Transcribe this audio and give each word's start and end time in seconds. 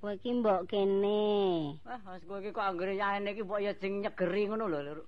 Kowe 0.00 0.16
iki 0.16 0.32
mbok 0.32 0.64
kene. 0.64 1.20
Wah, 1.84 2.00
wis 2.16 2.24
kowe 2.24 2.40
iki 2.40 2.56
kok 2.56 2.64
anggere 2.64 2.96
yane 2.96 3.36
iki 3.36 3.44
mbok 3.44 3.60
ya 3.60 3.72
jeng 3.76 4.00
nyegeri 4.00 4.48
ngono 4.48 4.68
lho. 4.68 5.04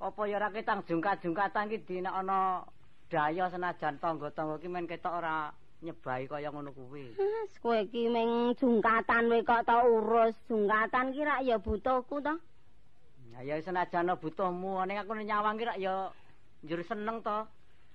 Apa 0.00 0.28
ya 0.28 0.36
ora 0.40 0.48
ketang 0.52 0.84
jungkat-jungkatan 0.88 1.68
iki 1.68 1.84
dina 1.84 2.12
ana 2.16 2.64
daya 3.12 3.48
senajan 3.52 4.00
tangga-tangga 4.00 4.56
iki 4.60 4.68
men 4.68 4.88
ketok 4.88 5.20
ora 5.20 5.52
nyebai 5.84 6.28
kaya 6.28 6.48
ngono 6.48 6.72
kuwi. 6.72 7.12
Mas, 7.16 7.52
kowe 7.60 7.76
iki 7.76 8.08
meng 8.08 8.56
jungkatan 8.56 9.28
we 9.28 9.44
kok 9.44 9.68
tau 9.68 9.84
urus 9.84 10.36
jungkatan 10.48 11.12
ki 11.12 11.20
rak 11.24 11.44
ya 11.44 11.56
butuhku 11.60 12.20
to. 12.24 12.34
Ya 13.36 13.44
ya 13.44 13.60
senajan 13.60 14.16
butuhmu 14.16 14.80
ning 14.88 14.96
aku 14.96 15.12
nyawang 15.12 15.60
ki 15.60 15.68
rak 15.68 15.80
ya 15.80 16.08
njur 16.64 16.80
seneng 16.88 17.20
to. 17.20 17.44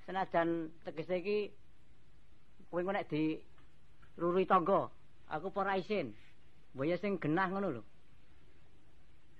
Senajan 0.06 0.70
tegese 0.86 1.18
iki 1.18 1.38
kowe 2.70 2.82
nek 2.86 3.10
di 3.10 3.42
ruri 4.17 4.45
tangga, 4.45 4.90
aku 5.30 5.52
ora 5.56 5.78
isin. 5.78 6.14
Mbaya 6.76 6.98
sing 6.98 7.20
genah 7.20 7.48
ngono 7.52 7.67
lho. 7.72 7.84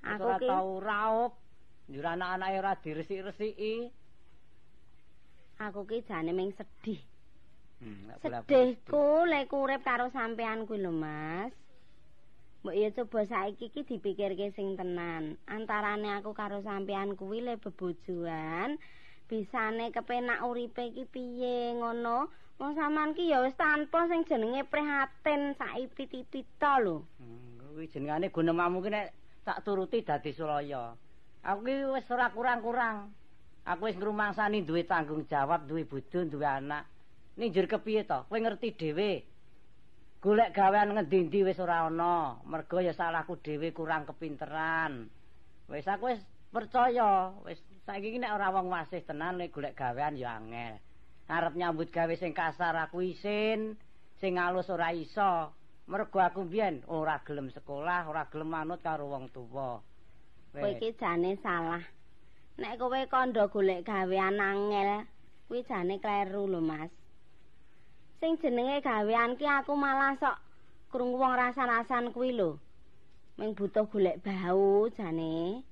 Aku 0.04 0.24
ora 0.24 0.38
tau 0.40 0.80
raup, 0.80 1.34
njur 1.88 2.06
anak-anake 2.06 2.58
ora 2.60 2.74
diresik-resiki. 2.84 3.74
aku 5.62 5.86
ki 5.86 6.02
jane 6.10 6.34
meng 6.34 6.52
sedih. 6.58 6.98
Hmm, 7.82 8.14
Sedihku 8.22 9.26
lek 9.26 9.54
urip 9.54 9.82
karo 9.86 10.10
sampean 10.14 10.66
kuwi 10.66 10.82
lho, 10.82 10.94
Mas. 10.94 11.54
Mbok 12.62 12.78
ya 12.78 12.90
coba 12.94 13.26
saiki 13.26 13.74
ki 13.74 13.82
dipikirke 13.90 14.54
sing 14.54 14.78
tenan. 14.78 15.38
Antarane 15.50 16.18
aku 16.18 16.34
karo 16.38 16.62
sampean 16.62 17.18
kuwi 17.18 17.42
le 17.42 17.58
bebojoan, 17.58 18.78
bisane 19.30 19.90
kepenak 19.90 20.46
uripe 20.46 20.94
iki 20.94 21.06
piye 21.10 21.74
ngono. 21.78 22.30
Wong 22.62 22.78
sampean 22.78 23.18
ki 23.18 23.34
ya 23.34 23.42
wis 23.42 23.58
tanpa 23.58 24.06
sing 24.06 24.22
jenenge 24.22 24.62
prihatin 24.70 25.58
saipit-ipit 25.58 26.46
lho. 26.62 27.02
Hmm, 27.18 27.58
kuwi 27.58 27.90
jenengane 27.90 28.30
gunemamu 28.30 28.86
ki 28.86 28.90
nek 28.94 29.10
tak 29.42 29.66
turuti 29.66 30.06
dadi 30.06 30.30
Suraya. 30.30 30.94
Aku 31.42 31.66
ki 31.66 31.90
wis 31.90 32.06
ora 32.14 32.30
kurang-kurang. 32.30 33.10
Aku 33.66 33.90
wis 33.90 33.98
ngrumangsani 33.98 34.62
duwe 34.62 34.86
tanggung 34.86 35.26
jawab, 35.26 35.66
duwe 35.66 35.90
bojo, 35.90 36.22
duwe 36.30 36.46
anak. 36.46 36.86
Ning 37.34 37.50
njur 37.50 37.66
kepiye 37.66 38.06
to? 38.06 38.30
Kowe 38.30 38.38
ngerti 38.38 38.78
dhewe. 38.78 39.26
Golek 40.22 40.54
gawean 40.54 40.94
ngendi-endi 40.94 41.42
wis 41.42 41.58
ora 41.58 41.90
ana. 41.90 42.38
Mergo 42.46 42.78
ya 42.78 42.94
salahku 42.94 43.42
dhewe 43.42 43.74
kurang 43.74 44.06
kepinteran. 44.06 45.10
Wis 45.66 45.90
aku 45.90 46.14
wis 46.14 46.22
percaya, 46.54 47.34
wis 47.42 47.58
saiki 47.90 48.14
ki 48.14 48.22
nek 48.22 48.38
ora 48.38 48.54
wong 48.54 48.70
wasih 48.70 49.02
tenan 49.02 49.42
nek 49.42 49.50
golek 49.50 49.74
gawean 49.74 50.14
ya 50.14 50.38
angel. 50.38 50.78
Arep 51.32 51.56
nyambut 51.56 51.88
gawe 51.96 52.12
sing 52.20 52.36
kasar 52.36 52.76
aku 52.76 53.08
isin, 53.08 53.80
sing 54.20 54.36
alus 54.36 54.68
ora 54.68 54.92
iso. 54.92 55.56
Mergo 55.88 56.20
aku 56.20 56.44
mbiyen 56.44 56.84
ora 56.92 57.24
gelem 57.24 57.48
sekolah, 57.56 58.04
ora 58.12 58.28
gelem 58.28 58.52
manut 58.52 58.84
karo 58.84 59.08
wong 59.08 59.32
tuwa. 59.32 59.80
Kowe 60.52 60.70
iki 60.76 60.92
jane 61.00 61.40
salah. 61.40 61.80
Nek 62.60 62.76
kowe 62.76 63.00
kandha 63.08 63.48
golek 63.48 63.88
gawean 63.88 64.44
angel, 64.44 65.08
kuwi 65.48 65.64
jane 65.64 66.04
kleru 66.04 66.52
lho, 66.52 66.60
Mas. 66.60 66.92
Sing 68.20 68.36
jenenge 68.44 68.84
gawean 68.84 69.40
ki 69.40 69.48
aku 69.48 69.72
malah 69.80 70.20
sok 70.20 70.36
krungu 70.92 71.16
wong 71.16 71.40
rasa-rasan 71.40 72.12
kuwi 72.12 72.36
lho. 72.36 72.60
Ming 73.40 73.56
butuh 73.56 73.88
golek 73.88 74.20
bau 74.20 74.92
jane. 74.92 75.64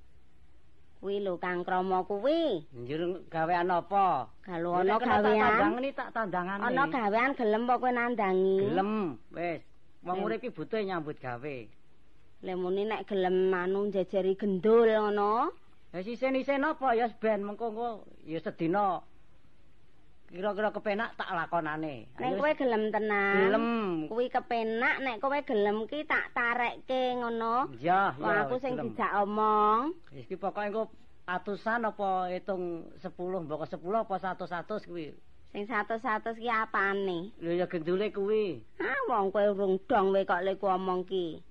Kuwi 1.00 1.24
lho 1.24 1.40
Kang 1.40 1.64
Krama 1.64 2.04
kuwi. 2.04 2.60
Njur 2.76 3.24
gawean 3.32 3.72
apa? 3.72 4.28
Kalau 4.44 4.76
ana 4.76 5.00
tak 5.00 5.08
gawean, 5.08 5.40
tandangani 5.40 5.90
tak 5.96 6.08
tandangane. 6.12 6.60
ana 6.60 6.84
gawean 6.92 7.32
gelem 7.32 7.64
apa 7.64 7.74
kowe 7.80 7.88
nandangi? 7.88 8.56
Gelem, 8.68 9.16
wis. 9.32 9.64
Wong 10.04 10.18
urip 10.28 10.44
iki 10.44 10.52
butuh 10.52 10.80
nyambut 10.84 11.16
gawe. 11.16 11.56
Lemune 12.44 12.84
nek 12.84 13.08
gelem 13.08 13.48
anu 13.48 13.88
jejeri 13.88 14.36
gendul 14.36 14.92
ngono. 14.92 15.56
Ya 15.96 16.04
sisen-isen 16.04 16.68
apa 16.68 16.92
ya 16.92 17.08
ben 17.16 17.48
mengko 17.48 17.72
engko 17.72 17.88
ya 18.28 18.38
sedina 18.44 19.00
kira-kira 20.30 20.70
kepenak 20.70 21.18
tak 21.18 21.34
lakonane. 21.34 22.06
Nek 22.14 22.32
kowe 22.38 22.50
gelem 22.54 22.94
tenan. 22.94 23.34
gelem. 23.50 23.66
Kuwi 24.06 24.26
kepenak 24.30 25.02
nek 25.02 25.18
kowe 25.18 25.38
gelem 25.42 25.90
ki 25.90 26.06
tak 26.06 26.30
tarekke 26.30 27.18
ngono. 27.18 27.66
Ya, 27.82 28.14
Wong 28.14 28.30
ya. 28.30 28.46
aku 28.46 28.56
sing 28.62 28.78
dijak 28.78 29.10
omong. 29.26 29.90
Iki 30.14 30.38
pokoke 30.38 30.70
engko 30.70 30.82
atusan 31.26 31.82
apa 31.82 32.30
hitung 32.30 32.94
10 33.02 33.10
mbok 33.46 33.66
10 33.66 33.82
apa 33.82 34.14
100 34.14 34.86
kuwi. 34.86 35.10
Sing 35.50 35.66
satu-satu 35.66 36.38
ki 36.38 36.46
apane? 36.46 37.34
Lho 37.42 37.50
ya 37.50 37.66
gendule 37.66 38.14
kuwi. 38.14 38.62
Ah 38.78 38.98
wong 39.10 39.34
kowe 39.34 39.42
urung 39.50 39.82
dong 39.90 40.14
we 40.14 40.22
kok 40.22 40.46
lek 40.46 40.62
omong 40.62 41.02
ki. 41.10 41.42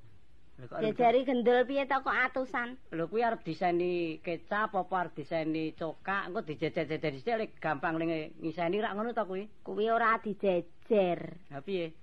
Kok 0.59 0.83
Jejari 0.83 1.23
gendul 1.23 1.63
piye 1.63 1.87
to 1.87 1.95
kok 2.03 2.11
atusan? 2.11 2.75
Lho 2.91 3.07
kuwi 3.07 3.23
arep 3.23 3.47
diseni 3.47 4.19
kecap 4.19 4.75
apa 4.75 4.95
arep 4.99 5.15
diseni 5.15 5.71
cokak 5.71 6.27
engko 6.27 6.43
dijejer-jejer 6.43 7.39
lek 7.39 7.55
gampang 7.63 7.95
ning 7.95 8.35
ngiseni 8.43 8.83
rak 8.83 8.91
ngono 8.91 9.15
to 9.15 9.23
kuwi. 9.23 9.47
Kuwi 9.63 9.87
ora 9.87 10.19
dijejer. 10.19 11.39
Ha 11.55 11.63
piye? 11.63 11.95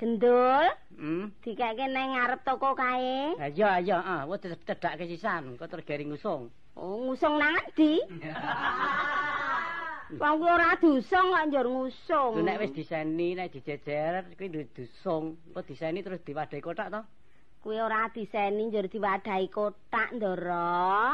Gendul 0.00 0.64
Hmm. 0.96 1.28
dikeke 1.44 1.92
nang 1.92 2.16
ngarep 2.16 2.40
toko 2.40 2.72
kae. 2.72 3.36
Ha 3.36 3.52
iya 3.52 3.84
iya, 3.84 4.00
ah, 4.00 4.24
wis 4.24 4.48
cedakke 4.64 5.04
sisan, 5.04 5.52
engko 5.52 5.68
tergeri 5.68 6.08
ngusung. 6.08 6.48
Oh, 6.80 7.04
ngusung 7.04 7.36
nang 7.36 7.52
endi? 7.68 8.00
Wong 10.20 10.40
kuwi 10.40 10.50
ora 10.50 10.72
dusung 10.80 11.36
kok 11.36 11.44
njur 11.52 11.66
ngusung. 11.68 12.32
Lho 12.32 12.42
nek 12.48 12.64
wis 12.64 12.72
diseni, 12.72 13.36
nek 13.36 13.52
dijejer 13.52 14.24
kuwi 14.40 14.72
dusung, 14.72 15.36
engko 15.52 15.60
diseni 15.68 16.00
terus 16.00 16.24
diwadahi 16.24 16.64
kotak 16.64 16.88
to. 16.88 17.04
Kuwi 17.60 17.76
ora 17.80 18.08
diseni 18.14 18.66
njur 18.72 18.88
diwadahi 18.88 19.48
kotak, 19.52 20.12
Ndara. 20.16 21.12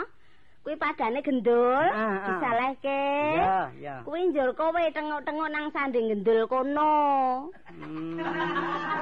Kuwi 0.62 0.76
padane 0.78 1.22
gendul, 1.22 1.86
Ah, 1.90 1.94
ah. 1.94 2.26
disalehke. 2.26 3.02
Iya, 3.38 3.58
iya. 3.78 3.94
Kuwi 4.06 4.30
njur 4.30 4.54
kowe 4.54 4.82
tengok-tengok 4.94 5.50
nang 5.50 5.70
sanding 5.74 6.06
gendul 6.10 6.46
kono. 6.46 7.50
Hmm. 7.70 8.18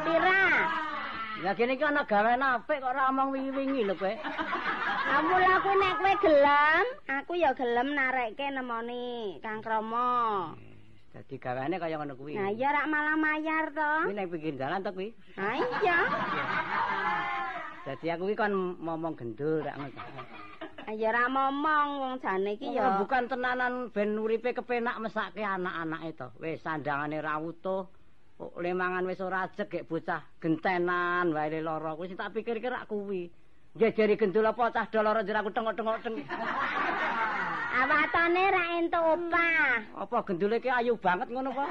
Pira? 0.04 0.44
Ya 1.44 1.52
kene 1.52 1.76
iki 1.76 1.84
ana 1.84 2.04
gawean 2.08 2.40
apik 2.40 2.80
kok 2.80 2.88
ora 2.92 3.08
omong 3.12 3.32
wingi-wingi 3.36 3.84
lho 3.84 3.94
kowe. 3.96 4.12
Kamu 5.04 5.34
lah 5.40 5.56
kuwi 5.60 5.76
nek 5.80 5.94
kowe 6.00 6.12
gelem, 6.24 6.84
aku 7.08 7.32
ya 7.36 7.50
gelem 7.52 7.88
narekke 7.92 8.46
nemoni 8.48 9.36
Kang 9.44 9.60
Kromo. 9.60 10.52
Dadi 11.14 11.38
gaweane 11.38 11.78
kaya 11.78 11.94
ngono 11.94 12.18
kuwi. 12.18 12.34
Nah, 12.34 12.50
iya 12.50 12.74
rak 12.74 12.90
malah 12.90 13.14
mayar 13.14 13.70
to. 13.70 13.90
Kuwi 14.10 14.18
ning 14.18 14.26
pinggir 14.34 14.58
dalan 14.58 14.82
to 14.82 14.90
kuwi. 14.90 15.14
Nah, 15.38 15.54
iya. 15.54 15.98
Dadi 17.86 18.06
aku 18.10 18.26
kuwi 18.26 18.34
kon 18.34 18.82
ngomong 18.82 19.14
gendul 19.14 19.62
rak 19.62 19.78
ngono. 19.78 20.02
Ayo 20.90 21.08
ra 21.14 21.30
momong 21.30 21.88
wong 22.02 22.14
jane 22.18 22.58
iki 22.58 22.74
ya. 22.74 22.98
Oh, 22.98 23.06
bukan 23.06 23.30
tenanan 23.30 23.94
ben 23.94 24.18
uripe 24.18 24.58
kepenak 24.58 24.98
mesake 24.98 25.46
anak-anake 25.46 26.18
to. 26.18 26.28
Wis 26.42 26.58
sandangane 26.66 27.22
ra 27.22 27.38
utuh. 27.38 27.86
Kok 28.34 28.58
lemangan 28.58 29.06
wis 29.06 29.22
ora 29.22 29.46
ajeg 29.46 29.70
gek 29.70 29.86
bocah 29.86 30.18
gentenan 30.42 31.30
wae 31.30 31.62
lara. 31.62 31.94
Kuwi 31.94 32.10
sing 32.10 32.18
tak 32.18 32.34
pikir-pikir 32.34 32.74
rak 32.74 32.90
kuwi. 32.90 33.30
Jejeri 33.78 34.18
gendul 34.18 34.50
apa 34.50 34.74
cah 34.74 34.90
doloro 34.90 35.22
njur 35.22 35.38
aku 35.38 35.50
tengok-tengok 35.54 35.98
teng. 36.02 36.18
Awatane 37.74 38.44
ra 38.54 38.64
entuk 38.78 39.02
opah. 39.02 39.82
Apa 39.98 40.22
gendule 40.22 40.62
ki 40.62 40.70
ayu 40.70 40.94
banget 40.94 41.26
ngono 41.26 41.50
kok. 41.50 41.70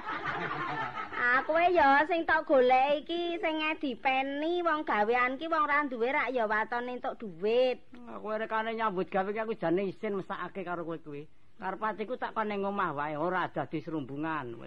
Aku 1.39 1.55
ya 1.71 2.03
sing 2.11 2.27
tok 2.27 2.43
golek 2.43 3.07
iki 3.07 3.39
sing 3.39 3.63
dipeni 3.79 4.59
wong 4.59 4.83
gawean 4.83 5.39
ki 5.39 5.47
wong 5.47 5.63
ra 5.63 5.87
duwe 5.87 6.11
rak 6.11 6.35
ya 6.35 6.43
watone 6.43 6.99
entuk 6.99 7.15
dhuwit. 7.23 7.79
Aku 8.11 8.35
rekane 8.35 8.75
nyambut 8.75 9.07
gawe 9.07 9.31
ki 9.31 9.39
aku 9.39 9.55
jane 9.55 9.87
isin 9.87 10.19
mesakake 10.19 10.67
karo 10.67 10.83
kowe 10.83 10.99
kuwi. 10.99 11.23
Karepatiku 11.55 12.19
tak 12.19 12.35
kon 12.35 12.51
ning 12.51 12.67
omah 12.67 12.91
wae 12.91 13.15
ora 13.15 13.47
dadi 13.47 13.79
serumbungan. 13.79 14.59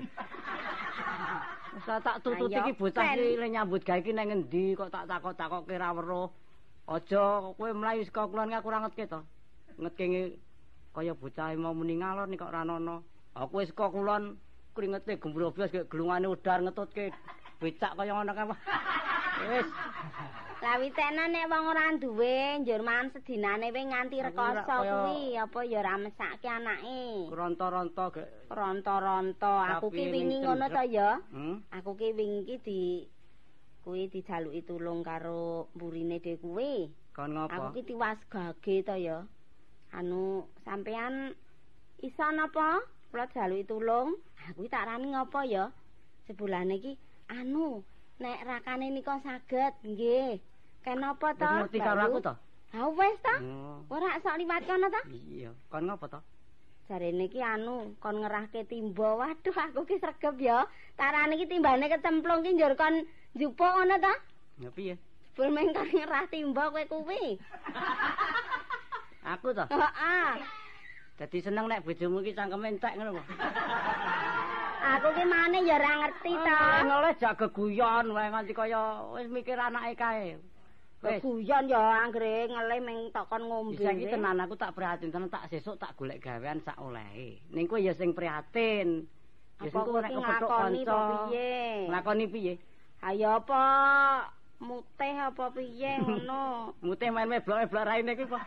Wis 1.76 1.84
tak 2.00 2.24
tututi 2.24 2.56
iki 2.56 2.72
bocah 2.72 3.12
iki 3.12 3.36
le 3.36 3.46
nyambut 3.52 3.84
gawe 3.84 4.00
ki 4.00 4.16
nang 4.16 4.32
endi 4.32 4.72
kok 4.72 4.88
tak 4.88 5.04
takok-takokke 5.04 5.76
ra 5.76 5.92
weruh. 5.92 6.32
Aja 6.88 7.52
kowe 7.52 7.68
mlayu 7.76 8.08
saka 8.08 8.24
kulon 8.24 8.48
ki 8.48 8.56
aku 8.56 8.68
ora 8.72 8.80
ngetke 8.88 9.04
to. 9.04 9.20
Ngetke 9.76 10.04
nge- 10.08 10.36
kaya 10.96 11.12
bocah 11.12 11.52
mau 11.60 11.76
muni 11.76 12.00
ngalor 12.00 12.24
nih 12.24 12.40
kok 12.40 12.48
ra 12.56 12.64
ono. 12.64 13.04
Aku 13.36 13.60
wis 13.60 13.68
saka 13.68 13.92
kulon 13.92 14.40
kringete 14.72 15.20
gembroblos 15.20 15.68
kaya 15.68 15.84
gelungane 15.84 16.24
udar 16.24 16.64
ngetutke 16.64 17.12
becak 17.60 17.92
kaya 18.00 18.16
ngono 18.16 18.32
kan. 18.32 18.56
Wis. 19.52 19.68
Lah 20.64 20.80
witena 20.80 21.28
nek 21.28 21.52
wong 21.52 21.64
ora 21.68 21.92
duwe 22.00 22.64
njur 22.64 22.80
mangan 22.80 23.12
sedinane 23.12 23.68
we 23.76 23.82
nganti 23.84 24.24
rekoso 24.24 24.64
kuwi 24.64 25.36
apa 25.36 25.60
ya 25.68 25.84
ora 25.84 26.00
mesake 26.00 26.48
anake. 26.48 27.28
Ronto-ronto 27.28 28.04
gek. 28.16 28.48
Ronto-ronto 28.48 29.52
aku 29.52 29.92
ki 29.92 30.04
wingi 30.08 30.40
ngono 30.40 30.72
to 30.72 30.82
ya. 30.88 31.20
Hmm. 31.28 31.60
Aku 31.76 31.92
ki 32.00 32.16
wingi 32.16 32.48
ki 32.48 32.56
di 32.64 32.80
kuwi 33.84 34.08
dijaluki 34.08 34.64
tulung 34.64 35.04
karo 35.04 35.68
mburine 35.76 36.24
dhewe 36.24 36.40
kuwi. 36.40 36.88
Kon 37.12 37.36
ngopo? 37.36 37.52
Aku 37.52 37.66
ki 37.76 37.92
tiwas 37.92 38.18
gage 38.32 38.80
to 38.80 38.96
ya. 38.96 39.28
Anu 39.96 40.44
sampean 40.60 41.32
iso 42.04 42.26
napa? 42.36 42.84
Kula 43.08 43.24
jaluki 43.32 43.64
tulung. 43.64 44.20
Aku 44.52 44.68
tak 44.68 44.84
rani 44.92 45.16
ngopo 45.16 45.40
ya? 45.40 45.72
Sebulane 46.28 46.76
ki 46.84 46.92
anu 47.32 47.80
nek 48.20 48.44
rakane 48.44 48.92
nika 48.92 49.16
saged 49.24 49.72
nggih. 49.88 50.36
Kenapa 50.84 51.32
to? 51.32 51.48
Wis 51.48 51.56
ngerti 51.64 51.78
karo 51.80 52.00
aku 52.04 52.18
to? 52.20 52.34
Ha 52.76 52.80
wis 52.92 53.16
to? 53.24 53.34
Oh. 53.40 53.78
Ora 53.88 54.20
sok 54.20 54.36
liwat 54.36 54.68
kono 54.68 54.86
to? 54.92 55.00
Iya, 55.08 55.50
kon 55.72 55.88
ngopo 55.88 56.06
to? 56.12 56.20
Jarene 56.92 57.24
iki 57.32 57.40
anu 57.40 57.96
kon 57.96 58.20
ngerahke 58.20 58.68
timba. 58.68 59.16
Waduh 59.16 59.56
aku 59.56 59.88
ki 59.88 59.96
sregep 59.96 60.36
ya. 60.44 60.68
Tarane 61.00 61.40
iki 61.40 61.48
timbane 61.48 61.88
kecemplung 61.88 62.44
ki 62.44 62.52
njur 62.52 62.76
kon 62.76 63.00
njupuk 63.32 63.72
ngono 63.72 63.96
to? 63.96 64.12
Ya 64.60 64.68
piye? 64.76 65.00
Jebul 65.36 65.52
meng 65.52 65.72
kon 65.72 65.88
ngerah 65.88 66.28
timba 66.28 66.68
kowe 66.68 66.84
kuwi. 66.84 67.36
Aku 69.26 69.50
to. 69.50 69.64
Heeh. 69.66 70.30
Dadi 71.16 71.38
seneng 71.42 71.66
nek 71.66 71.82
bojomu 71.82 72.22
iki 72.22 72.36
cangkeme 72.36 72.76
entek 72.76 72.94
ngono. 72.94 73.18
Aku 74.86 75.08
ki 75.16 75.24
maneh 75.26 75.66
ya 75.66 75.80
ora 75.82 75.92
ngerti 76.06 76.32
to. 76.36 76.58
Ngoleh 76.86 77.12
jak 77.18 77.34
geguyon 77.40 78.06
wae 78.14 78.28
nganti 78.30 78.52
kaya 78.54 79.02
wis 79.16 79.26
mikir 79.26 79.58
anake 79.58 79.98
kae. 79.98 80.38
Wis. 81.02 81.20
Guyon 81.24 81.66
ya 81.66 82.06
anggere 82.06 82.46
ngelih 82.52 82.80
meng 82.84 82.98
tokon 83.10 83.42
ngombe. 83.50 83.74
Bisa 83.74 83.90
iki 83.96 84.12
tenan 84.12 84.38
aku 84.38 84.54
tak 84.54 84.78
prihatin 84.78 85.10
tenan 85.10 85.32
tak 85.32 85.50
sesuk 85.50 85.80
tak 85.80 85.98
golek 85.98 86.22
gawean 86.22 86.62
sak 86.62 86.78
olehe. 86.78 87.42
Ning 87.50 87.66
kowe 87.66 87.82
ya 87.82 87.96
sing 87.98 88.14
prihatin. 88.14 89.08
Ya 89.58 89.66
Apa 89.66 89.72
sing 89.72 89.82
kowe 89.82 89.98
nek 90.04 90.12
kepethuk 90.14 90.50
kanca. 90.52 91.00
Nglakoni 91.90 92.24
piye? 92.30 92.54
Ayo 93.02 93.40
apa 93.42 93.62
mutih 94.60 95.14
apa 95.20 95.52
piye 95.52 96.00
ngono. 96.00 96.70
Mute 96.86 97.06
main 97.12 97.28
meblok-meblok 97.28 97.84
raine 97.86 98.12
iki 98.16 98.24
kok. 98.24 98.42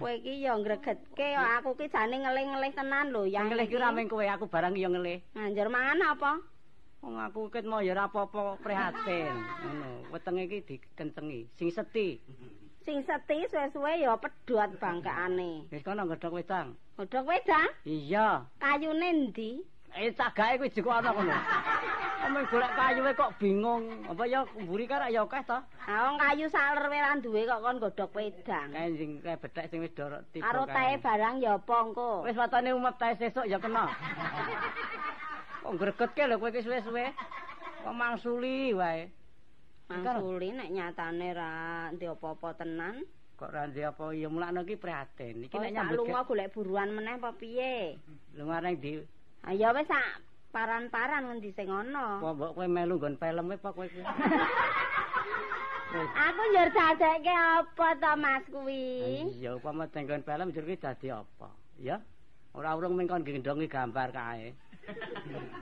Kowe 0.00 0.12
iki 0.16 0.42
ya 0.42 0.56
ngregetke 0.56 1.26
ya 1.36 1.60
aku 1.60 1.76
ki 1.76 1.92
jane 1.92 2.24
ngelih-ngelih 2.24 2.72
tenan 2.72 3.12
lho 3.12 3.28
yang 3.28 3.52
ngelih 3.52 3.68
ki 3.68 3.76
ora 3.76 3.92
mung 3.92 4.08
kowe, 4.08 4.24
aku 4.24 4.48
barang 4.48 4.72
ya 4.74 4.88
ngelih. 4.88 5.20
Nganjur 5.36 5.68
mangan 5.68 6.00
apa? 6.16 6.32
Wong 7.00 7.16
aku 7.16 7.48
ket 7.48 7.64
mau 7.64 7.80
ya 7.80 7.92
ora 7.96 8.08
apa-apa 8.08 8.60
prihatin. 8.60 9.32
Ngono, 9.36 9.90
wetenge 10.12 10.42
iki 10.48 10.58
dikencengi, 10.64 11.40
sing 11.56 11.68
seti. 11.72 12.20
Sing 12.80 13.04
seti 13.04 13.44
suwe-suwe 13.48 14.00
ya 14.00 14.16
pedhot 14.16 14.80
bangkaane. 14.80 15.68
Wis 15.68 15.84
kono 15.84 16.08
nggodhok 16.08 16.32
wedang. 16.32 16.76
Godhog 16.96 17.28
wedang 17.28 17.68
Iya. 17.88 18.44
kayune 18.60 19.32
ndi? 19.32 19.60
Eh 19.96 20.14
cagake 20.14 20.58
kuwi 20.58 20.70
jeko 20.70 20.90
ana 20.92 21.10
kono. 21.12 21.34
Omong 22.20 22.44
golek 22.52 22.72
kayuwe 22.76 23.12
kok 23.16 23.32
bingung. 23.40 24.04
Apa 24.04 24.28
ya 24.28 24.44
mburi 24.44 24.84
kan 24.84 25.08
ya 25.08 25.24
akeh 25.24 25.42
to? 25.48 25.58
Wong 25.88 26.16
kayu 26.20 26.46
saler 26.52 26.84
ora 26.84 27.16
duwe 27.16 27.48
kok 27.48 27.62
kon 27.64 27.80
godhog 27.80 28.12
wedang. 28.12 28.68
Kae 28.70 28.92
sing 28.94 29.10
kae 29.24 29.36
bethek 29.40 29.66
sing 29.72 29.80
wis 29.80 29.96
dorok 29.96 30.20
tiba. 30.30 30.44
Karo 30.44 30.68
tae 30.68 31.00
barang 31.00 31.40
ya 31.40 31.56
apa 31.56 31.74
engko? 31.80 32.22
Wis 32.28 32.36
watane 32.36 32.76
umep 32.76 33.00
tae 33.00 33.16
sesuk 33.16 33.48
ya 33.48 33.56
kena. 33.56 33.88
Kok 35.60 35.76
gregetke 35.76 36.24
lho 36.24 36.40
kowe 36.40 36.48
iki 36.48 36.64
suwe-suwe. 36.64 37.04
Kok 37.84 37.96
mangsuli 37.96 38.72
wae. 38.76 39.08
Mangsuli 39.88 40.54
nek 40.54 40.70
nyatane 40.70 41.28
ra 41.34 41.50
ndi 41.92 42.04
apa-apa 42.04 42.56
tenan. 42.56 43.00
Kok 43.40 43.48
ra 43.48 43.64
ndek 43.64 43.96
apa 43.96 44.12
ya 44.12 44.28
mulakno 44.28 44.60
iki 44.68 44.76
prihatin. 44.76 45.48
Iki 45.48 45.56
nek 45.56 45.72
nyambut 45.72 46.04
lunga 46.04 46.28
golek 46.28 46.52
buruan 46.52 46.92
meneh 46.92 47.16
apa 47.16 47.32
piye? 47.32 47.96
lunga 48.36 48.60
nang 48.60 48.76
ndi? 48.76 49.19
Ha 49.44 49.50
ya 49.56 49.72
wis 49.72 49.88
sak 49.88 50.20
paran-paran 50.52 51.24
ngendi 51.30 51.50
sing 51.56 51.70
ana. 51.72 52.20
Apa 52.20 52.36
mbok 52.36 52.52
kowe 52.58 52.66
melu 52.68 52.94
nggon 53.00 53.16
film 53.16 53.50
apa 53.50 53.68
kowe 53.72 53.86
iki? 53.86 54.02
Aku 55.90 56.42
njur 56.54 56.68
dadekke 56.70 57.34
apa 57.34 57.88
to 57.98 58.12
Mas 58.14 58.44
kuwi? 58.46 59.26
Iya, 59.42 59.58
upama 59.58 59.90
tenggon 59.90 60.22
film 60.22 60.54
njur 60.54 60.64
ki 60.68 60.76
dadi 60.78 61.08
apa? 61.10 61.48
Ya. 61.82 61.98
Ora 62.54 62.74
urung 62.78 62.94
mung 62.98 63.08
kon 63.08 63.24
gendongi 63.26 63.66
gambar 63.66 64.10
kae. 64.12 64.54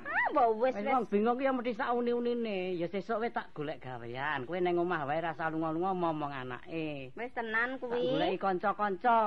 Ah, 0.09 0.27
mbok 0.33 0.51
wis 0.61 0.75
Wis 0.77 0.85
wong 0.87 1.05
bingung 1.09 1.37
ki 1.41 1.45
ya 1.49 1.53
mesti 1.53 1.73
sak 1.75 1.93
uni-unine. 1.93 2.77
Ya 2.77 2.87
sesuk 2.89 3.19
kowe 3.21 3.29
tak 3.33 3.51
golek 3.57 3.81
gawean. 3.81 4.45
Kowe 4.45 4.59
ning 4.61 4.77
omah 4.79 5.05
wae 5.09 5.21
rasa 5.21 5.49
lunga-lunga 5.49 5.93
momong 5.97 6.33
anake. 6.33 7.13
Wis 7.17 7.33
tenan 7.33 7.77
Tak 7.77 7.89
kuwi. 7.89 8.13
goleki 8.13 8.39
kanca-kanca. 8.41 9.19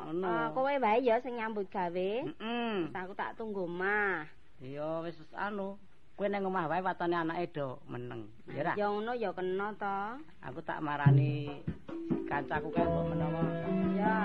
Ngono. 0.00 0.26
Ah, 0.28 0.48
kowe 0.56 0.72
wae 0.80 0.98
ya 1.04 1.20
sing 1.20 1.36
nyambut 1.36 1.68
gawe. 1.68 2.10
Heeh. 2.24 2.74
Wis 2.88 2.96
aku 2.96 3.12
tak 3.14 3.36
tunggu 3.36 3.64
mah. 3.68 4.24
Iya 4.60 5.04
wis 5.04 5.16
anu. 5.36 5.76
Kowe 6.16 6.26
ning 6.28 6.44
omah 6.48 6.68
wae 6.68 6.80
watane 6.80 7.16
anake 7.16 7.52
do 7.52 7.76
meneng. 7.88 8.24
Ya 8.48 8.62
ra. 8.64 8.72
Ya 8.76 8.88
ngono 8.88 9.12
ya 9.12 9.32
kena 9.36 9.76
to. 9.76 9.96
Aku 10.40 10.60
tak 10.64 10.80
marani 10.80 11.60
kancaku 12.28 12.72
kae 12.72 12.84
mbok 12.84 13.04
menawa. 13.12 13.44
Ya. 13.96 14.16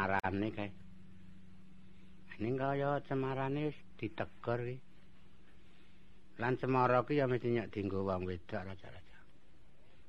Cemarane 0.00 0.48
kae. 0.56 0.70
Ning 2.40 2.56
kaya 2.56 3.00
cemarane 3.04 3.68
wis 3.68 3.76
ditegor 4.00 4.60
iki. 4.64 4.80
Lan 6.40 6.56
cemara 6.56 7.04
ki 7.04 7.20
ya 7.20 7.28
mesti 7.28 7.52
nyek 7.52 7.68
dienggo 7.68 8.00
wong 8.08 8.24
wedok 8.24 8.64
raja-raja. 8.64 9.18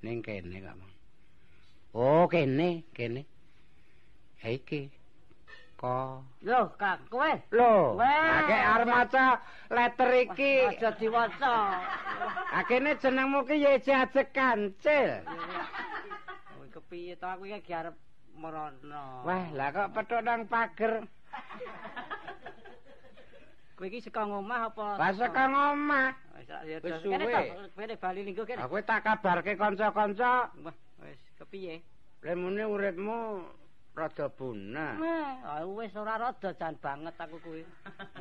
Ning 0.01 0.23
kene 0.23 0.63
kok. 0.63 0.75
Mang. 0.79 0.93
Oh, 1.91 2.23
kene, 2.31 2.87
kene. 2.95 3.27
Iki. 4.39 4.87
Ko. 5.75 6.23
Loh, 6.47 6.71
Kak, 6.79 7.09
kowe 7.09 7.33
Lho, 7.51 7.97
Wah. 7.99 8.45
akeh 8.45 8.61
arep 8.63 8.87
maca 8.87 9.41
letter 9.67 10.11
iki. 10.23 10.71
aja 10.71 10.95
diwaca. 10.95 11.83
Akene 12.53 12.95
jenengmu 12.95 13.43
ki 13.43 13.59
ya 13.59 13.75
Jajek 13.81 14.31
Kancil. 14.31 15.25
Kowe 16.55 16.65
kepiye 16.71 17.19
to 17.19 17.27
aku 17.27 17.43
iki 17.51 17.73
arep 17.75 17.97
merono. 18.37 19.27
Wah, 19.27 19.45
lah 19.55 19.69
kok 19.71 19.91
petuk 19.95 20.21
nang 20.23 20.47
pager. 20.47 20.93
kowe 23.81 23.89
iki 23.89 23.97
saka 23.97 24.29
ngomah 24.29 24.69
apa? 24.69 24.87
Lah 25.01 25.11
saka 25.17 25.43
ngomah. 25.49 26.13
Wis 26.85 26.95
suwe. 27.01 27.33
kene 27.73 27.95
bali 27.97 28.21
linggo 28.21 28.45
kene. 28.45 28.61
Aku 28.61 28.77
tak 28.85 29.01
kabarke 29.01 29.57
kanca-kanca, 29.57 30.53
Wah, 30.61 30.75
wis 31.01 31.17
kepiye? 31.41 31.81
lemune 32.21 32.61
uripmu 32.61 33.41
rada 33.97 34.29
punah. 34.29 35.01
Ah, 35.41 35.65
wis 35.65 35.97
ora 35.97 36.21
rada 36.21 36.53
jan 36.53 36.77
banget 36.77 37.17
aku 37.17 37.41
kuwi. 37.41 37.65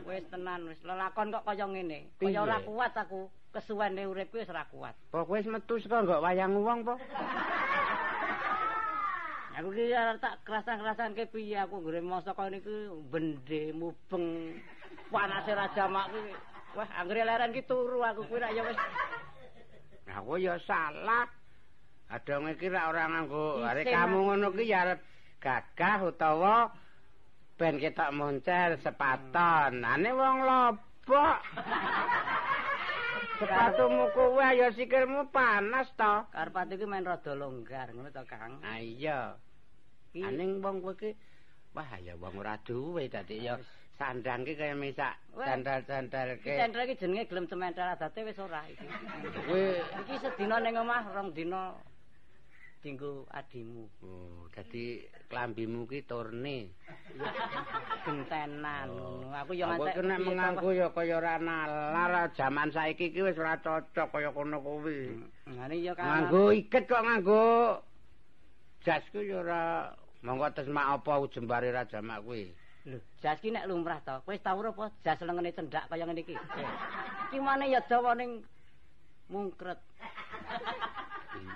Wis 0.09 0.25
tenan 0.33 0.65
wis 0.65 0.81
lelakon 0.81 1.29
kok 1.29 1.45
kaya 1.45 1.69
ngene. 1.69 2.09
Kaya 2.17 2.41
ora 2.41 2.65
kuat 2.65 2.97
aku. 2.97 3.29
Kesuwene 3.53 4.09
uripku 4.09 4.41
wis 4.41 4.49
ora 4.49 4.65
kuat. 4.73 4.97
Apa 5.13 5.29
kowe 5.29 5.37
wis 5.37 5.45
metu 5.45 5.77
saka 5.77 6.01
nggo 6.01 6.25
wayang 6.25 6.57
wong 6.57 6.89
po? 6.89 6.97
Aku 9.59 9.75
ki 9.75 9.91
ora 9.91 10.15
tak 10.23 10.47
kerasan-kerasan 10.47 11.19
ke 11.19 11.27
piye 11.27 11.59
aku 11.59 11.83
nggone 11.83 12.01
masa 12.07 12.31
kaya 12.39 12.55
niku 12.55 13.03
bende 13.11 13.75
mubeng 13.75 14.55
panase 15.11 15.53
raja 15.59 15.91
mak 15.91 16.15
kuwi. 16.15 16.31
Wah, 16.79 16.87
anggere 17.03 17.27
leren 17.27 17.51
ki 17.51 17.67
turu 17.67 17.99
aku 17.99 18.31
kuwi 18.31 18.39
rak 18.39 18.55
ya 18.55 18.63
wis 18.63 18.79
Aku 20.11 20.39
ya 20.39 20.55
salah. 20.63 21.27
Adonge 22.11 22.55
iki 22.55 22.71
rak 22.71 22.95
ora 22.95 23.11
nganggo 23.11 23.63
arek 23.67 23.91
kamu 23.91 24.19
ngono 24.27 24.55
ki 24.55 24.71
ya 24.71 24.87
arep 24.87 25.01
gagah 25.43 25.99
utawa 26.07 26.71
ben 27.59 27.83
ketok 27.83 28.15
moncer 28.15 28.79
sepaton. 28.87 29.83
Ane 29.83 30.11
wong 30.15 30.37
lobok. 30.47 31.39
Sepatumu 33.41 34.13
kuwe 34.13 34.49
ya 34.61 34.69
sikilmu 34.69 35.33
panas 35.33 35.89
to. 35.97 36.29
karepate 36.29 36.77
ki 36.77 36.85
main 36.85 37.09
rada 37.09 37.33
longgar 37.33 37.89
ngono 37.89 38.13
to, 38.13 38.21
Kang. 38.29 38.61
Ah 38.61 38.77
iya. 38.77 39.33
Aning 40.13 40.61
wong 40.61 40.85
kowe 40.85 40.93
ki 40.93 41.17
wah 41.73 41.89
ya 42.05 42.21
wong 42.21 42.37
ora 42.37 42.61
duwe 42.61 43.09
dadi 43.09 43.49
ya 43.49 43.57
sandang 43.97 44.45
ki 44.45 44.61
kaya 44.61 44.77
misak 44.77 45.17
sandal-sandal 45.33 46.37
iki 46.37 46.53
ke. 46.53 46.59
cendra 46.61 46.85
iki 46.85 47.01
jenenge 47.01 47.33
gelem 47.33 47.49
cementel 47.49 47.89
adate 47.97 48.21
wis 48.29 48.37
ora 48.37 48.61
iki. 48.69 48.85
Kowe 49.49 49.65
Iki 50.05 50.15
sedina 50.21 50.61
ning 50.61 50.77
omah 50.77 51.09
rong 51.09 51.33
dina 51.33 51.73
dinggo 52.81 53.29
adimu. 53.29 53.85
oh 54.09 54.49
dadi 54.57 55.05
klambimu 55.29 55.85
ki 55.85 56.01
turne. 56.09 56.73
gentenan 58.09 58.89
ngono. 58.89 59.37
Aku 59.37 59.53
Aku 59.53 59.69
ngantek 59.69 59.95
ki 60.01 60.03
nek 60.09 60.21
menganggo 60.25 60.69
ya 60.73 60.89
kaya 60.89 61.21
ora 61.21 61.37
nalar 61.37 62.33
jaman 62.33 62.73
saiki 62.73 63.13
ki 63.13 63.21
wis 63.21 63.37
ora 63.37 63.61
cocok 63.61 64.09
kaya 64.09 64.33
kono 64.33 64.65
kuwi. 64.65 65.13
Pak. 65.13 65.53
Ngene 65.53 65.77
ya 65.85 65.93
kan. 65.93 66.09
Nganggo 66.09 66.43
iket 66.57 66.85
kok 66.89 67.05
nganggo 67.05 67.45
jas 68.81 69.05
ku 69.13 69.21
ya 69.21 69.45
ora 69.45 69.63
Monggo 70.21 70.53
tesmak 70.53 71.01
apa 71.01 71.17
ujembare 71.17 71.73
Raja 71.73 72.05
Mak 72.05 72.29
kuwi? 72.29 72.53
Lho, 72.85 73.01
jas 73.25 73.41
ki 73.41 73.53
nek 73.53 73.65
lumrah 73.69 74.05
to. 74.05 74.21
Kowe 74.25 74.37
tau 74.41 74.61
apa 74.65 74.93
jas 75.05 75.21
lengene 75.21 75.53
cendak 75.53 75.89
kaya 75.89 76.05
ngene 76.09 76.21
iki? 76.25 76.37
Mane 77.41 77.73
ya 77.73 77.81
dawa 77.85 78.17
ning 78.17 78.45
mungkret. 79.33 79.81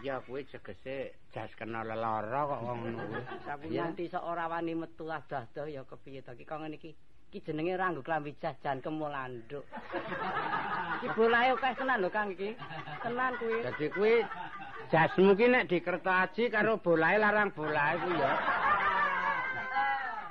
Iya 0.05 0.21
kuwi 0.21 0.45
jegese 0.53 1.17
jas 1.33 1.49
kena 1.57 1.81
lelara 1.81 2.45
kok 2.45 2.61
ngono 2.61 3.09
kuwi. 3.09 3.23
Sapu 3.49 3.73
nganti 3.73 4.13
sok 4.13 4.21
ora 4.21 4.53
wani 4.53 4.77
metu 4.77 5.09
adah-adah 5.09 5.65
ya 5.65 5.81
kepiye 5.89 6.21
to 6.21 6.37
iki 6.37 6.45
kok 6.45 6.61
ngene 6.61 6.77
iki. 6.77 6.93
Iki 7.33 7.41
jenenge 7.41 7.73
ranggo 7.81 8.05
klambi 8.05 8.37
jas 8.37 8.53
jan 8.61 8.85
kemulanduk. 8.85 9.65
iki 11.01 11.09
bolahe 11.17 11.57
akeh 11.57 11.73
tenan 11.81 12.05
lho 12.05 12.13
Kang 12.13 12.37
iki. 12.37 12.53
Tenan 13.01 13.33
kuwi. 13.41 13.65
Dadi 13.65 13.87
kuwi 13.97 14.15
jasmu 14.93 15.33
ki 15.41 15.47
nek 15.49 15.73
dikertaji 15.73 16.53
karo 16.53 16.77
bolahe 16.85 17.17
larang 17.17 17.49
bolahe 17.57 17.97
kuwi 18.05 18.21
ya. 18.21 18.33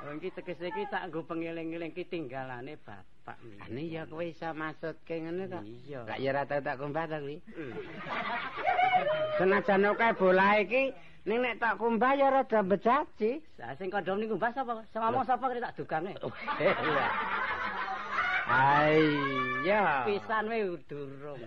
Oh, 0.04 0.12
iki 0.20 0.36
tegese 0.36 0.68
iki 0.68 0.84
tak 0.92 1.08
nggo 1.08 1.24
pengeling-eling 1.24 1.96
ki 1.96 2.04
tinggalane 2.12 2.76
bapak. 2.84 3.40
Ane 3.64 3.88
ya 3.88 4.04
kowe 4.04 4.20
iso 4.20 4.52
maksudke 4.52 5.16
ngene 5.16 5.48
to. 5.48 5.60
Iya. 5.64 6.04
Gak 6.04 6.20
ya 6.20 6.30
ora 6.36 6.44
tau 6.44 6.60
tak 6.60 6.76
kumbah 6.76 7.08
to 7.08 7.18
kuwi. 7.24 7.38
Senajan 9.40 9.88
kae 9.96 10.12
bolahe 10.20 10.68
iki 10.68 10.84
ning 11.24 11.40
nek 11.40 11.56
tak 11.64 11.80
kumbah 11.80 12.20
ya 12.20 12.28
rada 12.36 12.60
bejaji. 12.60 13.40
Lah 13.56 13.72
sing 13.80 13.88
kondom 13.88 14.20
niku 14.20 14.36
mbah 14.36 14.52
sapa? 14.52 14.84
Sing 14.92 15.00
sapa 15.00 15.46
kira 15.48 15.72
tak 15.72 15.76
dugange. 15.80 16.14
Iya. 16.60 17.08
Hai, 18.44 19.00
ya. 19.64 20.04
Pisan 20.04 20.52
we 20.52 20.76
durung. 20.92 21.40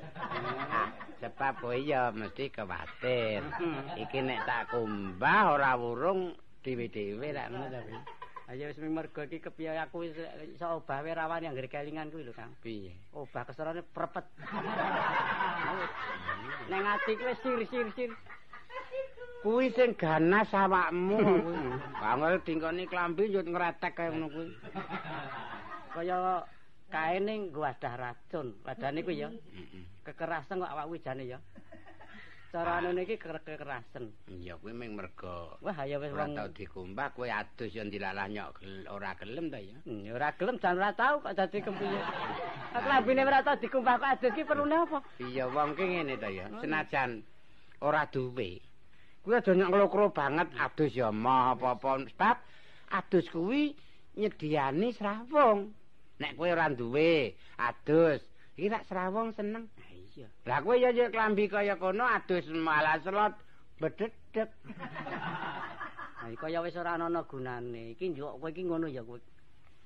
Sebab 1.20 1.60
kowe 1.60 1.76
ya 1.76 2.08
mesti 2.08 2.48
kewatir. 2.48 3.44
Hmm. 3.44 4.00
Iki 4.00 4.24
nek 4.24 4.48
tak 4.48 4.72
kumbah 4.72 5.60
ora 5.60 5.76
wurung 5.76 6.32
dhewe-dhewe 6.64 7.36
lak 7.36 7.52
ngono 7.52 7.68
to. 7.84 8.15
Ayo 8.46 8.70
wis 8.70 8.78
mergo 8.78 9.26
iki 9.26 9.42
kepiye 9.42 9.74
aku 9.74 10.06
wis 10.06 10.14
iso 10.54 10.78
obah 10.78 11.02
we 11.02 11.10
rawani 11.10 11.50
anggere 11.50 11.66
kelingan 11.66 12.14
kuwi 12.14 12.22
lho 12.22 12.30
Kang. 12.30 12.54
Piye? 12.62 12.94
Obah 13.10 13.42
keserane 13.42 13.82
prepet. 13.82 14.22
Neng 16.70 16.86
ati 16.86 17.18
kuwi 17.18 17.34
sir-sir-sir. 17.42 18.14
Kuwi 19.42 19.74
sing 19.74 19.98
ganas 19.98 20.54
awakmu 20.54 21.18
kuwi. 21.18 21.58
Bangel 21.98 22.38
dingkoni 22.46 22.86
klambi 22.86 23.34
yo 23.34 23.42
ngretek 23.42 23.98
kaya 23.98 24.14
ngono 24.14 24.30
kuwi. 24.30 24.54
Kaya 25.90 26.46
kaene 26.94 27.50
nggo 27.50 27.66
wadah 27.66 27.94
racun. 27.98 28.54
Wadane 28.62 29.02
kuwi 29.02 29.26
ya 29.26 29.28
kekerasan 30.06 30.62
kok 30.62 30.70
awakku 30.70 31.02
jane 31.02 31.26
ya. 31.26 31.42
Cara 32.56 32.80
anu 32.80 32.96
niki 32.96 33.20
kekerasan. 33.20 34.08
Iya 34.32 34.56
kuwi 34.56 34.72
mung 34.72 34.96
mergo 34.96 35.60
Wah 35.60 35.76
ya 35.84 36.00
wis 36.00 36.08
wong 36.16 36.32
tau 36.32 36.48
dikumbah 36.56 37.12
kowe 37.12 37.28
adus 37.28 37.68
yo 37.68 37.84
dilalah 37.84 38.32
nyok 38.32 38.64
ora 38.88 39.12
gelem 39.20 39.52
ta 39.52 39.60
ya. 39.60 39.76
Hmm, 39.84 40.00
ya 40.00 40.16
ora 40.16 40.32
gelem 40.40 40.56
jan 40.56 40.80
ora 40.80 40.96
tau 40.96 41.20
kok 41.20 41.36
dadi 41.36 41.60
kepiye. 41.60 42.00
Aku 42.72 42.86
lambene 42.88 43.28
ora 43.28 43.44
tau 43.44 43.60
dikumbah 43.60 44.00
kok 44.00 44.08
adus 44.08 44.32
ki 44.32 44.48
perlune 44.48 44.72
apa? 44.72 45.04
Iya 45.20 45.52
wong 45.52 45.76
ki 45.76 45.84
ngene 45.84 46.16
ta 46.16 46.32
ya. 46.32 46.48
Senajan 46.64 47.20
ora 47.84 48.08
duwe. 48.08 48.64
Kuwi 49.20 49.36
aja 49.36 49.52
nyok 49.52 49.68
nglokro 49.76 50.06
banget 50.16 50.48
adus 50.56 50.96
ya 50.96 51.12
mah 51.12 51.52
apa-apa 51.60 52.08
sebab 52.08 52.40
adus 52.88 53.28
kuwi 53.36 53.76
nyediani 54.16 54.96
srawung. 54.96 55.76
Nek 56.24 56.40
kowe 56.40 56.48
ora 56.48 56.72
duwe 56.72 57.36
adus, 57.60 58.24
iki 58.56 58.72
rak 58.72 58.88
srawung 58.88 59.36
seneng. 59.36 59.68
Iya. 60.16 60.28
Lah 60.48 60.64
kowe 60.64 60.72
ya 60.80 61.12
klambi 61.12 61.44
kaya 61.44 61.76
kono 61.76 62.08
adus 62.08 62.48
malah 62.48 62.96
selot 63.04 63.36
bededek. 63.80 64.48
Nah, 66.16 66.34
iki 66.34 66.42
kaya 66.42 66.58
wis 66.58 66.74
ora 66.74 66.98
ana 66.98 67.22
gunane. 67.22 67.94
Iki 67.94 68.16
njuk 68.16 68.40
kowe 68.40 68.50
iki 68.50 68.66
ngono 68.66 68.88
ya 68.90 69.04
kowe. 69.04 69.20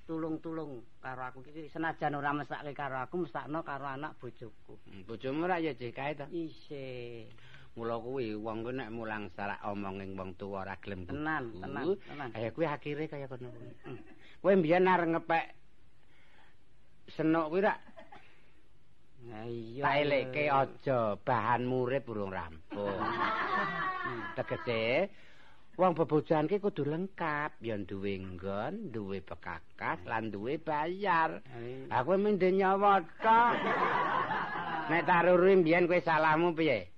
Tulung-tulung 0.08 0.80
karo 1.02 1.20
aku 1.26 1.44
iki 1.44 1.68
senajan 1.68 2.16
ora 2.16 2.32
mesake 2.32 2.72
karo 2.72 2.96
aku, 2.96 3.28
mesakno 3.28 3.60
karo 3.60 3.84
anak 3.84 4.16
bojoku. 4.16 4.78
Hmm, 4.88 5.04
Bojomu 5.04 5.44
rak 5.44 5.60
ya 5.60 5.76
jek 5.76 5.92
kae 5.92 6.16
ta. 6.16 6.24
Isih. 6.32 7.28
Mula 7.76 8.00
kuwi 8.00 8.32
wong 8.40 8.64
ku 8.64 8.70
nek 8.72 8.88
mulang 8.88 9.28
sarak 9.36 9.60
omonging 9.68 10.16
wong 10.16 10.32
tuwa 10.40 10.64
ora 10.64 10.80
gelem 10.80 11.04
Tenan, 11.04 11.52
tenan, 11.60 11.98
tenan. 12.08 12.28
Kaya 12.32 12.48
kuwi 12.56 12.66
akhire 12.66 13.04
kaya 13.10 13.26
kono 13.28 13.50
kuwi. 13.52 13.70
Kowe 14.40 14.54
mbiyen 14.56 14.88
arep 14.88 15.08
ngepek 15.12 15.44
senok 17.20 17.52
kuwi 17.52 17.60
rak. 17.68 17.78
Tak 19.80 19.94
eleke 20.00 20.44
aja 20.48 21.16
bahan 21.20 21.62
murid 21.68 22.04
urung 22.08 22.32
rampung. 22.32 23.00
Tegese 24.36 25.08
wong 25.80 25.96
bebojohan 25.96 26.44
ki 26.44 26.60
kudu 26.60 26.84
lengkap, 26.84 27.56
ya 27.64 27.76
duwe 27.80 28.20
nggon, 28.20 28.92
duwe 28.92 29.24
bekakas 29.24 30.00
lan 30.04 30.28
duwe 30.28 30.60
bayar. 30.60 31.40
Aku 31.88 32.20
mung 32.20 32.36
nyawa 32.36 33.00
tok. 33.24 33.52
Nek 34.92 35.06
taruri 35.08 35.56
mbiyen 35.60 35.88
kowe 35.88 36.00
salahmu 36.00 36.52
piye? 36.52 36.88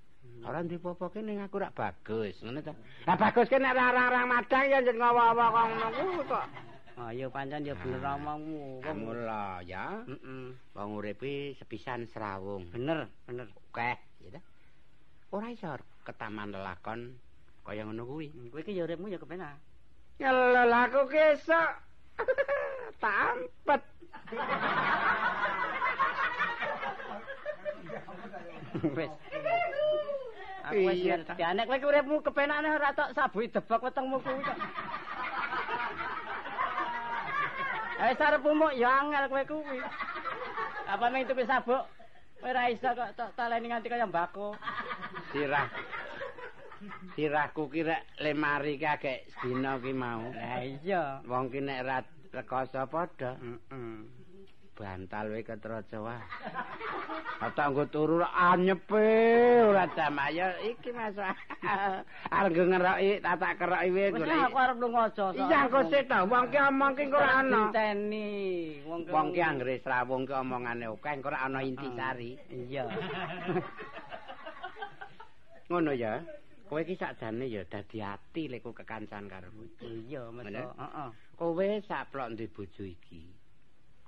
Ora 0.43 0.67
duwe 0.67 0.83
apa-apa 0.83 1.23
ning 1.23 1.39
aku 1.39 1.63
rak 1.63 1.79
bagus, 1.79 2.35
ngono 2.43 2.59
ta. 2.67 2.75
Lah 3.07 3.15
bagus 3.15 3.47
ki 3.47 3.63
nek 3.63 3.79
arang-arang 3.79 4.27
madang 4.27 4.67
ya 4.67 4.79
njen 4.83 4.99
ngawa-awa 4.99 5.47
kok 5.55 5.67
ngono 5.71 5.87
kuwi 5.95 6.25
kok. 7.03 7.11
Ayo 7.11 7.27
pancen 7.35 7.67
ya 7.67 7.75
bener 7.75 7.99
omongmu. 7.99 8.87
Wong 8.87 8.99
Mula 9.03 9.59
ya, 9.67 10.07
Heeh. 10.07 10.55
wong 10.79 10.89
urip 10.95 11.19
iki 11.19 11.59
sepisan 11.59 12.07
srawung. 12.07 12.71
Bener, 12.71 13.11
bener. 13.27 13.51
Oke, 13.51 13.99
ya 14.23 14.29
ta. 14.31 14.41
Ora 15.35 15.51
iso 15.51 15.67
ketaman 16.07 16.55
lelakon 16.55 17.19
kaya 17.67 17.83
ngono 17.83 18.07
kuwi. 18.07 18.31
Kowe 18.55 18.63
iki 18.63 18.79
ya 18.79 18.87
uripmu 18.87 19.11
ya 19.11 19.19
kepenak. 19.23 19.59
Ya 20.23 20.31
lelaku 20.31 21.11
kesok. 21.11 21.71
tak 23.03 23.17
ampet. 23.35 23.83
Wis. 28.95 29.11
Aku 30.63 30.79
wis 30.87 31.01
ngerti. 31.03 31.33
Nek 31.43 31.67
kowe 31.67 31.79
uripmu 31.83 32.23
kepenakne 32.23 32.69
ora 32.79 32.95
tok 32.95 33.11
sabuhi 33.17 33.51
debak 33.51 33.83
wetengmu 33.83 34.23
kuwi 34.23 34.39
kok. 34.47 34.59
Eh 38.03 38.19
sarepmu 38.19 38.67
ya 38.75 38.99
angel 38.99 39.31
kowe 39.31 39.45
kuwi. 39.47 39.79
Apa 40.91 41.07
mung 41.07 41.23
tuku 41.23 41.47
sabuk? 41.47 41.87
Kowe 42.43 42.51
ora 42.51 42.67
iso 42.67 42.91
kok 42.91 43.15
tok 43.15 43.31
taleni 43.39 43.71
nganti 43.71 43.87
kaya 43.87 44.11
mbako. 44.11 44.59
Sirah. 45.31 45.71
Sirahku 47.15 47.71
ki 47.71 47.87
rek 47.87 48.03
lemari 48.19 48.75
ki 48.75 48.87
agek 48.91 49.23
sedina 49.39 49.79
ki 49.79 49.95
mau. 49.95 50.35
Lah 50.35 50.67
iya. 50.67 51.23
Wong 51.31 51.47
ki 51.55 51.63
nek 51.63 51.81
ra 51.87 51.99
rekoso 52.35 52.83
padha. 52.91 53.39
Heeh. 53.39 54.22
Bantal 54.73 55.29
wae 55.29 55.45
ketraca 55.45 56.01
wah. 56.01 56.25
Ata 57.45 57.69
nggo 57.69 57.85
turu 57.93 58.25
anyepe 58.25 59.05
ora 59.69 59.85
jamaya 59.93 60.57
iki 60.65 60.89
Mas. 60.97 61.13
Arep 62.33 62.57
ngeroki 62.57 63.21
tatak 63.21 63.61
keroki 63.61 63.93
wae 63.93 64.17
Wis 64.17 64.25
aku 64.25 64.57
arep 64.57 64.81
lunga 64.81 65.13
aja. 65.13 65.29
Iya 65.37 65.69
engko 65.69 65.93
sik 65.93 66.09
ta, 66.09 66.25
wong 66.25 66.49
ki 66.49 66.57
omong 66.57 66.97
ki 66.97 67.05
ora 67.13 67.45
ana. 67.45 67.69
Dinteni. 67.69 68.29
Wong 68.89 69.05
Wong 69.13 69.29
ki 69.37 69.45
anggere 69.45 69.77
srawung 69.85 70.25
ki 70.25 70.33
omongane 70.33 70.89
akeh, 70.89 71.13
engko 71.21 71.29
ora 71.29 71.45
ana 71.45 71.61
intisari. 71.61 72.41
Iya. 72.49 72.89
Ngono 75.69 75.93
ya. 75.93 76.25
Kowe 76.73 76.81
ki 76.89 76.97
sakjane 76.97 77.45
ya 77.53 77.69
dadi 77.69 78.01
ati 78.01 78.49
lek 78.49 78.65
kowe 78.65 78.73
kekancan 78.73 79.29
karo 79.29 79.53
bojo. 79.53 79.85
Iya, 79.85 80.33
metu. 80.33 80.49
Bener? 80.49 80.73
Heeh. 80.73 81.09
Kowe 81.37 81.67
saplok 81.85 82.33
ndek 82.33 82.57
bojo 82.57 82.89
iki. 82.89 83.42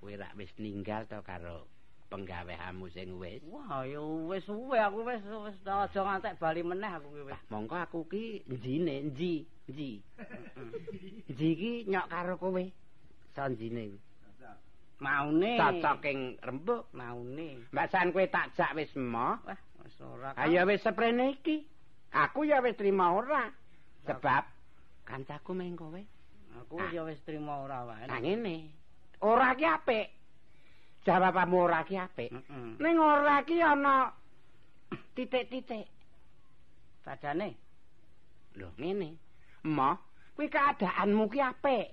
Kowe 0.05 0.21
rak 0.21 0.37
wis 0.37 0.53
ninggal 0.61 1.09
to 1.09 1.17
karo 1.25 1.65
penggaweanmu 2.13 2.93
sing 2.93 3.17
wis. 3.17 3.41
Wah, 3.49 3.89
ya 3.89 4.05
wis 4.05 4.45
suwe 4.45 4.77
aku 4.77 5.01
wis 5.01 5.25
wis 5.25 5.57
aja 5.65 6.01
ngantek 6.05 6.37
bali 6.37 6.61
meneh 6.61 6.93
aku 6.93 7.09
ki 7.09 7.23
wis. 7.25 7.41
Mongko 7.49 7.73
aku 7.81 8.05
ki 8.13 8.45
njine, 8.45 9.09
nji, 9.09 9.49
nji. 9.65 10.05
Nji 11.33 11.49
ki 11.57 11.73
nyok 11.89 12.07
karo 12.13 12.37
kowe. 12.37 12.65
Sanjine. 13.33 13.97
Maune. 15.01 15.57
Cocok 15.57 16.05
ing 16.05 16.37
rembug. 16.37 16.85
Maune. 16.93 17.65
Mbak 17.73 17.89
San 17.89 18.13
kowe 18.13 18.29
tak 18.29 18.53
jak 18.61 18.77
wis 18.77 18.93
emoh. 18.93 19.41
Wah, 19.41 19.57
wis 19.89 19.97
ora. 20.05 20.37
Ayo 20.37 20.69
wis 20.69 20.85
seprene 20.85 21.33
iki. 21.41 21.65
Aku 22.13 22.45
ya 22.45 22.61
wis 22.61 22.77
trima 22.77 23.09
ora. 23.09 23.49
Sebab 24.05 24.53
kancaku 25.09 25.57
meng 25.57 25.81
kowe. 25.81 26.03
Aku 26.61 26.77
ya 26.93 27.09
wis 27.09 27.25
trima 27.25 27.65
ora 27.65 27.89
wae. 27.89 28.05
Nah 28.05 28.21
ngene. 28.21 28.84
Ora 29.25 29.57
ki 29.57 29.65
apik. 29.65 30.07
Jawabanmu 31.05 31.57
ora 31.57 31.81
ki 31.89 31.97
apik. 31.97 32.31
Heeh. 32.33 32.69
Ning 32.81 32.97
ora 33.01 33.41
ki 33.49 33.57
ana 33.65 34.13
titik-titik. 35.17 35.89
Padane 37.05 37.49
Lho 38.55 38.71
ngene. 38.79 39.11
Emoh, 39.65 39.97
kuwi 40.37 40.47
keadaanmu 40.53 41.25
ki 41.33 41.41
apik. 41.41 41.89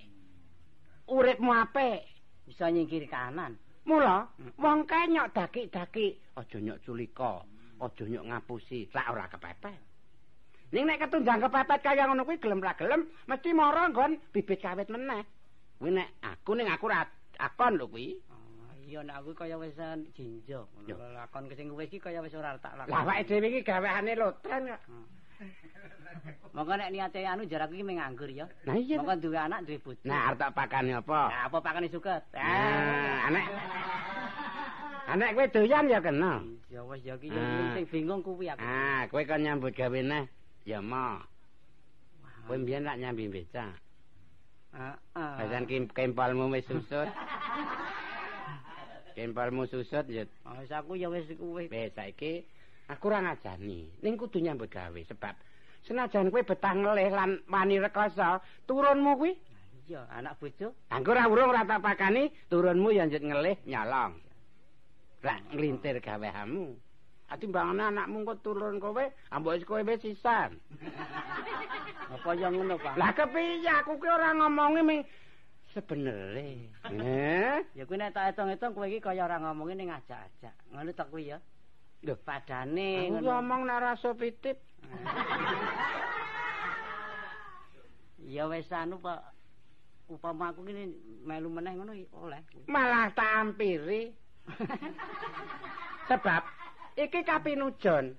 Uripmu 1.08 1.50
apik. 1.52 2.12
bisa 2.46 2.68
nyingkir 2.68 3.08
kanan. 3.08 3.56
Mula 3.88 4.28
wong 4.60 4.86
kae 4.86 5.10
nyok 5.10 5.34
daki-daki, 5.34 6.14
aja 6.38 6.58
nyok 6.60 6.78
culika, 6.86 7.42
aja 7.82 8.04
nyok 8.06 8.26
ngapusi, 8.30 8.86
lak 8.94 9.10
ora 9.10 9.26
kepepet. 9.26 9.80
Ning 10.70 10.84
nek 10.86 11.00
ketunjang 11.02 11.42
kepepet 11.42 11.80
kaya 11.82 12.06
ngono 12.06 12.22
kuwi 12.22 12.38
gelem 12.38 12.62
ra 12.62 12.76
gelem 12.78 13.08
mesti 13.26 13.50
mara 13.56 13.90
nggon 13.90 14.20
bibit 14.30 14.62
kawit 14.62 14.86
meneh. 14.92 15.24
Kuwi 15.80 15.90
nek 15.96 16.08
aku 16.22 16.54
ning 16.54 16.70
aku 16.70 16.86
ra 16.92 17.02
akon 17.38 17.78
lho 17.78 17.86
kuwi. 17.88 18.16
Oh, 18.28 18.72
iya 18.88 19.00
nek 19.02 19.16
aku 19.22 19.32
kaya 19.32 19.56
wis 19.56 19.76
jinjo. 20.16 20.68
Yo. 20.88 20.94
Lakon 21.16 21.48
ke 21.48 21.54
sing 21.56 21.72
wis 21.72 21.88
iki 21.88 22.00
kaya 22.00 22.20
wis 22.20 22.34
ora 22.34 22.58
tak 22.58 22.76
lakon. 22.76 22.92
Lah 22.92 23.02
awake 23.04 23.24
dhewe 23.28 23.46
iki 23.48 23.60
gaweane 23.64 24.12
lotren 24.16 24.68
kok. 24.68 24.82
Monggo 26.52 26.76
nek 26.76 26.92
niate 26.92 27.24
anu 27.24 27.48
jarak 27.48 27.72
iki 27.72 27.82
mung 27.82 27.96
nganggur 27.98 28.28
ya. 28.28 28.46
Nah 28.68 28.76
iya. 28.76 29.00
Monggo 29.00 29.16
duwe 29.18 29.38
anak 29.40 29.64
duwe 29.64 29.78
bojo. 29.80 30.04
Nah 30.04 30.28
arep 30.30 30.38
tak 30.38 30.52
pakani 30.54 30.92
apa? 30.92 31.20
Nah, 31.32 31.42
apa 31.48 31.58
pakane 31.64 31.88
suket? 31.88 32.22
Nah, 32.36 33.26
anek 33.32 33.44
Anek 35.02 35.34
kowe 35.34 35.46
doyan 35.50 35.90
ya 35.90 35.98
kena. 35.98 36.40
Ya 36.70 36.80
wis 36.86 37.02
ya 37.02 37.18
iki 37.18 37.28
Ah. 37.34 37.74
sing 37.74 37.84
bingung 37.90 38.22
kuwi 38.22 38.46
aku. 38.48 38.62
Ah, 38.62 39.02
kowe 39.10 39.22
kan 39.26 39.42
nyambut 39.42 39.74
gawe 39.74 39.98
neh. 39.98 40.24
Ya 40.62 40.78
mo. 40.78 41.18
Kowe 42.46 42.56
mbiyen 42.56 42.86
lak 42.86 43.02
nyambi 43.02 43.26
becak. 43.26 43.81
Heeh. 44.72 45.34
Badan 45.38 45.64
kim 45.68 45.84
kempalmu 45.88 46.48
wis 46.48 46.64
susut. 46.64 47.08
Kempalmu 49.16 49.68
susut 49.68 50.08
ya 50.08 50.24
Oh, 50.48 50.56
wis 50.56 50.72
aku 50.72 50.96
ya 50.96 51.12
wis 51.12 51.28
kuwi. 51.36 51.68
wis 51.68 51.92
saiki 51.92 52.48
aku 52.88 53.12
ora 53.12 53.20
ngajani. 53.20 53.92
Ning 54.00 54.16
kudu 54.16 54.40
nyambut 54.40 54.72
gawe 54.72 55.00
sebab 55.04 55.36
senajan 55.84 56.32
kowe 56.32 56.40
betah 56.40 56.72
ngelih 56.72 57.12
lan 57.12 57.30
wani 57.50 57.76
rekoso, 57.76 58.40
turunmu 58.64 59.20
kuwi 59.20 59.34
Iya, 59.82 60.06
anak 60.14 60.38
bojo. 60.38 60.78
Anggur 60.94 61.18
ora 61.18 61.26
urung 61.26 61.50
ora 61.50 61.66
tak 61.66 61.82
pakani, 61.82 62.30
turunmu 62.46 62.94
ya 62.94 63.02
njut 63.04 63.20
ngelih 63.20 63.58
nyolong. 63.66 64.14
Lah 65.26 65.36
nglintir 65.52 65.98
gawehamu. 65.98 66.78
Atimbangane 67.32 67.88
anakmu 67.88 68.28
kok 68.28 68.44
turun 68.44 68.76
kowe, 68.76 69.00
ambok 69.32 69.56
wis 69.56 69.64
kowe 69.64 69.80
wis 69.80 70.04
sisan. 70.04 70.52
Apa 72.12 72.36
ya 72.36 72.52
ngono, 72.52 72.76
Pak? 72.76 73.00
Lah 73.00 73.16
kepiye 73.16 73.72
aku 73.72 73.96
ki 73.96 74.08
ora 74.12 74.36
ngomongi 74.36 74.84
ming 74.84 75.00
sebenere. 75.72 76.68
Eh? 76.92 77.56
Ya 77.72 77.88
kuwi 77.88 77.96
nek 77.96 78.12
tak 78.12 78.36
hitung-hitung 78.36 78.76
kowe 78.76 78.84
iki 78.84 79.00
kaya 79.00 79.24
ora 79.24 79.40
ngomongin 79.40 79.80
ning 79.80 79.88
ajak-ajak. 79.88 80.52
Ngono 80.76 80.92
tok 80.92 81.08
kuwi 81.08 81.32
ya. 81.32 81.40
Lho, 82.04 82.20
Padane 82.20 83.08
aku 83.08 83.24
ngomong 83.24 83.64
naraso 83.64 84.12
pitip. 84.12 84.60
Ya 88.22 88.46
wis 88.46 88.70
anu, 88.70 89.02
Pak. 89.02 89.18
Upama 90.06 90.54
aku 90.54 90.62
kene 90.62 90.94
melu 91.26 91.50
meneh 91.50 91.74
ngono 91.74 91.92
oleh. 92.22 92.40
Malah 92.70 93.10
tak 93.12 93.28
ampiri. 93.44 94.14
Sebab 96.08 96.61
iki 96.96 97.20
kapinujon. 97.24 98.16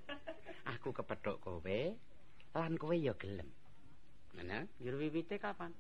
Aku 0.64 0.96
kepethuk 0.96 1.44
kowe 1.44 1.80
lan 2.56 2.74
kowe 2.80 2.96
ya 2.96 3.14
gelem. 3.20 3.50
Mana? 4.34 4.66
Jur 4.82 4.98
wiwite 4.98 5.38
kapan? 5.38 5.74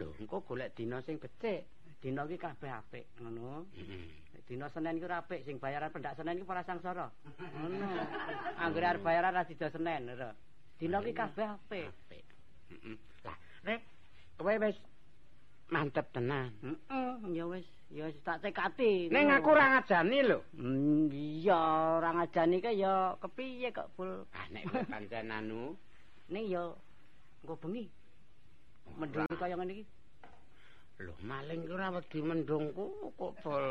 Lho, 0.00 0.10
engko 0.18 0.40
golek 0.42 0.72
dina 0.74 1.02
sing 1.04 1.20
becik. 1.20 1.68
Dina 2.02 2.26
iki 2.26 2.34
kabeh 2.34 2.72
apik, 2.72 3.06
ngono. 3.22 3.62
Heeh. 3.78 4.42
Dina 4.48 4.66
Senin 4.74 4.98
iki 4.98 5.06
ora 5.06 5.22
apik, 5.22 5.46
sing 5.46 5.62
bayaran 5.62 5.92
pendak 5.94 6.18
Senin 6.18 6.42
iki 6.42 6.48
para 6.48 6.66
sangsara. 6.66 7.06
Ngono. 7.38 7.78
Anggere 8.58 8.86
arep 8.90 9.02
bayaran 9.06 9.38
ra 9.38 9.46
dida 9.46 9.70
Senin, 9.70 10.10
lho. 10.10 10.30
Dina 10.82 10.98
iki 10.98 11.14
kabeh 11.14 11.46
apik. 11.46 11.86
Apik. 11.86 12.24
Heeh. 12.74 12.96
Lah, 13.22 13.36
nek 13.62 13.80
kowe 14.34 14.54
wis 14.66 14.76
mantep 15.70 16.10
tenan. 16.10 16.50
Heeh, 16.58 17.38
ya 17.38 17.46
wis, 17.46 17.68
ya 17.92 18.08
tak 18.24 18.40
tekati. 18.40 19.12
Ning 19.12 19.28
aku 19.28 19.52
ora 19.52 19.76
ngajani 19.76 20.18
lho. 20.24 20.38
Hmm, 20.56 21.12
iya, 21.12 21.60
ora 22.00 22.10
ngajani 22.16 22.56
ke 22.58 22.72
ya 22.72 23.12
kepiye 23.20 23.68
kok, 23.68 23.92
Bul? 23.94 24.24
Ah 24.32 24.48
nek 24.48 24.64
pancen 24.88 25.28
anu, 25.28 25.76
Ning 26.32 26.48
ya 26.48 26.72
engko 27.44 27.54
bengi. 27.60 27.84
Mendung 28.96 29.28
kaya 29.36 29.56
ngene 29.56 29.72
iki. 29.76 29.84
lho 31.02 31.12
maling 31.26 31.66
ki 31.66 31.72
ora 31.74 31.88
wedi 31.90 32.18
mendungku 32.22 32.84
kok 33.18 33.32
bol. 33.42 33.66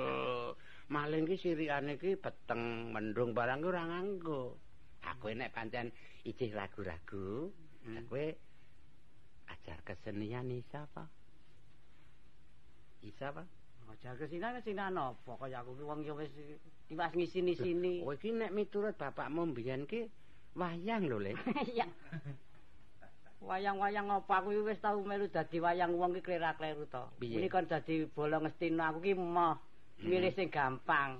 Maling 0.91 1.23
ki 1.23 1.39
sirikane 1.39 1.95
ki 1.95 2.19
beteng 2.19 2.91
mendung 2.91 3.31
barang 3.31 3.63
ki 3.63 3.67
ora 3.71 3.83
nganggo. 3.87 4.59
Aku 5.01 5.31
nek 5.33 5.49
pancen 5.55 5.89
ijih 6.21 6.53
ragu-ragu, 6.53 7.49
Hmm. 7.81 8.05
kowe 8.05 8.25
ajar 9.49 9.79
kesenian 9.81 10.53
isa 10.53 10.85
apa? 10.85 11.09
Isa 13.01 13.33
apa? 13.33 13.41
Aja 13.91 14.15
kesinan 14.15 14.55
kesinan 14.55 14.95
apa 14.95 15.35
kaya 15.35 15.59
aku 15.59 15.75
ki 15.75 15.83
wong 15.83 15.99
ya 16.07 16.15
wis 16.15 16.31
tiwas 16.87 17.11
ngisini-sini. 17.11 17.99
Kowe 18.07 18.15
iki 18.15 18.31
nek 18.31 18.55
miturut 18.55 18.95
bapakmu 18.95 19.51
mbiyen 19.51 19.83
ki 19.83 20.07
wayang 20.55 21.11
lho, 21.11 21.19
Le. 21.19 21.35
Iya. 21.75 21.87
Wayang-wayang 23.41 24.07
apa 24.07 24.33
aku 24.39 24.63
wis 24.63 24.79
tau 24.79 25.03
melu 25.03 25.27
dadi 25.27 25.59
wayang 25.59 25.91
wong 25.99 26.15
ki 26.15 26.23
klera-kleru 26.23 26.87
to. 26.87 27.03
Ini 27.19 27.51
kon 27.51 27.67
dadi 27.67 28.07
bola 28.07 28.39
ngestina 28.39 28.95
aku 28.95 28.99
ki 29.03 29.13
moh 29.19 29.59
milih 29.99 30.31
sing 30.31 30.47
gampang. 30.47 31.19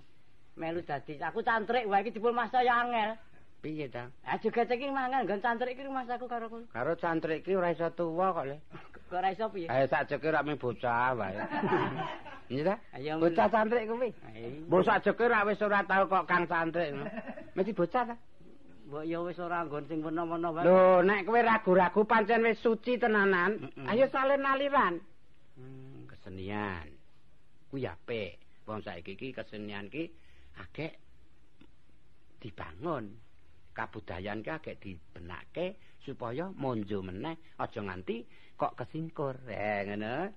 Melu 0.56 0.80
dadi 0.88 1.20
aku 1.20 1.44
cantrik 1.44 1.90
wae 1.92 2.08
iki 2.08 2.16
jebul 2.16 2.32
masa 2.32 2.64
ya 2.64 2.88
angel. 2.88 3.20
Piye 3.62 3.86
ta? 3.94 4.10
Ah 4.26 4.42
juga 4.42 4.66
iki 4.66 4.90
mangan 4.90 5.22
nggon 5.22 5.38
cantrik 5.38 5.78
iki 5.78 5.86
masaku 5.86 6.26
karo 6.26 6.50
kowe. 6.50 6.66
Karo 6.74 6.98
cantrik 6.98 7.46
ki 7.46 7.54
ora 7.54 7.70
iso 7.70 7.94
tuwa 7.94 8.34
kok, 8.34 8.46
Le. 8.50 8.58
Kok 9.06 9.14
ora 9.22 9.30
iso 9.30 9.46
piye? 9.54 9.70
Ayo 9.70 9.86
sak 9.86 10.10
jeke 10.10 10.34
rak 10.34 10.46
mung 10.46 10.58
bocah 10.58 11.14
wae. 11.14 11.38
Iya 12.52 12.74
ta? 12.74 12.76
Bocah 13.22 13.48
cantrik 13.48 13.86
kuwi. 13.86 14.10
Mbok 14.66 14.82
sak 14.82 15.06
jeke 15.06 15.30
rak 15.30 15.46
wis 15.46 15.62
ora 15.62 15.86
tau 15.86 16.10
kok 16.10 16.26
kang 16.26 16.50
cantrik. 16.50 16.90
Mesti 17.54 17.72
bocah 17.78 18.04
ta? 18.10 18.16
Mbok 18.90 19.06
ya 19.06 19.22
wis 19.22 19.38
ora 19.38 19.62
nggon 19.62 19.86
sing 19.86 20.02
wena-wena 20.02 20.50
wae. 20.50 20.66
Lho, 20.66 21.06
nek 21.06 21.22
kowe 21.30 21.40
ragu-ragu 21.40 22.02
pancen 22.10 22.42
wis 22.42 22.58
suci 22.66 22.98
tenanan, 22.98 23.70
ayo 23.94 24.10
salin 24.10 24.42
aliran. 24.42 24.98
Hmm. 25.54 26.10
Kesenian. 26.10 26.90
Kuwi 27.70 27.86
apik. 27.86 28.42
Wong 28.66 28.82
saiki 28.82 29.14
iki 29.14 29.38
kesenian 29.38 29.86
ki 29.86 30.10
akeh 30.58 30.92
dibangun. 32.42 33.31
Kabudayan 33.72 34.44
ki 34.44 34.52
akeh 34.52 34.76
dibenake 34.80 35.80
supaya 36.04 36.52
monjo 36.52 37.00
meneh 37.00 37.40
aja 37.56 37.80
nganti 37.80 38.26
kok 38.60 38.76
kesingkur. 38.76 39.40
Eh, 39.48 39.88
ngono. 39.88 40.28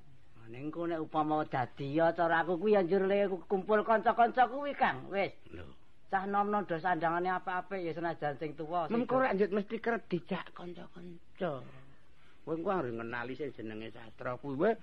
Ning 0.44 0.68
ku 0.68 0.84
nek 0.84 1.00
upama 1.00 1.40
dadi 1.48 1.96
ya 1.96 2.12
cara 2.12 2.44
aku 2.44 2.60
kuwi 2.60 2.76
ya 2.76 2.84
njur 2.84 3.08
kumpul 3.48 3.80
kanca-kanca 3.80 4.44
kuwi 4.44 4.76
Kang. 4.76 5.08
Wis 5.08 5.32
Lho, 5.56 5.64
cah 6.12 6.28
nom-nom 6.28 6.68
do 6.68 6.76
sandangane 6.76 7.32
apik-apik 7.32 7.80
ya 7.80 7.96
senajan 7.96 8.36
sing 8.36 8.52
tuwa. 8.52 8.84
mengko 8.92 9.24
rak 9.24 9.32
njut 9.40 9.50
mesti 9.56 9.80
kerep 9.80 10.04
dijak 10.04 10.52
kanca-kanca. 10.52 11.64
Kowe 12.44 12.54
ku 12.60 12.68
arep 12.68 12.92
ngenali 12.92 13.32
sing 13.32 13.56
jenenge 13.56 13.88
sastra 13.96 14.36
kuwi. 14.36 14.76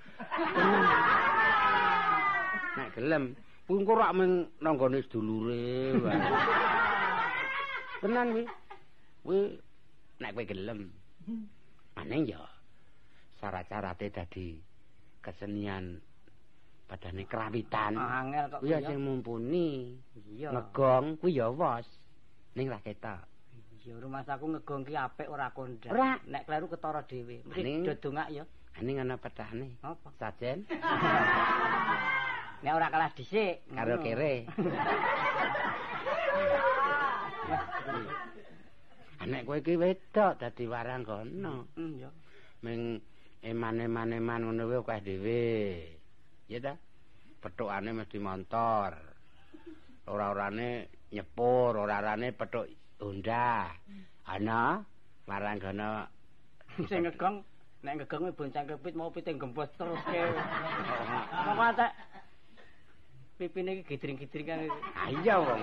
Nek 2.74 2.90
gelem, 2.98 3.38
kuwi 3.70 3.86
engko 3.86 3.94
rak 3.94 4.12
mung 4.18 4.50
nanggone 4.66 4.98
sedulure 5.06 5.94
wae. 6.02 6.18
Tenan 8.02 8.34
kuwi. 8.34 8.44
Kuwi 9.22 9.40
nek 10.18 10.34
kowe 10.34 10.46
gelem. 10.46 10.90
Maning 11.94 12.34
ya 12.34 12.42
syarat-syarate 13.38 14.10
dadi 14.10 14.58
kesenian 15.22 16.02
padane 16.90 17.24
kerawitan. 17.30 17.94
Ah, 17.98 18.26
angel 18.26 18.46
kok 18.50 18.60
Kuwi 18.66 18.74
ya 18.74 18.80
kuwi 18.82 18.90
sing 18.90 19.00
mumpuni. 19.06 19.68
Iya. 20.34 20.50
Ngegong 20.50 21.22
kuwi 21.22 21.38
ya 21.38 21.48
wos. 21.54 21.86
Ning 22.58 22.74
ra 22.74 22.82
ketok. 22.82 23.22
Ya 23.82 23.98
rumah 23.98 24.22
saku 24.26 24.46
ngegong 24.50 24.86
ki 24.86 24.94
apik 24.98 25.30
ora 25.30 25.54
kondang. 25.54 25.94
Ora. 25.94 26.18
Nek 26.26 26.46
kleru 26.50 26.66
ketara 26.70 27.02
dhewe. 27.06 27.46
Mesti 27.46 27.86
dodongak 27.86 28.30
ya. 28.34 28.44
Aning 28.82 28.98
ana 28.98 29.18
petane. 29.22 29.78
Apa? 29.86 30.10
Sajen 30.18 30.66
Nek 32.66 32.74
ora 32.78 32.94
kalah 32.94 33.10
dhisik 33.14 33.62
karo 33.74 33.98
ngono. 33.98 34.06
kere. 34.06 34.34
Anek 39.22 39.46
kowe 39.46 39.58
iki 39.62 39.78
wedok 39.78 40.42
dadi 40.42 40.66
warang 40.66 41.06
kono. 41.06 41.70
Hmm 41.78 41.94
ya. 42.02 42.10
Ming 42.66 43.02
eman-eman-eman 43.42 44.42
ngono 44.46 44.66
kuwi 44.70 44.80
akeh 44.82 45.00
dhewe. 45.06 45.46
Ya 46.50 46.58
ta? 46.62 46.74
Petukane 47.42 47.94
mesti 47.94 48.18
montor. 48.18 48.94
Ora-orane 50.10 50.90
nyepur, 51.14 51.78
ora-orane 51.78 52.34
petuk 52.34 52.66
Honda. 53.02 53.70
Ana 54.26 54.82
warang 55.30 55.58
kono 55.62 55.90
Sing 56.90 57.04
ngegong 57.06 57.46
nek 57.86 57.94
ngegong 58.02 58.22
kuwi 58.30 58.38
bonceng 58.38 58.66
kepit 58.70 58.94
mau 58.98 59.14
piting 59.14 59.38
gembos 59.38 59.70
terus 59.78 60.02
ke. 60.08 60.24
Tak 61.78 61.92
pipine 63.41 63.82
iki 63.82 63.97
gidring-gidring 63.97 64.45
kan. 64.45 64.60
Ah 64.93 65.10
iya 65.10 65.41
wong 65.41 65.62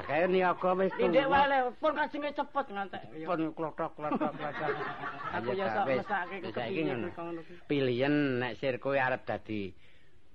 akeh 0.00 0.24
niaga 0.32 0.72
wis 0.80 0.88
Tindik 0.96 1.28
tuwa. 1.28 1.36
wae 1.36 1.44
le, 1.52 1.58
pun 1.76 1.92
kajenge 1.92 2.30
cepet 2.32 2.66
ngantek. 2.72 3.02
Pun 3.28 3.40
klothok-klothok 3.52 4.32
klothok. 4.32 4.72
Aku 5.36 5.50
ya 5.52 5.66
sok 5.76 5.84
mesake 5.92 6.36
kepiye 6.48 6.82
ngono. 6.88 7.08
Pilihan 7.68 8.40
nek 8.40 8.56
sir 8.56 8.80
kowe 8.80 8.96
arep 8.96 9.28
dadi 9.28 9.76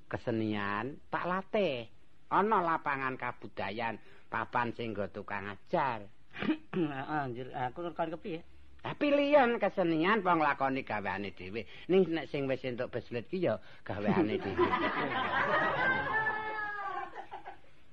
kesenian, 0.05 1.01
tak 1.09 1.25
latih. 1.25 1.89
Ana 2.29 2.59
lapangan 2.61 3.17
kabudayan, 3.17 3.97
papan 4.29 4.69
sing 4.77 4.93
nggo 4.93 5.09
tukang 5.09 5.49
ajar. 5.49 6.05
Heeh, 6.37 7.03
anjir 7.25 7.49
aku 7.57 7.89
kan 7.97 8.13
kepiye? 8.13 8.45
Tapi 8.77 9.11
liyan 9.11 9.59
kesenian 9.59 10.21
wong 10.23 10.39
lakoni 10.39 10.85
gaweane 10.85 11.33
dhewe. 11.33 11.65
Ning 11.89 12.07
nek 12.07 12.29
sing 12.29 12.45
wis 12.45 12.63
entuk 12.63 12.93
beslet 12.93 13.25
ki 13.27 13.49
ya 13.49 13.57
gaweane 13.83 14.37
dhewe. 14.37 14.67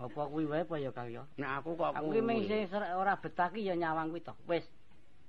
Apa 0.05 0.29
kuwi 0.29 0.45
wae 0.45 0.63
apa 0.69 0.77
ya 0.77 0.91
Kang 0.93 1.09
ya? 1.09 1.25
Nek 1.41 1.51
aku 1.65 1.81
kok 1.81 1.97
Aku 1.97 2.13
ki 2.13 2.21
mung 2.21 2.45
sing 2.45 2.69
ora 2.93 3.17
betah 3.17 3.49
ki 3.49 3.65
ya 3.65 3.75
nyawang 3.75 4.13
kuwi 4.13 4.21
to. 4.21 4.35
Wis. 4.45 4.65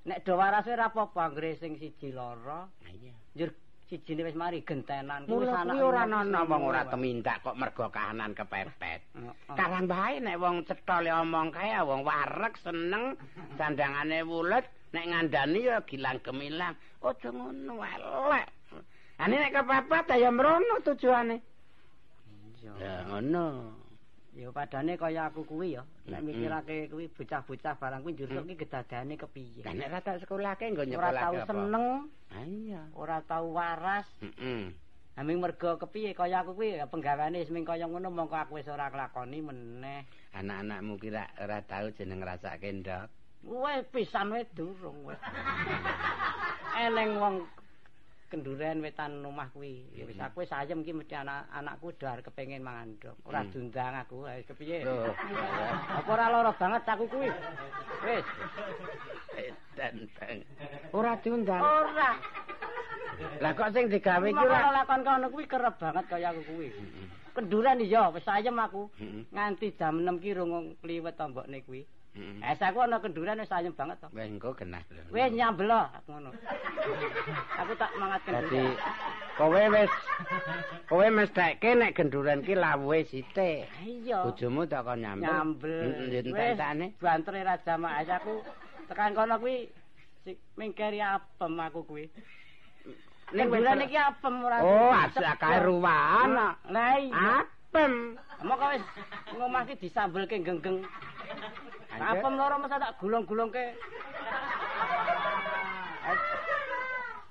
Nek 0.03 0.21
do 0.27 0.35
waras 0.35 0.67
ora 0.67 0.91
apa-apa 0.91 1.31
anggere 1.31 1.55
sing 1.57 1.79
siji 1.79 2.11
lara, 2.13 2.67
Ah, 2.67 2.91
iya. 2.93 3.15
njur 3.33 3.49
sijine 3.89 4.21
wis 4.27 4.37
mari 4.37 4.61
gentenan 4.61 5.25
kuwi 5.25 5.47
Mula 5.47 5.63
anak 5.63 5.73
kuwi 5.79 5.85
ora 5.87 6.01
ana 6.05 6.41
wong 6.45 6.61
ora 6.61 6.81
temindak 6.85 7.41
kok 7.41 7.55
mergo 7.57 7.87
kahanan 7.89 8.35
kepepet. 8.35 9.01
Heeh. 9.15 9.55
Karang 9.55 9.87
bae 9.87 10.19
nek 10.19 10.37
wong 10.37 10.67
cethol 10.67 11.07
omong 11.07 11.49
kae 11.55 11.73
wong 11.81 12.03
wareg 12.03 12.53
seneng 12.61 13.15
sandangane 13.57 14.21
wulet 14.27 14.67
nek 14.93 15.05
ngandani 15.07 15.59
ya 15.71 15.79
gilang 15.87 16.19
gemilang. 16.19 16.75
Aja 17.05 17.29
ngono 17.29 17.85
elek. 17.85 18.47
Ane 19.21 19.35
nek 19.39 19.53
kepepet 19.55 20.19
ya 20.19 20.29
mrono 20.33 20.75
tujuane. 20.83 21.37
Iya. 22.61 22.71
Ya 22.81 22.93
ngono. 23.09 23.45
Ya 24.35 24.51
padane 24.51 24.99
kaya 24.99 25.31
aku 25.31 25.47
kuwi 25.47 25.79
ya. 25.79 25.87
Nek 26.11 26.19
mikirake 26.27 26.91
kuwi 26.91 27.07
bocah-bocah 27.07 27.79
barang 27.79 28.03
kuwi 28.03 28.13
njur 28.19 28.27
ki 28.43 28.59
gedadane 28.59 29.15
kepiye. 29.15 29.63
Lah 29.63 29.71
nek 29.71 29.87
ra 29.95 29.99
tak 30.03 30.19
sekolahke 30.19 30.67
nggo 30.75 30.83
Ora 30.83 30.91
nyekolahke 30.91 31.23
tau 31.23 31.35
apa? 31.39 31.47
seneng, 31.47 31.85
Ah 32.35 32.43
iya. 32.43 32.81
ora 32.99 33.17
tau 33.23 33.55
waras. 33.55 34.03
Heeh. 34.19 34.75
Aming 35.15 35.39
mergo 35.39 35.79
kepiye 35.79 36.11
kaya 36.11 36.43
aku 36.43 36.51
kuwi 36.59 36.75
penggaweane 36.91 37.39
wis 37.39 37.47
ming 37.47 37.63
kaya 37.63 37.87
ngono 37.87 38.11
mongko 38.11 38.35
aku 38.35 38.59
wis 38.59 38.67
ora 38.67 38.91
nglakoni 38.91 39.39
meneh. 39.39 40.03
Anak-anakmu 40.35 40.99
kira 40.99 41.31
ora 41.39 41.63
tau 41.63 41.87
jeneng 41.95 42.19
ngrasake 42.19 42.67
ndok. 42.83 43.07
Wes 43.47 43.87
pisan 43.95 44.35
wis 44.35 44.51
durung 44.51 45.07
wis. 45.07 45.15
Eneng 46.83 47.23
wong 47.23 47.35
kenduren 48.29 48.81
wetan 48.81 49.21
omah 49.21 49.49
kuwi. 49.53 49.85
Ya 49.93 50.03
wis 50.09 50.17
aku 50.17 50.41
wis 50.41 50.51
ayem 50.51 50.81
ki 50.81 50.93
mesti 50.93 51.13
anak 51.15 51.45
anakku 51.53 51.93
dar 51.95 52.19
kepengin 52.19 52.65
mangan 52.65 52.97
ndok. 52.97 53.15
Ora 53.25 53.45
Hmm. 53.45 53.51
diundang 53.53 53.93
aku. 53.95 54.25
Ayo 54.25 54.41
kepiye? 54.49 54.81
Loh. 54.81 55.13
Apa 55.93 56.09
ora 56.09 56.25
lara 56.33 56.51
banget 56.57 56.83
aku 56.89 57.05
kuwi? 57.07 57.29
Wis. 58.05 58.25
Edan. 59.37 59.95
Ora 60.91 61.13
diundang. 61.21 61.61
Ora. 61.61 62.11
Lah 63.39 63.51
kok 63.55 63.71
sing 63.71 63.87
digawe 63.87 64.27
iki 64.27 64.43
Ora 64.43 64.73
lakon 64.73 65.01
kono 65.05 65.27
kuwi 65.31 65.45
kerep 65.47 65.75
banget 65.79 66.05
kaya 66.09 66.33
aku 66.33 66.41
kuwi. 66.49 66.67
Kenduren 67.35 67.79
iya 67.79 68.09
wis 68.09 68.27
ayem 68.27 68.57
aku. 68.59 68.89
Nganti 69.31 69.75
jam 69.77 70.01
6 70.01 70.19
ki 70.19 70.33
rung 70.33 70.75
liwet 70.83 71.15
tombokne 71.15 71.61
kuwi. 71.63 71.85
Heeh. 72.15 72.39
Es 72.47 72.61
aku 72.63 72.79
ana 72.79 73.03
kenduren 73.03 73.43
wis 73.43 73.51
ayem 73.51 73.75
banget 73.75 73.99
to. 73.99 74.07
Wes 74.15 74.31
engko 74.31 74.55
genah. 74.55 74.79
Wis 75.11 75.31
nyambel 75.35 75.67
aku 75.67 76.15
ngono. 76.15 76.31
aku 77.59 77.71
tak 77.75 77.91
mangat 77.99 78.23
Dadi 78.23 78.55
kenduren. 78.55 78.71
kowe 79.35 79.63
wis 79.75 79.91
kowe 80.87 81.07
mestekke 81.11 81.75
nek 81.75 81.91
genduren 81.91 82.39
ki 82.39 82.55
lawuhe 82.55 83.03
sithik. 83.11 83.67
Iya. 83.83 84.23
Bojomu 84.23 84.63
tak 84.63 84.87
kon 84.87 85.03
nyambel. 85.03 85.27
Nyambel. 85.27 85.75
Heeh, 85.91 86.23
entek-entekane. 86.23 86.87
bantre 87.03 87.39
ra 87.43 87.55
jamaah 87.59 87.99
Es 87.99 88.07
aku 88.07 88.39
tekan 88.87 89.11
kono 89.11 89.35
kuwi 89.35 89.67
sik 90.23 90.39
mingkeri 90.55 91.03
apem 91.03 91.59
aku 91.59 91.83
kuwi. 91.83 92.07
Ning 93.35 93.51
wis- 93.51 93.59
bulan 93.59 93.83
iki 93.83 93.99
apem 93.99 94.35
ora. 94.39 94.63
Oh, 94.63 94.95
asak 94.95 95.35
kae 95.35 95.59
ruwahan. 95.67 96.31
Lah 96.71 96.95
iya. 96.95 97.43
Apem. 97.43 98.15
Moko 98.39 98.71
wis 98.71 98.83
ngomah 99.35 99.67
ki 99.67 99.75
disambelke 99.83 100.39
genggeng. 100.39 100.79
Anjir. 101.95 102.19
Apem 102.19 102.33
loro 102.35 102.55
masa 102.59 102.75
tak 102.75 102.99
gulung-gulungke. 102.99 103.65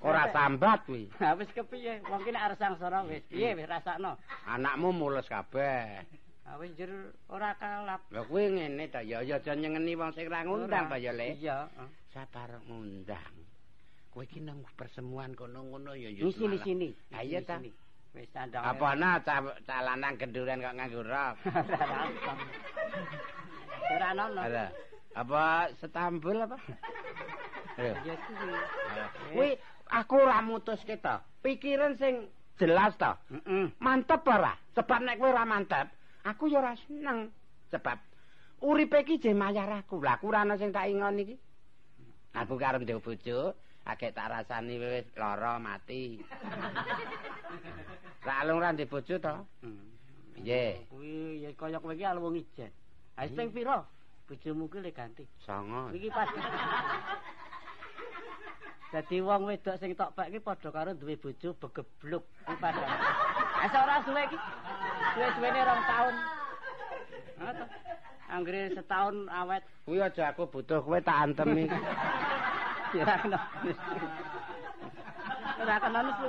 Ora 0.05 0.29
sambat 0.33 0.85
kuwi. 0.85 1.09
Ha 1.21 1.33
wis 1.33 1.49
kepiye? 1.57 2.05
Wong 2.13 2.21
ki 2.25 2.31
nek 2.33 2.45
arep 2.45 2.59
sangsara 2.61 3.05
wis 3.09 3.25
piye 3.29 3.57
wis 3.57 3.65
rasakno. 3.65 4.21
Anakmu 4.45 4.93
mulus 4.93 5.25
kabeh. 5.29 6.05
Ha 6.45 6.61
wis 6.61 6.77
jur 6.77 6.93
ora 7.33 7.57
kalap. 7.57 8.05
Lah 8.13 8.25
kuwi 8.29 8.53
ngene 8.53 8.85
ta 8.93 9.01
ya 9.01 9.25
ya 9.25 9.41
aja 9.41 9.57
nyengeni 9.57 9.97
wong 9.97 10.13
sing 10.13 10.29
ra 10.29 10.45
ngundang 10.45 10.93
ta 10.93 11.01
ya 11.01 11.13
Le. 11.13 11.41
Iya. 11.41 11.69
Sabar 12.13 12.61
ngundang. 12.69 13.33
Kowe 14.13 14.23
iki 14.29 14.45
nang 14.45 14.61
persemuan 14.77 15.33
kono-ngono 15.33 15.97
ya 15.97 16.13
ya. 16.13 16.21
Di 16.21 16.33
sini 16.37 16.57
malah. 16.61 16.65
sini. 16.69 16.89
Ha 17.17 17.21
iya 17.25 17.41
ta. 17.41 17.57
Wis 18.13 18.29
sandang. 18.29 18.61
Apa 18.61 18.85
ana 18.93 19.19
ca- 19.25 19.57
calanang 19.65 20.15
genduren 20.21 20.61
kok 20.61 20.77
nganggo 20.77 21.01
rok? 21.01 21.35
Ora 23.93 24.09
ono. 24.17 24.41
Ada. 24.41 24.67
Apa 25.15 25.71
setambul 25.79 26.43
apa? 26.43 26.59
Ayo. 27.79 27.95
Ya 28.03 28.15
kuwi. 28.19 28.55
Kuwi 29.35 29.51
aku 29.91 30.15
ora 30.19 30.41
mutuske 30.43 30.97
to. 30.99 31.17
Pikiran 31.45 31.95
sing 32.01 32.27
jelas 32.59 32.97
to. 32.97 33.13
Heeh. 33.31 33.71
Mantep 33.79 34.25
ora? 34.27 34.57
Sebab 34.75 35.01
nek 35.05 35.19
kowe 35.23 35.31
ora 35.31 35.47
mantep, 35.47 35.87
aku 36.27 36.51
ya 36.51 36.59
ora 36.59 36.75
seneng. 36.87 37.31
Sebab 37.71 37.99
uripe 38.65 39.03
iki 39.07 39.23
je 39.23 39.31
mayar 39.31 39.71
aku. 39.71 40.03
Lah 40.03 40.19
aku 40.19 40.35
ora 40.35 40.43
ana 40.43 40.59
sing 40.59 40.75
tak 40.75 40.91
ingon 40.91 41.21
iki. 41.23 41.37
Aku 42.35 42.59
karo 42.59 42.83
ndek 42.83 42.99
bojo, 42.99 43.55
akeh 43.87 44.11
tak 44.11 44.35
rasani 44.35 44.83
wis 44.83 45.07
lara 45.15 45.63
mati. 45.63 46.19
Lah 48.27 48.43
alung 48.43 48.59
ora 48.59 48.75
ndek 48.75 48.91
bojo 48.91 49.15
to? 49.23 49.35
Piye? 50.35 50.91
Kuwi 50.91 51.47
ya 51.47 51.55
kaya 51.55 51.79
kowe 51.79 51.95
iki 51.95 52.03
alung 52.03 52.35
ijen. 52.35 52.73
Ha 53.17 53.27
sing 53.31 53.53
pira? 53.55 53.85
Bojomu 54.29 54.69
ki 54.71 54.79
le 54.83 54.91
ganti. 54.91 55.25
Songo. 55.47 55.91
Iki 55.95 56.11
pas. 56.11 56.29
Dadi 58.93 59.21
wong 59.23 59.47
wedok 59.47 59.79
sing 59.79 59.95
tok 59.95 60.15
pek 60.17 60.29
iki 60.31 60.41
padha 60.43 60.69
karo 60.75 60.95
duwe 60.95 61.15
bojo 61.17 61.55
begebluk. 61.63 62.25
Iki 62.43 62.57
padha. 62.59 62.87
Asa 63.63 63.79
ora 63.85 64.03
suwe 64.03 64.23
iki. 64.27 64.39
Suwe-suwene 65.15 65.61
rong 65.63 65.83
taun. 65.87 66.17
To. 67.45 67.65
Anggere 68.35 68.61
setahun 68.75 69.17
awet 69.31 69.63
Kuwi 69.85 70.01
aja 70.01 70.33
aku 70.33 70.49
butuh 70.49 70.81
kowe 70.83 70.99
tak 70.99 71.29
antemi. 71.29 71.69
ya 72.99 73.05
kena. 73.21 73.39
Ora 75.61 75.77
kena 75.79 76.01
nesu. 76.03 76.29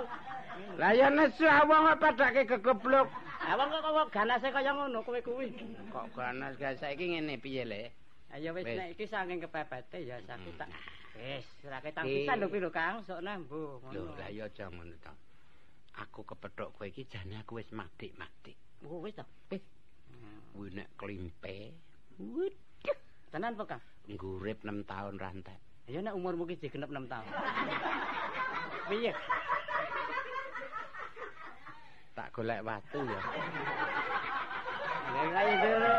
Lah 0.78 0.92
ya 0.94 1.08
nesu 1.10 1.46
wong 1.48 1.84
padake 1.98 2.46
gegeblok. 2.46 3.25
Awang 3.46 3.70
kok 3.70 3.82
kok 3.86 4.10
ganase 4.10 4.48
kaya 4.50 4.72
ngono 4.74 5.06
kowe 5.06 5.20
kuwi. 5.22 5.54
Kok 5.94 6.08
ganas 6.18 6.58
guys 6.58 6.82
saiki 6.82 7.14
ngene 7.14 7.38
piye 7.38 7.62
le? 7.64 7.94
Ayo 8.34 8.52
wis 8.52 8.66
Wis. 8.66 8.74
nek 8.76 8.90
iki 8.98 9.06
saking 9.06 9.38
kepepete 9.38 10.02
ya 10.02 10.18
saku 10.26 10.50
tak. 10.58 10.68
Wis, 11.16 11.46
ora 11.64 11.80
ketang 11.80 12.04
pisan 12.04 12.42
lho 12.42 12.50
piro 12.50 12.68
Kang, 12.74 13.06
sok 13.06 13.22
nembo 13.22 13.80
Lho 13.80 14.02
ngono. 14.04 14.18
lah 14.18 14.28
ya 14.28 14.50
aja 14.50 14.66
ngono 14.68 14.98
to. 14.98 15.14
Aku 15.96 16.26
kepethuk 16.26 16.74
kowe 16.76 16.84
iki 16.84 17.06
jane 17.06 17.40
aku 17.40 17.62
wis 17.62 17.70
matik-matik. 17.72 18.58
Oh, 18.84 19.00
wis 19.00 19.14
to. 19.16 19.24
Eh, 19.54 19.62
kuwi 20.52 20.74
nek 20.74 20.90
klimpe. 20.98 21.72
Waduh, 22.18 22.98
Tenan 23.30 23.54
apa 23.54 23.64
Kang? 23.78 23.84
ngurip 24.06 24.62
6 24.62 24.86
tahun 24.86 25.16
rantai. 25.18 25.58
Ya 25.86 26.02
nek 26.02 26.18
umurmu 26.18 26.46
ki 26.46 26.58
digenep 26.58 26.90
6 26.90 27.08
tahun. 27.08 27.26
Piye? 28.90 29.14
Tak 32.16 32.32
golek 32.32 32.64
watu 32.64 33.00
ya. 33.04 33.20
Kaya. 35.36 35.94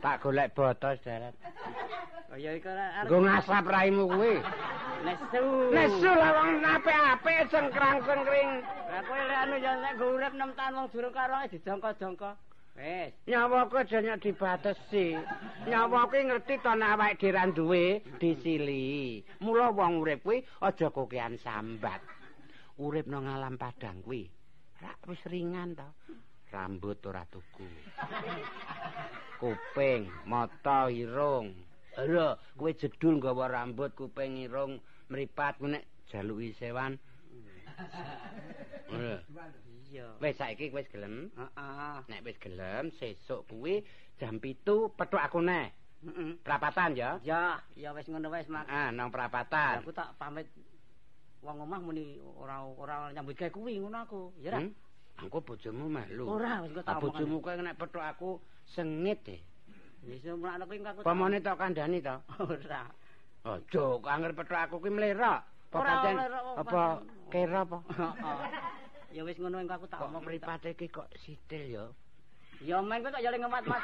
Tak 0.00 0.16
golek 0.24 0.48
botos 0.56 0.96
darat. 1.04 1.36
Oh 2.32 2.40
ya 2.40 2.56
iku 2.56 2.72
ora 2.72 3.04
Nggo 3.04 3.16
ngasap 3.20 3.64
raimu 3.68 4.04
kuwi. 4.08 4.40
nesu. 5.04 5.44
Nesu 5.76 6.08
lah 6.08 6.32
wong 6.40 6.64
apik-apik 6.64 7.52
sengkrang-sengkring. 7.52 8.50
Lah 8.64 9.00
kowe 9.04 9.20
lek 9.20 9.38
anu 9.44 9.54
ya 9.60 9.72
nek 9.76 9.92
go 10.00 10.16
urip 10.16 10.32
6 10.32 10.56
tahun 10.56 10.72
wong 10.72 10.86
durung 10.88 11.12
karo 11.14 11.36
dijongko-jongko. 11.52 12.30
Wis. 12.74 13.12
Nyawaku 13.30 13.74
aja 13.86 13.98
nyok 14.02 14.18
dibatesi. 14.24 15.06
Nyawaku 15.68 16.16
ngerti 16.26 16.54
to 16.64 16.72
nek 16.74 16.90
awake 16.96 17.28
dhewe 17.30 17.52
duwe 17.54 17.86
disili. 18.18 19.20
Mula 19.44 19.68
wong 19.70 20.00
urip 20.00 20.24
kuwi 20.24 20.42
aja 20.64 20.88
kokean 20.90 21.36
sambat. 21.38 22.00
Urip 22.80 23.06
nang 23.06 23.30
alam 23.30 23.54
padang 23.54 24.02
kuwi 24.02 24.33
ra 24.84 24.92
wis 25.08 25.24
ringan 25.32 25.72
to. 25.72 25.88
Rambut 26.52 27.00
ora 27.08 27.24
tuku. 27.32 27.66
Kuping, 29.40 30.06
mata, 30.28 30.86
irung. 30.92 31.56
Lho, 31.98 32.36
kowe 32.58 32.70
jedul 32.74 33.18
nggawa 33.18 33.50
rambut, 33.50 33.90
kuping, 33.96 34.44
irung, 34.44 34.78
mripat 35.10 35.58
ku 35.58 35.66
nek 35.66 35.82
jaluki 36.10 36.52
sewan. 36.60 37.00
Lho, 38.92 39.18
Iya. 39.94 40.10
wis 40.18 40.34
saiki 40.34 40.74
wis 40.74 40.90
gelem? 40.90 41.30
Heeh. 41.38 41.96
Nek 42.10 42.26
wis 42.26 42.34
gelem 42.42 42.90
sesuk 42.98 43.46
kuwi 43.46 43.86
jam 44.18 44.42
7 44.42 44.90
petuk 44.90 45.22
aku 45.22 45.38
neh. 45.38 45.70
Heeh. 46.02 46.34
Perapatan 46.42 46.98
ya. 46.98 47.22
Ya, 47.22 47.62
ya 47.78 47.94
wis 47.94 48.10
ngono 48.10 48.26
wis 48.34 48.50
mak. 48.50 48.66
Ah, 48.66 48.90
nang 48.90 49.08
Ya, 49.08 49.14
perapatan. 49.14 49.86
Aku 49.86 49.94
tak 49.94 50.18
pamit 50.18 50.50
wong 51.44 51.56
omah 51.60 51.80
muni 51.80 52.16
ora 52.40 52.64
ora 52.64 53.12
nyambut 53.12 53.36
gawe 53.36 53.52
kuwi 53.52 53.76
ngono 53.78 53.98
aku. 54.02 54.32
Ya 54.40 54.56
ra. 54.56 54.58
Hmm? 54.64 54.72
Engko 55.22 55.38
bojomu 55.44 55.86
melu. 55.86 56.24
Ora, 56.26 56.64
wis 56.64 56.72
kok 56.74 56.82
Ah, 56.88 56.96
tak 56.96 57.02
bojomu 57.04 57.38
kowe 57.38 57.54
nek 57.54 57.78
petuk 57.78 58.02
aku 58.02 58.40
sengit 58.66 59.20
e. 59.28 59.36
Wis 60.02 60.24
mulane 60.26 60.64
kuwi 60.64 60.80
aku. 60.80 61.00
tak- 61.00 61.06
Pamane 61.06 61.38
tok 61.38 61.60
kandhani 61.60 62.00
to. 62.00 62.16
Ora. 62.50 62.82
Aja 63.44 63.84
kok 64.00 64.08
anger 64.10 64.32
petok 64.32 64.58
aku 64.58 64.76
ki 64.80 64.90
mlerok. 64.90 65.40
Apa 65.74 66.06
mlerok, 66.14 66.44
apa 66.62 66.82
kira 67.30 67.60
apa? 67.62 67.78
Ya 69.14 69.22
wis 69.22 69.38
ngono 69.38 69.62
engko 69.62 69.78
aku 69.78 69.86
tak 69.86 70.02
omong 70.02 70.26
mripate 70.26 70.74
ki 70.74 70.90
kok 70.90 71.06
sitil 71.22 71.64
ya. 71.70 71.84
Ya 72.58 72.82
men 72.82 72.98
kowe 72.98 73.14
kok 73.14 73.22
ya 73.22 73.30
ngemat-mat. 73.30 73.82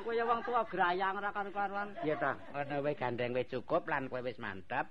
Kowe 0.00 0.12
ya 0.16 0.24
wong 0.24 0.40
tua 0.40 0.64
grayang 0.64 1.20
ora 1.20 1.28
karo-karuan. 1.28 1.92
Ya 2.00 2.16
ta, 2.16 2.32
ana 2.56 2.80
wae 2.80 2.96
gandeng 2.96 3.36
wis 3.36 3.48
cukup 3.48 3.84
lan 3.84 4.08
kowe 4.08 4.24
wis 4.24 4.40
mantap. 4.40 4.88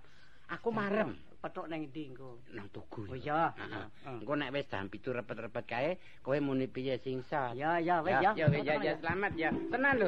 Aku 0.49 0.69
marem 0.69 1.17
Petuk 1.39 1.71
ning 1.71 1.88
ndi 1.88 2.12
engko? 2.12 2.43
nang 2.52 2.67
tugu. 2.75 3.08
Oh 3.08 3.15
iya. 3.15 3.56
Engko 4.04 4.36
nek 4.36 4.52
wis 4.52 4.67
jam 4.67 4.91
7 4.91 5.15
repet-repet 5.23 5.65
kae, 5.71 5.89
kowe 6.19 6.36
muni 6.43 6.67
piye 6.67 6.99
singsa. 6.99 7.56
Ya 7.56 7.80
ya 7.80 8.04
wis 8.04 8.19
ya. 8.19 8.36
Ya 8.36 8.47
ya 8.52 8.75
ya 8.84 8.93
selamat 8.99 9.34
ya. 9.39 9.49
Tenan 9.71 9.93
lho. 10.04 10.08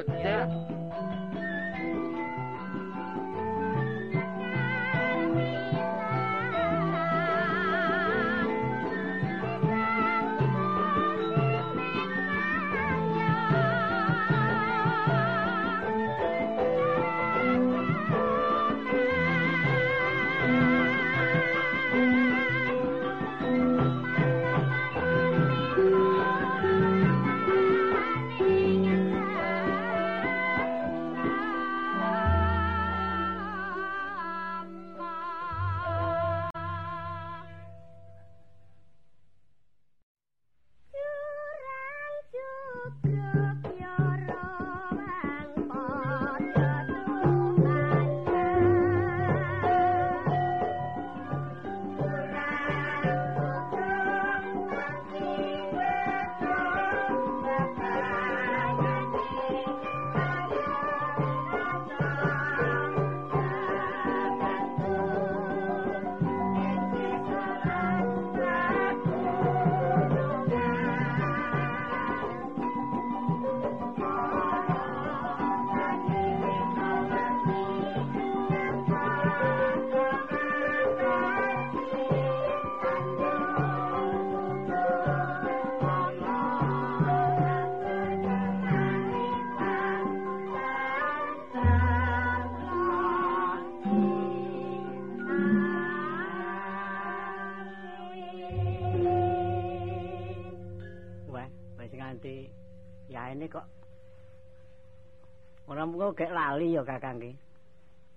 Gek 106.12 106.32
lali 106.32 106.76
ya 106.76 106.82
Kakang 106.84 107.20
ki. 107.20 107.32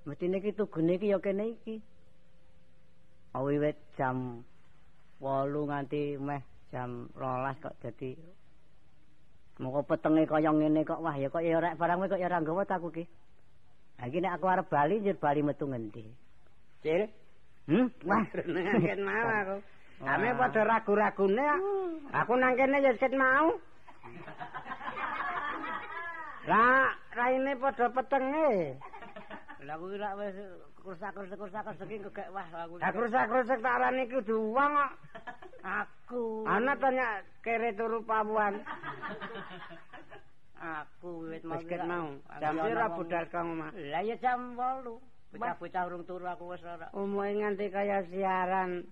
Mestine 0.05 0.38
ki 0.41 0.51
tugune 0.53 0.99
ki 0.99 1.12
ya 1.12 1.19
kene 1.19 1.55
iki. 1.55 1.81
Awiwit 3.36 3.75
jam 3.97 4.43
8 5.19 5.51
nganti 5.51 6.17
meh 6.19 6.41
jam 6.71 7.10
12 7.15 7.63
kok 7.63 7.75
dadi 7.84 8.15
Moko 9.55 9.88
petenge 9.88 10.27
kaya 10.27 10.51
ngene 10.51 10.84
kok 10.84 10.99
wah 10.99 11.15
ya 11.15 11.31
kok 11.31 11.39
ya 11.39 11.55
ora 11.55 11.71
barang 11.79 12.12
kok 12.12 12.19
ya 12.19 12.27
ora 12.27 12.43
nggawa 12.43 12.67
ta 12.67 12.75
aku 12.75 12.91
ki. 12.91 13.03
Ha 14.03 14.12
iki 14.12 14.19
nek 14.19 14.36
aku 14.36 14.45
arep 14.51 14.67
bali 14.67 14.99
njur 14.99 15.15
bali 15.15 15.41
metu 15.43 15.63
ngendi? 15.67 16.03
Sil. 16.84 17.08
Hmm? 17.71 17.88
Wah, 18.03 18.23
Nengen 18.51 18.99
mau 19.08 19.27
aku. 19.31 19.58
Ame 20.03 20.36
padha 20.36 20.62
ragu-ragune. 20.67 21.47
Aku 22.12 22.36
nang 22.36 22.60
kene 22.60 22.84
ya 22.84 22.91
set 22.99 23.15
mau. 23.15 23.55
Lah, 26.45 26.93
raine 27.15 27.56
padha 27.56 27.88
petenge. 27.89 28.78
Lah 29.65 29.75
kuwi 29.82 29.97
lak 29.97 30.13
wis 30.19 30.36
kursak-kursak-kursak 30.84 31.89
iki 31.89 32.04
kok 32.06 32.13
gak 32.13 32.30
wah 32.30 32.45
aku. 32.45 32.78
Lah 32.78 32.91
krusak-krusak 32.93 33.60
tak 33.63 33.75
arani 33.82 34.04
kudu 34.06 34.54
wong 34.54 34.71
kok. 34.75 34.91
Aku. 35.65 36.45
Ana 36.45 36.78
tanya 36.78 37.25
kere 37.41 37.73
turu 37.73 38.06
pawuan. 38.06 38.62
Aku 40.62 41.25
wit 41.32 41.41
mau. 41.41 41.58
Wis 41.58 41.82
mau. 41.88 42.08
Jam 42.38 42.54
pira 42.62 42.86
budal 42.93 43.25
kang 43.34 43.58
omah? 43.58 43.71
Lah 43.73 44.04
ya 44.06 44.15
jam 44.21 44.54
8. 44.54 44.86
Bocah-bocah 45.36 45.84
urung 45.89 46.04
turu 46.06 46.25
aku 46.30 46.54
wis 46.54 46.62
ora. 46.62 46.88
Umume 46.93 47.41
nganti 47.41 47.67
kaya 47.73 48.06
siaran. 48.12 48.86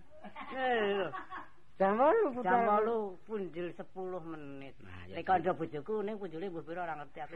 Jam 1.83 1.99
8 1.99 2.31
budal. 2.31 2.47
Jam 2.47 2.63
8 2.79 3.27
punjul 3.27 3.67
10 3.75 4.31
menit. 4.31 4.75
Nek 5.11 5.23
kandha 5.27 5.51
bojoku 5.51 5.99
ning 5.99 6.15
punjule 6.15 6.47
mbuh 6.47 6.63
pira 6.63 6.87
ora 6.87 6.95
ngerti 6.95 7.19
aku. 7.19 7.35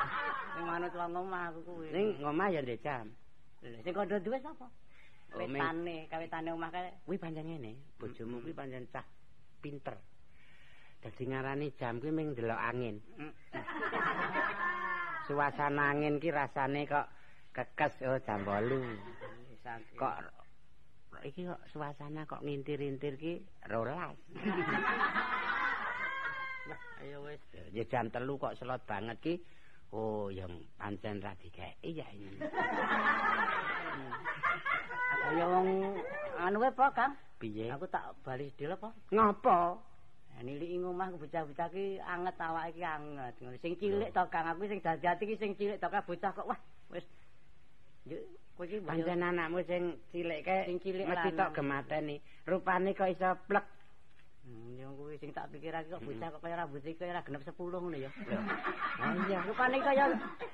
Ning 0.56 0.64
manut 0.64 0.92
wong 0.96 1.12
omah 1.12 1.52
aku 1.52 1.60
kuwi. 1.68 1.92
Ning 1.92 2.06
ngomah 2.24 2.48
ya 2.48 2.64
ndek 2.64 2.80
jam. 2.80 3.12
Lha 3.60 3.78
sing 3.84 3.92
kandha 3.92 4.16
duwe 4.16 4.40
sapa? 4.40 4.64
Oh, 5.36 5.44
Ming. 5.44 5.60
Wetane, 5.60 5.96
kawetane 6.08 6.48
omah 6.56 6.72
kae. 6.72 6.88
Kuwi 7.04 7.20
pancen 7.20 7.44
ngene, 7.52 7.76
bojomu 8.00 8.40
kuwi 8.40 8.56
pancen 8.56 8.88
cah 8.88 9.04
pinter. 9.60 9.96
Dadi 11.04 11.22
ngarani 11.28 11.66
jam 11.76 12.00
kuwi 12.00 12.12
ming 12.16 12.32
ndelok 12.32 12.60
angin. 12.64 12.96
Mm. 13.20 13.32
Suasana 15.28 15.92
angin 15.92 16.16
ki 16.16 16.32
rasane 16.32 16.88
kok 16.88 17.12
kekes 17.52 18.00
oh 18.08 18.16
jam 18.24 18.40
8. 18.48 18.72
Saking- 19.60 20.41
Kok 21.22 21.30
iki 21.30 21.46
kok 21.46 21.62
suasana 21.70 22.26
kok 22.26 22.42
ngintir-intir 22.42 23.14
ki 23.14 23.38
rolas. 23.70 24.18
Wah, 26.66 26.82
ayo 27.06 27.22
wis. 27.30 27.38
ya 27.70 27.86
jam 27.86 28.10
telu 28.10 28.34
kok 28.42 28.58
selot 28.58 28.82
banget 28.90 29.14
ki. 29.22 29.34
Oh, 29.94 30.34
yang 30.34 30.50
pancen 30.74 31.22
ra 31.22 31.30
dikeki 31.38 31.94
ya 31.94 32.10
ini. 32.10 32.42
Kaya 35.22 35.46
wong 35.46 35.94
anu 36.42 36.58
wae 36.58 36.74
apa, 36.74 36.90
Kang? 36.90 37.14
Piye? 37.38 37.70
Aku 37.70 37.86
tak 37.86 38.18
bali 38.26 38.50
sedil 38.58 38.74
apa? 38.74 38.90
Ngopo? 39.14 39.78
Niliki 40.42 40.74
ngomah 40.74 41.14
bocah-bocah 41.22 41.70
ki 41.70 42.02
anget 42.02 42.34
awake 42.42 42.74
ki 42.74 42.82
anget. 42.82 43.38
Sing 43.62 43.78
cilik 43.78 44.10
to 44.10 44.26
Kang, 44.26 44.50
aku 44.50 44.66
sing 44.66 44.82
dadi-dadi 44.82 45.22
ki 45.22 45.38
sing 45.38 45.54
cilik 45.54 45.78
to 45.78 45.86
Kang 45.86 46.02
bocah 46.02 46.34
kok 46.34 46.50
wah 46.50 46.58
wis 46.90 47.06
Pancen 48.86 49.22
anakmu 49.22 49.64
sing 49.66 49.96
cilik 50.12 50.44
Sing 50.44 50.76
cilik 50.82 51.06
mesti 51.08 51.30
tok 51.34 51.50
gemateni. 51.56 52.20
Rupane 52.46 52.94
kok 52.94 53.10
iso 53.10 53.34
plek. 53.48 53.64
Hmm, 54.42 54.74
yo 54.78 54.90
kuwi 54.98 55.18
sing 55.22 55.30
tak 55.30 55.50
pikirake 55.54 55.90
kok 55.90 56.02
bocah 56.02 56.28
kok 56.34 56.42
kaya 56.42 56.58
rambut 56.58 56.82
iki 56.82 56.98
kaya 56.98 57.14
ora 57.14 57.26
genep 57.26 57.42
10 57.46 57.54
ngono 57.58 57.96
ya. 57.96 58.10
Ah 58.98 59.14
iya. 59.26 59.38
Rupane 59.46 59.78
kaya 59.82 60.04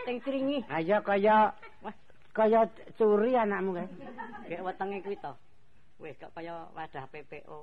sing 0.05 0.17
tringi. 0.25 0.61
Ayo 0.69 1.01
kaya 1.05 1.53
Wah, 1.85 1.95
kaya 2.37 2.69
curi 2.97 3.33
anakmu 3.37 3.77
kae. 3.77 3.87
kayak 4.49 4.65
wetenge 4.65 4.99
kuwi 5.05 5.17
to. 5.21 5.33
Wis 5.99 6.17
kok 6.21 6.33
kaya 6.37 6.69
wadah 6.77 7.05
PPO. 7.13 7.59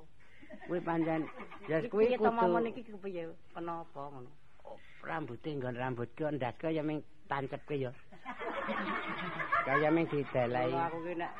Kuwi 0.66 0.80
pancen 0.82 1.26
ya 1.70 1.78
Iki 1.82 1.90
kuwi 1.90 2.06
piye 2.10 2.18
to 2.18 2.30
momon 2.30 2.66
kudu 2.66 2.70
iki 2.70 2.82
kepiye? 2.90 3.22
Kenapa 3.54 4.02
ngono? 4.10 4.30
rambute 5.06 5.54
nggon 5.54 5.78
rambutku 5.78 6.26
ndaske 6.34 6.74
ya 6.74 6.82
ming 6.82 6.98
tancepke 7.30 7.78
ya. 7.78 7.90
Kaya 9.66 9.88
ming 9.90 10.06
didelai. 10.10 10.72
Aku 10.90 10.98
ki 11.06 11.14
nek 11.14 11.32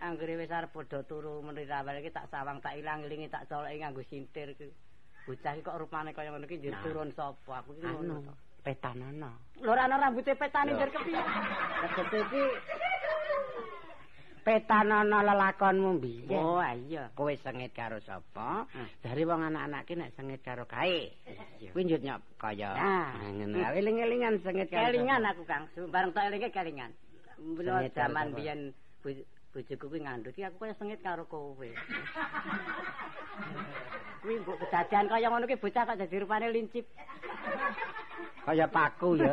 anggere 0.00 0.36
wis 0.40 0.50
arep 0.52 0.72
padha 0.72 1.04
turu 1.04 1.44
menri 1.44 1.68
rawel 1.68 2.00
iki 2.00 2.10
tak 2.12 2.28
sawang 2.32 2.60
tak 2.64 2.76
ilang-ilingi 2.80 3.28
tak 3.28 3.48
coloki 3.48 3.80
nganggo 3.80 4.02
sintir 4.08 4.56
ki. 4.56 4.68
Bocah 5.28 5.52
iki 5.56 5.64
kok 5.64 5.78
rupane 5.80 6.16
kaya 6.16 6.32
ngono 6.32 6.48
iki 6.48 6.56
njur 6.60 6.74
turun 6.84 7.10
sapa? 7.12 7.60
Aku 7.60 7.76
ki 7.76 7.84
ngono. 7.84 8.32
Petanono. 8.64 9.30
Lho 9.60 9.70
ora 9.72 9.84
ana 9.88 9.96
rambute 10.00 10.32
petane 10.36 10.72
njur 10.72 10.88
kepiye? 10.92 11.20
Tegese 11.80 12.18
iki 12.24 12.42
petanono 14.50 15.22
lelakonmu 15.22 16.02
biyen. 16.02 16.34
Oh 16.34 16.58
iya. 16.58 17.06
Kowe 17.14 17.30
sengit 17.38 17.70
karo 17.70 18.02
sapa? 18.02 18.66
Hmm. 18.66 18.88
Dari 18.98 19.22
wong 19.22 19.46
anak-anak 19.46 19.86
ki 19.86 19.94
nek 19.94 20.10
sengit 20.18 20.42
karo 20.42 20.66
kae. 20.66 21.14
Kuwi 21.70 21.86
njut 21.86 22.02
nyok 22.02 22.18
kaya. 22.34 22.74
Nah. 22.74 23.14
ngono. 23.30 23.62
Eling-elingan 23.62 24.42
sengit 24.42 24.66
karo. 24.66 24.90
Kelingan 24.90 25.22
aku 25.22 25.46
Kang, 25.46 25.70
bareng 25.70 26.10
tak 26.10 26.34
elinge 26.34 26.50
kelingan. 26.50 26.90
Mula 27.38 27.86
jaman 27.94 28.34
biyen 28.34 28.74
bojoku 29.54 29.86
kuwi 29.86 30.02
ngandhut 30.02 30.34
aku 30.34 30.66
kaya 30.66 30.74
sengit 30.74 30.98
karo 30.98 31.22
kowe. 31.30 31.68
Kuwi 34.20 34.36
mbok 34.42 34.60
kedadian 34.66 35.08
kaya 35.08 35.32
ngono 35.32 35.48
ki 35.48 35.62
bocah 35.62 35.86
kok 35.86 35.96
dadi 35.96 36.20
rupane 36.20 36.52
lincip. 36.52 36.84
Kaya 38.44 38.66
paku 38.66 39.16
ya. 39.16 39.32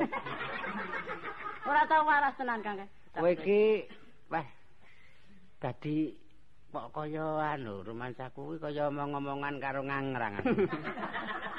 Ora 1.67 1.83
tau 1.89 2.05
waras 2.05 2.37
tenan 2.37 2.61
Kang. 2.61 2.85
Kowe 3.17 3.33
iki 3.33 3.83
wah 4.29 4.45
dadi 5.57 6.13
kok 6.67 6.93
kaya 6.93 7.57
anu 7.57 7.81
romansaku 7.81 8.53
kuwi 8.53 8.57
kaya 8.61 8.93
omong-omongan 8.93 9.57
karo 9.57 9.81
ngangrang. 9.81 10.35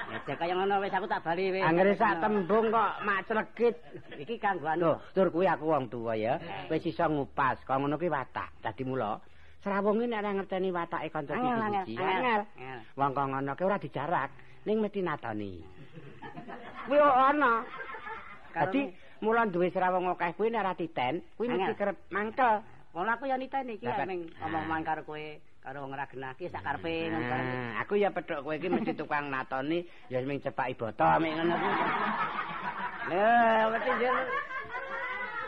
Ya 0.09 0.37
kaya 0.41 0.57
ngono 0.57 0.81
wis 0.81 0.93
aku 0.93 1.05
tak 1.05 1.21
bali 1.21 1.53
wis. 1.53 1.61
Anggere 1.61 1.93
sak 1.93 2.25
tembung 2.25 2.73
kok 2.73 2.93
mak 3.05 3.29
clegit. 3.29 3.77
Iki 4.17 4.41
kanggo 4.41 4.65
anu. 4.65 4.97
Tur 5.13 5.29
kuwi 5.29 5.45
aku 5.45 5.69
wong 5.69 5.93
tuwa 5.93 6.17
ya. 6.17 6.41
Wis 6.73 6.85
iso 6.89 7.05
ngupas, 7.05 7.61
kok 7.69 7.77
ngono 7.77 8.01
kuwi 8.01 8.09
watak. 8.09 8.57
Dadi 8.65 8.89
mula 8.89 9.21
Serawunge 9.61 10.07
nek 10.07 10.23
ora 10.23 10.31
ngerteni 10.33 10.71
watake 10.71 11.13
kanca 11.13 11.35
siji. 11.35 11.45
angel. 11.45 11.99
Angel. 11.99 12.43
Angel. 12.57 12.81
Wong 12.97 13.11
kok 13.13 13.27
ngono 13.27 13.51
ki 13.53 13.63
ora 13.69 13.77
dijarak, 13.77 14.31
ning 14.65 14.77
mesti 14.81 15.01
natoni. 15.05 15.53
Kuwi 16.89 16.99
ana. 17.03 17.53
Dadi 18.55 18.81
mula 19.21 19.45
duwe 19.51 19.69
serawung 19.69 20.09
akeh 20.09 20.33
kuwi 20.41 20.49
nek 20.49 20.63
ora 20.65 20.73
titen, 20.73 21.21
kuwi 21.37 21.53
mesti 21.53 21.75
kerep 21.77 21.97
mangkel. 22.09 22.65
Wong 22.99 23.07
aku 23.07 23.31
ya 23.31 23.39
niteni 23.39 23.79
iki 23.79 23.87
Lah, 23.87 24.03
ning 24.11 24.27
omong-omongan 24.43 24.83
karo 24.83 25.01
kowe 25.07 25.23
karo 25.63 25.87
wong 25.87 25.95
iki 26.35 26.51
sak 26.51 26.67
karepe 26.67 27.15
ngono. 27.15 27.39
Aku 27.87 27.95
ya 27.95 28.11
pedhok 28.11 28.43
kowe 28.43 28.59
iki 28.59 28.67
mesti 28.67 28.91
tukang 28.99 29.31
natoni 29.31 29.87
ya 30.11 30.19
ming 30.27 30.43
cepaki 30.43 30.75
boto 30.75 31.07
mek 31.23 31.31
ngono 31.39 31.55
kuwi. 31.63 31.75
Lha, 33.15 33.71
mesti 33.71 33.91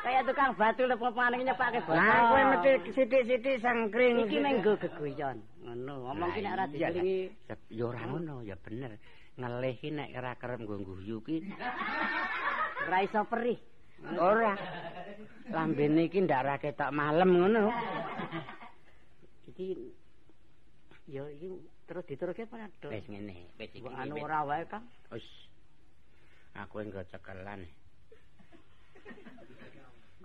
kaya 0.00 0.20
tukang 0.22 0.54
batu 0.54 0.86
iki 1.34 1.42
nyepake 1.50 1.78
botol. 1.82 1.98
Lah 1.98 2.20
kowe 2.30 2.42
mesti 2.54 2.70
sithik-sithik 2.94 3.58
sangkring. 3.58 4.30
iki 4.30 4.38
menggo 4.38 4.78
gegoyon. 4.78 5.42
Ngono, 5.66 6.06
ngomong 6.06 6.30
ki 6.30 6.46
nek 6.46 6.54
ora 6.54 6.66
Sep- 7.50 7.66
Ya 7.66 7.82
ora 7.90 8.06
ngono, 8.06 8.46
ya 8.46 8.54
bener. 8.62 8.94
Ngelih 9.34 9.74
ki 9.82 9.90
nek 9.90 10.14
ora 10.14 10.38
kerep 10.38 10.62
nggo 10.62 10.86
guyu 10.86 11.18
ki 11.26 11.50
ora 12.86 12.98
iso 13.02 13.26
perih. 13.26 13.58
ora. 14.22 14.54
Lambene 15.50 16.06
iki 16.06 16.22
ndak 16.22 16.44
ra 16.46 16.54
ketok 16.62 16.94
malem 16.94 17.30
ngono. 17.34 17.74
Iki 19.50 19.66
ya 21.10 21.26
iki 21.26 21.58
terus 21.90 22.06
diteruske 22.06 22.46
apa 22.46 22.70
Dok? 22.78 22.94
Wis 22.94 23.06
ngene, 23.10 23.50
wis 23.58 23.70
iki. 23.74 23.88
Anu 23.90 24.14
ora 24.22 24.46
wae 24.46 24.62
Kang. 24.70 24.86
Wis. 25.10 25.26
Aku 26.54 26.78
engko 26.78 27.02
cekelan. 27.10 27.66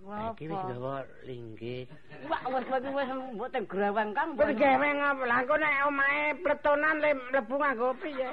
Iki 0.05 0.45
wis 0.45 0.61
gawa 0.69 1.01
linggih. 1.25 1.89
Wah, 2.29 2.41
wis 2.53 2.65
kowe 2.69 2.77
wis 2.77 3.09
mbok 3.33 3.49
teng 3.49 3.65
greweng 3.65 4.13
Kang. 4.13 4.37
Kok 4.37 4.53
gawe 4.53 4.87
ngapa? 4.93 5.23
Lah 5.25 5.37
engko 5.41 5.55
nek 5.57 5.89
omahe 5.89 6.21
pletonan 6.45 7.01
le 7.01 7.11
mlebu 7.17 7.55
nganggo 7.57 7.89
piye? 7.97 8.29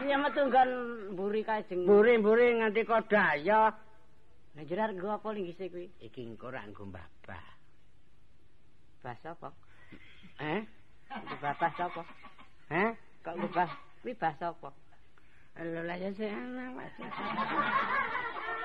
Iya 0.00 0.16
metu 0.16 0.48
nggon 0.48 0.70
mburi 1.12 1.40
kae 1.44 1.60
jeng. 1.68 1.84
Mburi-mburi 1.84 2.56
nganti 2.64 2.88
kok 2.88 3.04
daya. 3.12 3.68
Lah 4.56 4.64
jenar 4.64 4.88
nggo 4.96 5.12
apa 5.12 5.28
linggise 5.36 5.68
kuwi? 5.68 5.92
Iki 6.00 6.32
engko 6.32 6.48
ra 6.48 6.64
nggo 6.64 6.88
mbabah. 6.88 7.44
Basa 9.04 9.36
apa? 9.36 9.52
Eh? 10.40 10.64
Babah 11.44 11.72
sapa? 11.76 12.02
Eh? 12.72 12.90
Kok 13.20 13.36
ngubah 13.36 13.68
kuwi 14.00 14.16
basa 14.16 14.56
apa? 14.56 14.72
Lho 15.60 15.80
lah 15.84 16.00
ya 16.00 16.08
sing 16.16 16.32
ana 16.32 16.72
Mas. 16.72 16.88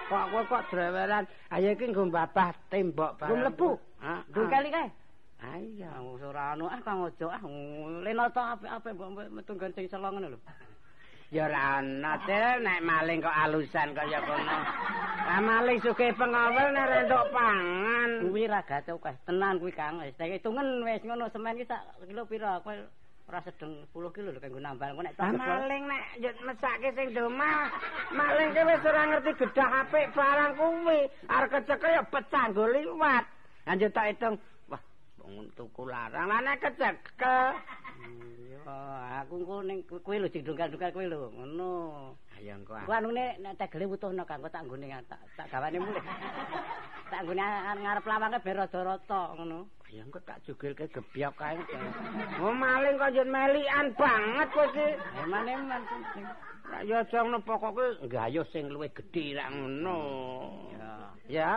Kok 0.07 0.25
kowe 0.31 0.43
kok 0.47 0.63
dreweran? 0.71 1.27
Ayo 1.51 1.75
iki 1.75 1.91
nggo 1.91 2.07
mbabah 2.07 2.55
tembok 2.71 3.19
Nggo 3.19 3.35
mlebu? 3.35 3.69
Heeh. 3.99 4.19
Nggo 4.31 4.41
kali 4.47 4.69
kae. 4.71 4.87
Ayo. 5.43 5.91
Ah 5.91 5.99
ora 6.07 6.43
anu 6.55 6.71
ah 6.71 6.79
Kang 6.87 7.03
Ojo 7.03 7.27
ah 7.27 7.43
lenata 7.99 8.55
apik-apik 8.55 8.95
mbok 8.95 9.27
metu 9.27 9.59
sing 9.75 9.91
selo 9.91 10.07
ngono 10.07 10.39
lho. 10.39 10.39
Ya 11.31 11.47
ora 11.47 11.79
ana 11.79 12.19
nek 12.59 12.83
maling 12.83 13.23
kok 13.23 13.31
alusan 13.31 13.95
kaya 13.95 14.19
kono. 14.19 14.57
Lah 15.23 15.39
maling 15.39 15.79
sugih 15.79 16.11
pengawel 16.19 16.75
nek 16.75 16.91
rentuk 16.91 17.23
pangan. 17.31 18.27
Kuwi 18.27 18.51
ra 18.51 18.59
gatel 18.67 18.99
kae 18.99 19.15
tenan 19.23 19.55
kuwi 19.55 19.71
Kang. 19.71 20.03
Wis 20.03 20.11
tak 20.19 20.27
hitungen 20.27 20.83
wis 20.83 20.99
ngono 21.07 21.31
semen 21.31 21.55
ki 21.55 21.71
sak 21.71 21.87
kilo 22.03 22.27
pira? 22.27 22.59
Kowe 22.59 22.75
ora 23.31 23.39
sedeng 23.47 23.79
10 23.95 24.11
kilo 24.11 24.35
lho 24.35 24.43
kanggo 24.43 24.59
nambal. 24.59 24.91
Kok 24.91 25.03
nek 25.07 25.15
tak 25.15 25.31
maling 25.39 25.83
nek 25.87 26.35
mesake 26.43 26.89
sing 26.99 27.15
domah. 27.15 27.71
Maling 28.11 28.51
ki 28.51 28.61
wis 28.67 28.83
ora 28.91 29.01
ngerti 29.15 29.31
gedah 29.39 29.87
apik 29.87 30.11
barang 30.11 30.51
kuwi. 30.59 30.99
Arep 31.31 31.47
kecekel 31.47 31.95
ya 31.95 32.03
pecah 32.11 32.51
nggo 32.51 32.65
liwat. 32.75 33.23
Lah 33.71 33.73
njut 33.79 33.95
tak 33.95 34.11
hitung, 34.11 34.35
wah 34.67 34.83
wong 35.23 35.47
tuku 35.55 35.87
larang. 35.87 36.27
Lah 36.27 36.43
nek 36.43 36.59
kecekel 36.59 37.55
Ya, 38.61 39.25
aku 39.25 39.41
engko 39.41 39.65
ning 39.65 39.81
kowe 39.89 40.15
lho 40.15 40.29
sing 40.29 40.45
dongkal-dongkal 40.45 40.93
kowe 40.93 41.05
lho. 41.05 41.33
Ngono. 41.33 41.71
Ayo 42.37 42.51
engko 42.61 42.77
Ku 42.85 42.91
anune 42.93 43.37
nek 43.41 43.57
tegele 43.57 43.89
wutuhno 43.89 44.23
Kang, 44.23 44.41
kok 44.45 44.53
tak 44.53 44.63
nggone 44.65 44.85
tak 45.09 45.21
tak 45.37 45.49
gawane 45.49 45.77
mulih. 45.81 46.05
tak 47.11 47.21
nggone 47.25 47.45
ngarep 47.81 48.05
lawange 48.05 48.37
ben 48.45 48.57
rada-rata 48.61 49.21
ngono. 49.33 49.65
Ayo 49.89 50.01
engko 50.05 50.19
tak 50.21 50.41
jugilke 50.45 50.85
gebyok 50.93 51.33
kae. 51.37 51.57
Oh 52.37 52.53
maling 52.53 52.95
kok 53.01 53.09
njut 53.11 53.29
melikan 53.29 53.87
banget 53.97 54.47
kowe 54.53 54.65
iki. 54.69 54.87
Emane 55.21 55.53
man 55.65 55.81
sing 56.13 56.25
Lah 56.71 56.87
ya 56.87 57.03
aja 57.03 57.27
ngono 57.27 57.43
pokoke 57.43 57.99
gayuh 58.07 58.47
sing 58.53 58.71
luwih 58.71 58.93
gedhe 58.95 59.35
ra 59.35 59.51
ngono. 59.51 59.99
ya. 60.71 60.91
Ya. 61.27 61.51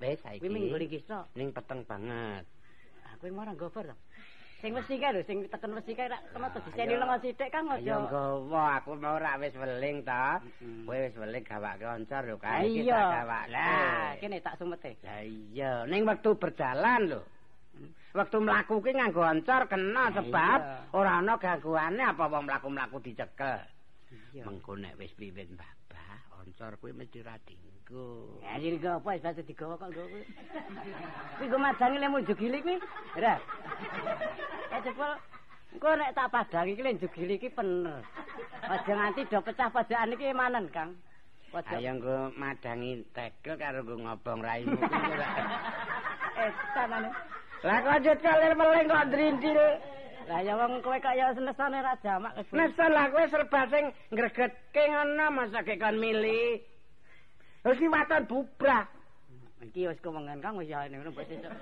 Wis 0.00 0.18
saiki. 0.20 0.42
Kuwi 0.44 0.50
minggu 0.50 0.76
iki 0.82 1.00
ning 1.36 1.52
peteng 1.52 1.84
banget. 1.86 2.44
Aku 3.14 3.32
marang 3.32 3.56
gobar 3.56 3.92
to. 3.92 3.96
Sing 4.56 4.72
wesi 4.72 4.96
kae 4.96 5.12
lho, 5.12 5.20
sing 5.28 5.44
teken 5.52 5.76
wesi 5.76 5.92
kae 5.92 6.08
rak 6.08 6.22
kena 6.32 6.48
to 6.48 6.58
diseni 6.64 6.96
lengo 6.96 7.16
sithik 7.20 7.52
Kang 7.52 7.68
aja. 7.68 8.00
nggawa 8.08 8.80
aku 8.80 8.96
mau 8.96 9.20
ora 9.20 9.36
wis 9.36 9.52
weling 9.52 10.00
ta. 10.00 10.40
Kowe 10.88 10.96
wis 10.96 11.12
weling 11.12 11.44
gawake 11.44 11.84
oncor 11.84 12.22
lho 12.24 12.36
Ah, 12.40 12.56
kae 12.56 12.64
iki 12.64 12.88
tak 12.88 13.04
gawake. 13.12 13.52
Lah, 13.52 14.08
kene 14.16 14.36
tak 14.40 14.56
sumete. 14.56 14.96
Lah 15.04 15.20
iya, 15.22 15.84
ning 15.84 16.08
wektu 16.08 16.40
berjalan 16.40 17.00
lho. 17.04 17.20
Waktu 18.16 18.36
mlaku 18.40 18.80
ki 18.80 18.96
nganggo 18.96 19.22
oncor 19.28 19.62
kena 19.68 20.08
Ah, 20.08 20.14
sebab 20.16 20.60
ora 20.96 21.20
ana 21.20 21.36
gangguane 21.36 22.00
apa 22.00 22.24
wong 22.24 22.48
mlaku-mlaku 22.48 22.96
dicekel. 23.04 23.60
Iya. 24.32 24.48
Mengko 24.48 24.72
nek 24.80 24.96
wis 24.96 25.12
piwin 25.12 25.52
babah, 25.52 25.85
oncor 26.46 26.78
kuwi 26.78 26.94
mesti 26.94 27.26
ra 27.26 27.34
dinggo. 27.42 28.38
Ya 28.38 28.54
gak 28.78 29.02
apa, 29.02 29.18
bahasa 29.18 29.42
digawa 29.42 29.74
kok 29.74 29.90
apa. 29.90 30.20
Kuwi 31.38 31.50
gue 31.50 31.58
madangi 31.58 31.98
lemu 31.98 32.22
jugili 32.22 32.58
kuwi. 32.62 32.78
Ora. 33.18 33.34
Ya 34.70 34.78
cepol. 34.78 35.12
Engko 35.74 35.88
nek 35.98 36.14
tak 36.14 36.30
padangi 36.30 36.78
iki 36.78 36.82
lemu 36.86 37.02
jugili 37.02 37.34
iki 37.34 37.50
bener. 37.50 38.02
Aja 38.62 38.92
nganti 38.94 39.26
do 39.26 39.42
pecah 39.42 39.68
padaan 39.74 40.14
iki 40.14 40.30
emanen, 40.30 40.70
Kang. 40.70 40.94
Pojok. 41.50 41.74
Ayo 41.74 41.90
nggo 41.98 42.16
madangi 42.38 43.02
tegel 43.10 43.58
karo 43.58 43.82
nggo 43.82 43.94
ngobong 44.06 44.40
raimu 44.46 44.78
kuwi. 44.78 45.18
Eh, 46.36 46.52
tanane. 46.76 47.08
Lah 47.64 47.80
kok 47.80 47.96
njut 47.96 48.18
kalir 48.20 48.52
weling 48.60 48.86
kok 48.92 49.08
drindil. 49.08 49.60
Lah 50.26 50.42
ya 50.42 50.58
wong 50.58 50.82
kowe 50.82 50.98
kok 50.98 51.14
ya 51.14 51.30
senesane 51.38 51.78
ra 51.78 51.94
jamak. 52.02 52.34
Nesan 52.50 52.90
lah 52.90 53.06
kowe 53.14 53.22
serba 53.30 53.62
sing 53.70 53.94
ngregetke 54.10 54.82
ngono 54.90 55.30
masa 55.30 55.62
gek 55.62 55.78
kon 55.78 56.02
milih. 56.02 56.58
Ki 57.62 57.86
waton 57.86 58.26
bubrah. 58.26 58.90
Iki 59.62 59.86
wis 59.86 60.02
kewengan 60.02 60.42
Kang 60.42 60.58
wis 60.58 60.66
ya 60.66 60.82
ngono 60.90 61.14
mbok 61.14 61.30
sesuk. 61.30 61.52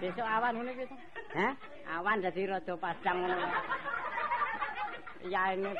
Besok 0.00 0.24
awan 0.24 0.56
ngene 0.56 0.72
iki. 0.72 0.86
Hah? 1.36 1.52
Awan 2.00 2.24
dadi 2.24 2.48
rada 2.48 2.74
padang 2.80 3.16
ngono. 3.20 3.36
Ya 5.28 5.52
ini 5.52 5.70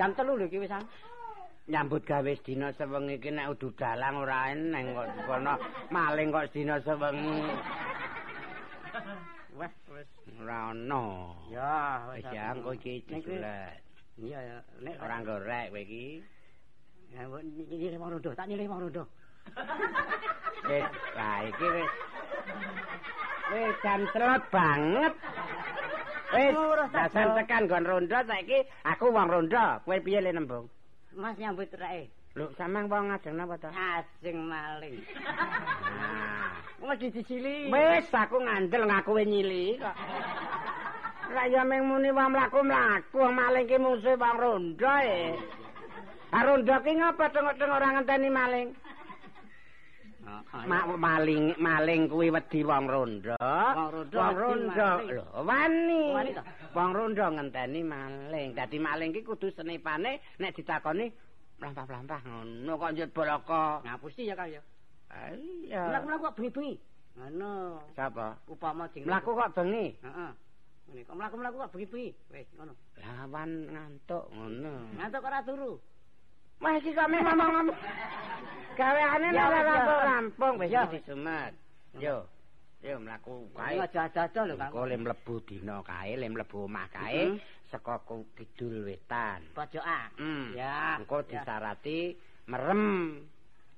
jam 0.00 0.16
telu 0.16 0.40
lho 0.40 0.48
iki 0.48 0.64
wis. 0.64 0.72
Nyambut 1.68 2.08
gawe 2.08 2.32
sedina 2.40 2.72
sewengi 2.72 3.20
iki 3.20 3.28
nek 3.36 3.52
udu 3.52 3.68
dalang 3.76 4.24
ora 4.24 4.48
eneng 4.48 4.96
kok 4.96 5.08
kono 5.28 5.60
maling 5.92 6.32
kok 6.32 6.48
sedina 6.48 6.80
sewengi. 6.80 7.52
Wes 9.60 9.76
wis. 9.92 10.08
Ora 10.36 10.58
ono. 10.76 11.32
Ya, 11.48 12.04
Wis 12.12 12.28
ya 12.28 12.52
engko 12.52 12.76
iki 12.76 13.00
disulet. 13.08 13.80
Iya 14.20 14.38
ya, 14.40 14.58
nek 14.84 14.96
Ora 15.00 15.16
gorek 15.24 15.66
kowe 15.72 15.80
iki. 15.80 16.20
Ya, 17.12 17.22
nyilih 17.72 17.98
wong 18.00 18.10
rondo, 18.18 18.30
tak 18.36 18.46
nyilih 18.50 18.68
wong 18.68 18.80
rondo. 18.88 19.04
Wis, 20.68 20.84
lah 21.16 21.38
iki 21.48 21.66
wis. 21.72 21.92
Wis 23.54 23.74
jam 23.80 24.00
telot 24.12 24.42
banget. 24.52 25.14
Wis, 26.34 26.54
dasar 26.92 27.26
tekan 27.38 27.70
gon 27.70 27.86
rondo 27.86 28.18
saiki 28.28 28.58
aku 28.84 29.08
wong 29.08 29.28
rondo. 29.32 29.64
Kowe 29.88 29.96
piye 30.04 30.20
le 30.20 30.36
nembung? 30.36 30.68
Mas 31.16 31.38
nyambut 31.40 31.72
rae. 31.80 32.12
Lho, 32.36 32.52
sampean 32.60 32.92
wong 32.92 33.08
ngajeng 33.08 33.40
napa 33.40 33.56
to? 33.56 33.72
Asing 33.72 34.36
maling. 34.44 35.00
Nah. 35.96 36.52
Wes 36.84 37.00
dicili. 37.00 37.72
Wis 37.72 38.12
aku 38.12 38.36
ngandel 38.44 38.84
ngaku 38.84 39.16
nyili 39.24 39.80
kok. 39.80 39.96
Lah 41.26 41.46
ya 41.50 41.62
ming 41.66 41.82
muni 41.90 42.14
wong 42.14 42.30
mlaku-mlaku 42.32 43.18
wong 43.18 43.34
maling 43.34 43.66
ki 43.66 43.78
musuh 43.82 44.14
wong 44.14 44.36
rondo 44.38 44.92
e. 45.02 45.34
Ah 46.30 46.42
rondo 46.46 46.74
ki 46.86 46.92
ngapa 46.96 47.24
tengok-tengok 47.34 47.76
ora 47.76 47.88
ngenteni 47.98 48.28
maling? 48.30 48.68
Ma- 50.66 50.98
maling 50.98 51.54
maling 51.58 52.02
kuwi 52.10 52.30
wedi 52.30 52.60
wong 52.62 52.86
rondo. 52.86 53.34
Wong 53.38 54.34
rondo. 54.38 54.86
Lho, 55.02 55.24
wani. 55.42 56.14
Wong 56.74 56.90
rondo 56.94 57.24
ngenteni 57.26 57.80
maling. 57.82 58.54
Dadi 58.54 58.78
maling 58.78 59.10
ki 59.10 59.26
kudu 59.26 59.50
senipane 59.50 60.22
nek 60.38 60.54
ditakoni 60.54 61.10
mlampah-mlampah 61.58 62.20
ngono 62.22 62.72
kok 62.78 62.90
njut 62.94 63.10
boloko. 63.10 63.82
Ngapusi 63.82 64.30
ya 64.30 64.34
kaya. 64.38 64.62
Iya. 65.34 65.82
Mlaku-mlaku 65.90 66.22
kok 66.22 66.36
bengi-bengi. 66.38 66.74
Ngono. 67.18 67.82
Sapa? 67.98 68.38
Upama 68.46 68.86
ding 68.94 69.04
Mlaku 69.10 69.34
kok 69.34 69.52
bengi. 69.58 69.94
Heeh. 70.06 70.30
Ngene 70.86 71.02
kok 71.02 71.16
mlaku-mlaku 71.18 71.56
kok 71.58 71.72
bengi-bengi. 71.74 72.10
Wis 72.30 72.48
ngono. 72.54 72.72
Lawan 73.02 73.50
ngantuk 73.74 74.24
ngono. 74.30 74.74
Ngantuk 74.94 75.26
ora 75.26 75.40
turu. 75.42 75.72
Wah 76.62 76.72
iki 76.78 76.94
kok 76.94 77.10
memang 77.10 77.36
ngomong. 77.36 77.68
Gaweane 78.76 79.28
Ya, 79.32 79.44
nek 79.50 79.52
ya. 79.52 79.64
rampung-rampung 79.66 80.54
wis 80.62 80.70
Ya. 80.70 80.82
disumet. 80.86 81.52
Yo. 81.98 82.16
Yo 82.84 83.00
mlaku 83.02 83.50
kae. 83.56 83.74
Ayo 83.74 83.82
aja-aja 83.88 84.40
lho 84.46 84.54
Kang. 84.54 84.70
Engko 84.70 84.82
le 84.86 84.96
mlebu 85.00 85.34
dina 85.42 85.82
kae, 85.82 86.12
le 86.14 86.26
mlebu 86.28 86.68
omah 86.68 86.86
kae 86.92 87.34
Mhm. 87.34 87.40
saka 87.72 87.98
kidul 88.36 88.84
wetan. 88.86 89.42
Pojokan. 89.56 90.10
Hmm. 90.20 90.54
Ya. 90.54 91.00
Engko 91.00 91.24
disarati 91.26 92.14
merem. 92.46 93.26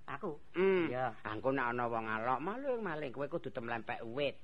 Aku. 0.09 0.36
Hmm. 0.52 0.90
Ya. 0.92 1.14
Engko 1.24 1.54
nek 1.56 1.72
ana 1.72 1.84
wong 1.88 2.04
alok 2.04 2.38
maling 2.42 2.80
maling 2.84 3.11
kowe 3.14 3.24
kudu 3.30 3.48
temlempek 3.48 4.02
wit. 4.12 4.36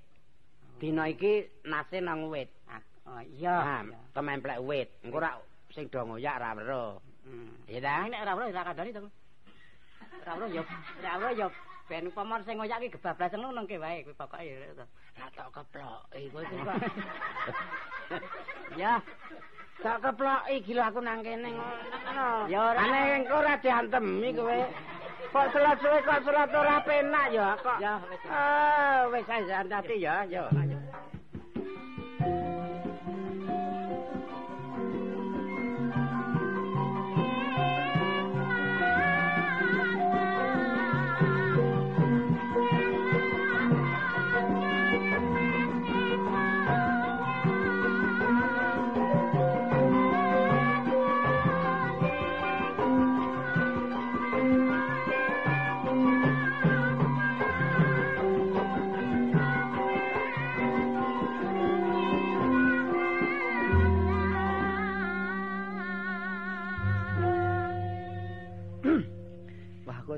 Dina 0.80 1.06
iki 1.08 1.46
nase 1.64 2.00
nang 2.02 2.28
wit. 2.30 2.50
Ah, 2.68 2.82
Oh 3.04 3.20
iya. 3.20 3.52
Nah, 3.60 3.82
iya. 3.84 3.98
tememplek 4.16 4.58
wit. 4.64 4.88
Engko 5.04 5.20
ora 5.20 5.36
sing 5.70 5.86
do 5.92 6.00
ngoyak 6.02 6.40
ora 6.40 6.50
weruh. 6.56 6.92
Hmm. 7.28 7.52
Ya 7.68 7.80
ta? 7.84 8.08
Nek 8.08 8.20
ora 8.24 8.32
ora 8.34 8.44
ora 8.48 8.62
kadani 8.72 8.90
to. 8.96 9.00
Ora 10.24 10.32
ora 10.40 10.46
ya 10.48 10.62
ora 10.64 11.10
ora 11.20 11.30
ya 11.36 11.46
ben 11.84 12.08
upama 12.08 12.40
sing 12.48 12.56
ngoyak 12.56 12.80
ki 12.80 12.94
gebablasan 12.96 13.44
ngono 13.44 13.60
nengke 13.60 13.76
wae 13.76 14.02
kuwi 14.08 14.16
pokoke 14.16 14.40
ya 14.40 14.72
to. 14.72 14.86
Lah 15.20 15.28
tok 15.36 15.48
keploki 15.52 16.28
kowe 16.32 16.42
iki 16.42 16.56
kok. 16.64 16.76
Ya. 18.80 18.92
Tak 19.84 20.00
keploki 20.00 20.64
gila 20.64 20.88
aku 20.88 21.00
nang 21.04 21.20
kene 21.20 21.48
ngono. 21.52 22.48
Ya 22.48 22.58
ora. 22.72 22.80
Aneh 22.82 23.04
engko 23.20 23.34
ora 23.36 23.54
diantemi 23.60 24.32
kowe. 24.32 24.58
Kok 25.34 25.50
selat 25.50 25.82
suwe 25.82 25.98
kok 26.06 26.22
selat 26.22 26.54
ora 26.54 26.78
penak 26.86 27.26
ya 27.34 27.58
kok. 27.58 27.82
Ya, 27.82 27.98
wis. 28.06 28.22
Ah, 28.30 29.10
wis 29.10 29.26
ae 29.26 29.98
ya, 29.98 30.22
yo. 30.30 30.46
Wah, 30.46 30.62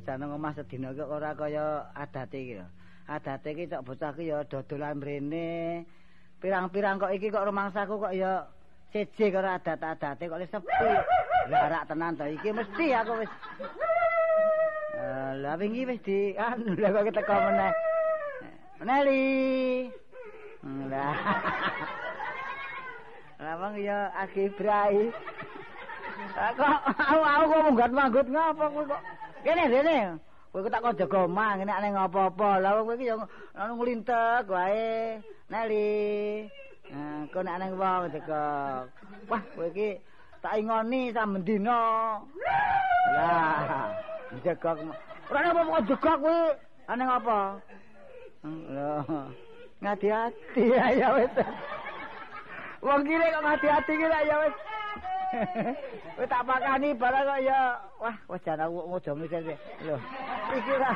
jane 0.03 0.25
omah 0.27 0.53
sedina 0.57 0.93
kok 0.93 1.09
ora 1.09 1.33
kaya 1.33 1.89
adate 1.95 2.39
iki 2.41 2.55
lho. 2.59 2.67
Adate 3.09 3.55
iki 3.55 3.71
cok 3.71 3.85
bocah 3.87 4.13
ki 4.17 4.29
ya 4.29 4.45
dodolan 4.45 4.99
mrene. 4.99 5.85
Pirang-pirang 6.43 7.01
kok 7.01 7.13
iki 7.15 7.31
kok 7.31 7.47
rumangsaku 7.47 8.03
kok 8.03 8.15
ya 8.17 8.45
seje 8.93 9.33
karo 9.33 9.49
adat-adate 9.57 10.25
kok 10.29 10.41
sepi. 10.51 10.91
Larak 11.47 11.87
tenan 11.89 12.19
to 12.19 12.27
iki 12.27 12.51
mesti 12.51 12.87
aku 12.93 13.13
wis 13.23 13.33
lah 15.37 15.55
wingi 15.61 15.85
wis 15.87 16.01
di 16.03 16.35
anu 16.35 16.75
lha 16.75 16.89
kok 16.91 17.15
teko 17.15 17.35
meneh. 17.37 17.73
Meneli. 18.81 19.25
Lah. 20.91 21.15
Wong 23.57 23.75
ya. 23.79 24.11
Ah, 26.37 26.53
kok 26.53 26.75
aku 26.97 27.21
aku 27.23 27.45
kok 27.49 27.65
munggat 27.65 27.91
manggut 27.93 28.27
ngapa 28.29 28.65
kok 28.69 29.03
kene 29.47 29.65
rene 29.71 29.99
kowe 30.51 30.67
tak 30.67 30.83
kok 30.83 30.99
jaga 30.99 31.19
omah 31.23 31.55
ngene 31.55 31.71
nek 31.71 31.93
ngopo-opo 31.95 32.49
lha 32.59 32.71
kowe 32.75 32.95
iki 32.99 33.07
anu 33.61 33.73
nglintek 33.79 34.45
wae. 34.51 35.23
Neli 35.51 35.87
kok 37.31 37.43
nek 37.47 37.57
nang 37.61 37.73
wong 37.79 38.11
jaga. 38.11 38.43
Wah 39.31 39.43
kowe 39.55 39.67
iki 39.71 40.03
tak 40.43 40.59
ingoni 40.59 41.15
samben 41.15 41.47
dina 41.47 41.79
lah 43.15 43.95
jaga 44.43 44.71
ora 45.31 45.39
apa 45.47 45.63
kok 45.63 45.87
jaga 45.95 46.13
kowe. 46.19 46.39
Ane 46.91 47.03
ngopo 47.07 47.39
lho 48.75 48.93
ngati-ati 49.83 50.63
ya 51.01 51.09
wis. 51.15 51.35
Wong 52.83 53.01
kire 53.07 53.27
kok 53.31 53.45
ngati-ati 53.47 53.93
ki 53.95 54.07
ya 54.11 54.37
wis 54.43 54.57
Wis 56.19 56.29
tak 56.31 56.45
pakani 56.47 56.95
barang 56.97 57.25
kok 57.27 57.41
ya 57.43 57.61
wah 58.01 58.17
wis 58.31 58.43
jan 58.47 58.61
aku 58.61 58.79
ngojo 58.87 59.11
mikir. 59.19 59.43
Lho. 59.85 59.97
Iki 60.55 60.75
ra. 60.81 60.93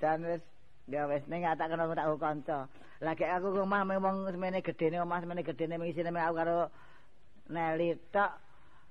Jan 0.00 0.20
wis 0.24 0.42
ya 0.88 1.06
wis 1.06 1.22
ning 1.28 1.44
gak 1.44 1.58
tak 1.58 1.68
kena 1.70 1.90
tak 1.94 2.08
kanca. 2.18 2.58
Lagi 2.98 3.24
aku 3.28 3.54
ke 3.54 3.60
omah 3.62 3.86
memang 3.86 4.26
semene 4.32 4.58
gedene 4.64 4.98
omah 4.98 5.22
semene 5.22 5.46
gedene 5.46 5.78
mengisine 5.78 6.10
aku 6.10 6.34
karo 6.34 6.70
Neli 7.48 7.96
tok. 8.12 8.32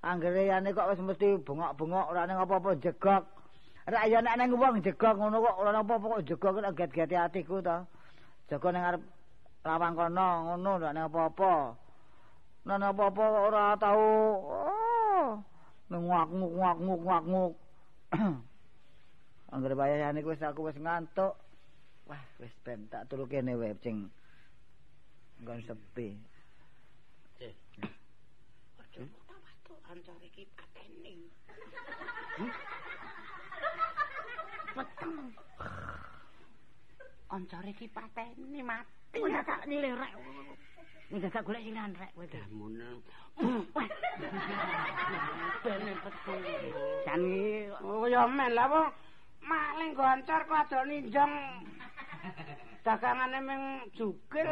Anggere 0.05 0.45
yane 0.45 0.73
kok 0.73 0.89
wis 0.93 1.01
mesti 1.01 1.41
bengok-bengok 1.41 2.05
ora 2.13 2.29
ning 2.29 2.37
apa-apa 2.37 2.77
jegok. 2.79 3.23
Ra 3.87 4.05
ya 4.05 4.21
nek 4.21 4.37
nang 4.37 4.53
wong 4.53 4.79
jegok 4.85 5.17
ngono 5.17 5.41
kok 5.41 5.57
ora 5.57 5.71
apa-apa 5.73 6.05
kok 6.05 6.25
jegok 6.25 6.61
kok 6.61 6.75
get-geti 6.77 7.15
atiku 7.17 7.59
to. 7.65 7.77
Jaga 8.47 8.67
ning 8.71 8.83
arep 8.85 9.01
lawang 9.65 9.93
kono 9.97 10.29
ngono 10.47 10.69
ora 10.77 10.89
ning 10.93 11.05
apa-apa. 11.09 11.86
Nang 12.67 12.83
apa-apa 12.83 13.23
ora 13.47 13.79
tau. 13.79 14.03
Oh, 14.43 15.39
nguak-nguk 15.87 16.51
nguak-nguk 16.51 16.99
nguak-nguk. 16.99 17.53
Anggere 19.55 19.71
bayane 19.79 20.19
wis 20.19 20.43
aku 20.43 20.67
wis 20.67 20.75
ngantuk. 20.75 21.39
Wah, 22.11 22.19
wis 22.43 22.51
ben 22.67 22.91
tak 22.91 23.07
turu 23.07 23.23
kene 23.23 23.55
wae 23.55 23.71
cing. 23.79 24.11
Nggon 25.39 25.63
sepi. 25.63 26.11
Aja 27.39 28.99
tak 28.99 29.39
watuk 29.39 29.79
ancor 29.87 30.19
iki 30.27 30.43
pateni. 30.51 31.31
Peteng. 34.75 35.15
Ancor 37.31 37.63
iki 37.63 37.87
pateni 37.87 38.59
mati. 38.59 38.96
Ora 39.15 39.39
tak 39.47 39.63
nilih 39.71 39.95
rek. 39.95 40.13
Ning 41.07 41.23
gak 41.23 41.39
golek 41.47 41.63
silan 41.63 41.95
rek 41.95 42.11
kowe. 42.11 42.25
Damun. 42.27 42.75
Bene 45.63 45.93
peteng. 46.03 46.41
Jan 47.07 47.21
iki 47.23 47.71
Oh 47.79 48.03
ya 48.11 48.27
men 48.27 48.51
lah 48.51 48.67
wong 48.67 48.87
maling 49.47 49.95
goncar 49.95 50.43
kok 50.43 50.59
aja 50.67 50.83
ninjong. 50.83 51.33
Dagangane 52.83 53.39
ming 53.39 53.61
jukir. 53.95 54.47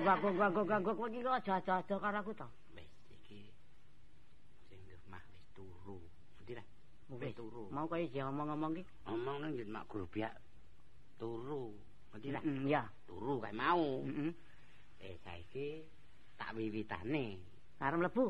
gagok-gagok-gagok 0.00 0.94
kowe 0.96 1.08
iki 1.12 1.20
kok 1.20 1.36
aja-aja 1.44 1.94
karo 2.00 2.18
aku 2.24 2.32
to. 2.32 2.48
Wis 2.72 2.88
iki 3.12 3.52
sing 4.72 4.80
di 4.88 4.96
omah 4.96 5.20
wis 5.28 5.44
turu. 5.52 6.00
Ngerti 6.40 6.52
lah. 6.56 6.66
Wis 7.12 7.36
turu. 7.36 7.68
Mau 7.68 7.84
kaya 7.84 8.24
ngomong-ngomong 8.24 8.72
iki. 8.80 8.84
Ngomong 9.04 9.36
nang 9.44 9.52
yen 9.52 9.68
mak 9.68 9.84
grubiak 9.92 10.32
turu. 11.20 11.87
Ngerti 12.12 12.28
lah. 12.32 12.42
Mm, 12.44 12.64
ya. 12.68 12.82
Turu 13.06 13.40
kae 13.42 13.52
mau. 13.52 14.04
Heeh. 14.04 14.30
Eh 15.00 15.14
saiki 15.24 15.84
tak 16.38 16.54
wiwitane. 16.56 17.38
Arep 17.78 17.98
mlebu. 18.02 18.24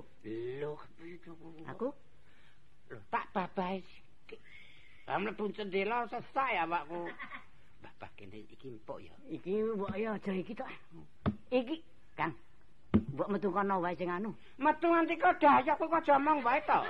Lho, 0.61 0.77
Aku 1.73 1.89
lho 2.91 2.99
tak 3.09 3.33
sithik. 3.33 4.41
Lah 5.09 5.17
mlebu 5.17 5.49
jendela 5.57 6.05
sesai 6.13 6.61
awakku. 6.61 7.09
Babah 7.83 8.11
kene 8.19 8.45
iki 8.45 8.69
empuk 8.69 8.99
ya. 9.01 9.15
iki 9.31 9.63
mbok 9.63 9.95
ya 9.97 10.19
aja 10.19 10.33
iki 10.35 10.53
tok. 10.53 10.69
Iki 11.49 11.77
Kang. 12.19 12.35
Mbok 13.15 13.29
metu 13.31 13.49
kono 13.49 13.81
wae 13.81 13.97
sing 13.97 14.11
anu. 14.11 14.35
Metu 14.59 14.87
nganti 14.91 15.17
kok 15.17 15.39
dayak 15.41 15.79
kok 15.79 15.95
aja 15.95 16.19
omong 16.19 16.45
wae 16.45 16.61
to. 16.67 16.81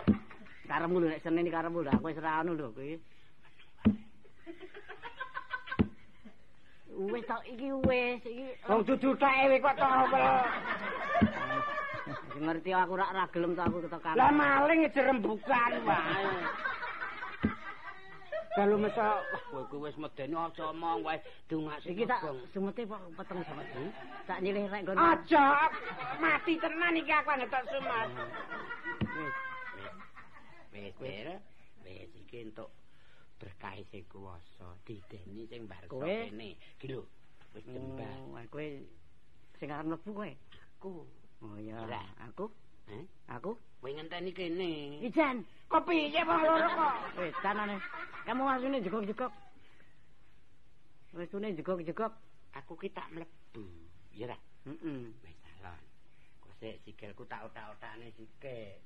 Karepmu 0.68 1.01
lho 1.01 1.09
nek 1.12 1.22
Senin 1.22 1.47
iki 1.47 1.55
karepmu 1.55 1.84
lho 1.84 1.91
aku 1.95 2.09
wis 2.11 2.18
ora 2.18 2.41
anu 2.43 2.59
lho 2.59 2.72
kowe. 2.74 2.91
Wis 6.99 7.22
tok 7.30 7.42
iki 7.46 7.70
wis 7.86 8.18
iki. 8.26 8.46
Wong 8.66 8.82
dudu 8.82 9.14
teke 9.14 9.57
kok 9.62 9.74
to 9.78 9.86
Sing 12.34 12.42
ngerti 12.42 12.70
aku 12.74 12.99
ora 12.99 13.07
ora 13.14 13.24
gelem 13.30 13.55
to 13.55 13.62
aku 13.62 13.78
ketok 13.86 14.18
Lah 14.18 14.34
maling 14.34 14.90
jerembukan 14.90 15.72
wae. 15.86 16.26
dalu 18.59 18.74
mesa 18.74 19.22
wah 19.55 19.62
kowe 19.70 19.86
wis 19.86 19.94
medeni 19.94 20.34
aja 20.34 20.74
omong 20.74 21.07
wae 21.07 21.22
dungak 21.46 21.78
sing 21.78 21.94
Iki 21.94 22.11
tak 22.11 22.26
sumete 22.51 22.82
kok 22.90 22.99
peteng 23.14 23.38
sama 23.46 23.62
iki. 23.62 23.86
Tak 24.26 24.38
nyilih 24.42 24.66
rek 24.66 24.82
nggon. 24.82 24.99
Aja 24.99 25.70
mati 26.18 26.59
tenan 26.59 26.99
iki 26.99 27.12
aku 27.14 27.30
ngetok 27.38 27.62
sumat. 27.70 28.09
Wis 29.14 29.34
wis 30.74 30.94
wis 30.99 31.38
wis 31.86 32.11
iki 32.26 32.51
entuk 32.51 32.66
berkah 33.39 33.74
sing 33.91 34.03
kuwasa 34.11 34.66
dideni 34.84 35.47
sing 35.47 35.64
Kowe? 35.86 36.03
kene. 36.05 36.59
Iki 36.78 36.86
lho 36.91 37.07
wis 37.55 37.64
jembar. 37.64 38.11
Oh, 38.26 38.39
kowe 38.51 38.66
sing 39.59 39.68
arep 39.70 39.86
mlebu 39.86 40.11
kowe. 40.14 40.30
Aku 40.78 40.91
Oh. 41.39 41.55
Ora. 41.55 42.03
Aku? 42.26 42.51
Heh, 42.91 43.07
Aku? 43.30 43.55
kowe 43.78 43.91
ngenteni 43.95 44.34
kene. 44.34 44.99
Ijan. 45.07 45.47
Kok 45.70 45.86
piye 45.86 46.20
wong 46.26 46.43
loro 46.43 46.66
kok? 46.66 46.95
Wis 47.22 47.36
kanane. 47.45 47.78
Kamu 48.26 48.43
asune 48.51 48.82
jegok-jegok. 48.82 49.32
Wis 51.14 51.30
tune 51.30 51.55
jegok-jegok. 51.55 52.12
Aku 52.59 52.74
ki 52.74 52.91
tak 52.91 53.07
mlebu. 53.14 53.62
Ya 54.18 54.26
ra? 54.34 54.39
Heeh. 54.66 55.14
Wis 55.22 55.36
salon. 55.47 55.78
Kok 56.43 56.53
sik 56.59 56.82
sikilku 56.82 57.22
tak 57.30 57.47
otak-otakne 57.47 58.11
sikil. 58.18 58.82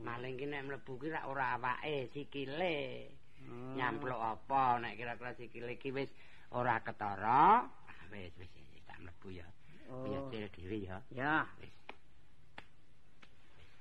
Maling 0.00 0.40
ki 0.40 0.46
nek 0.48 0.64
mlebu 0.64 0.96
ki 0.96 1.12
ra 1.12 1.28
ora 1.28 1.60
awake, 1.60 2.08
sikile. 2.16 3.10
Hmm. 3.40 3.76
Nyampluk 3.76 4.20
apa 4.20 4.78
nek 4.82 4.96
kira-kira 5.00 5.32
sikile 5.36 5.74
ki 5.80 5.90
wis 5.96 6.10
ora 6.52 6.80
ketara. 6.84 7.64
Ah 7.64 8.02
wis 8.12 8.32
wis 8.36 8.50
tak 8.84 9.00
mlebu 9.00 9.40
ya. 9.40 9.46
Oh. 9.90 10.28
Piye 10.30 10.48
dhewe 10.52 10.78
ya. 10.86 10.96
Ya. 11.10 11.48
Wis. 11.58 11.72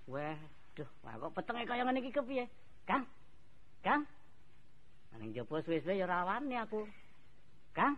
Wah, 0.09 0.39
duh, 0.73 0.89
wah 1.05 1.13
kok 1.21 1.33
petenge 1.37 1.69
kaya 1.69 1.85
ngene 1.85 2.01
iki 2.01 2.09
kepiye? 2.09 2.49
Kang? 2.89 3.05
Kang? 3.85 4.09
Ning 5.21 5.37
jopo 5.37 5.61
suwe-suwe 5.61 6.01
ya 6.01 6.09
ora 6.09 6.25
wani 6.25 6.57
aku. 6.57 6.87
Kang? 7.77 7.93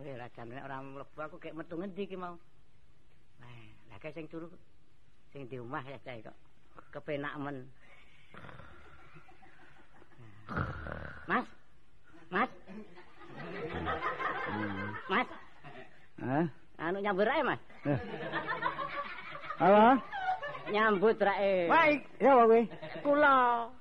Weh, 0.00 0.16
rajane 0.16 0.56
nek 0.56 0.64
ora 0.64 0.80
mlebu 0.80 1.18
aku 1.20 1.36
kayak 1.36 1.60
metu 1.60 1.76
ngendi 1.76 2.08
iki 2.08 2.16
mau. 2.16 2.40
Wah, 3.36 3.60
lah 3.92 3.98
kae 4.00 4.16
sing 4.16 4.32
turu 4.32 4.48
sing 5.34 5.44
di 5.44 5.60
omah 5.60 5.84
ya 5.84 6.00
cae 6.00 6.24
kok. 6.24 6.36
Kepenak 6.88 7.36
men. 7.36 7.68
Mas? 11.28 11.46
Mas? 12.32 12.50
Mas? 15.10 15.28
Hah? 16.24 16.46
Anu 16.80 16.99
nyambut 17.10 17.26
ae, 17.26 17.42
Mas. 17.42 17.60
Halo? 19.58 19.98
Nyambut 20.70 21.18
rae. 21.18 21.66
Baik, 21.66 22.00
ya 22.22 22.30
apa 22.38 22.42
kowe? 22.46 22.60
Kula 23.02 23.34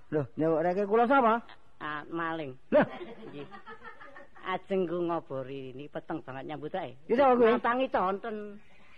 Loh, 0.10 0.26
nyawuk 0.34 0.62
rek 0.66 0.90
kula 0.90 1.06
sapa? 1.06 1.38
ah, 1.80 2.02
maling. 2.10 2.58
Loh, 2.74 2.82
Nggih. 3.30 3.46
Ajeng 4.50 4.90
ku 4.90 4.98
ngobori 5.06 5.78
ini 5.78 5.86
peteng 5.86 6.26
banget 6.26 6.50
nyambut 6.50 6.74
ae. 6.74 6.98
iki 7.06 7.14
sapa 7.14 7.38
kowe? 7.38 7.50
Natangi 7.54 7.88
conten. 7.94 8.36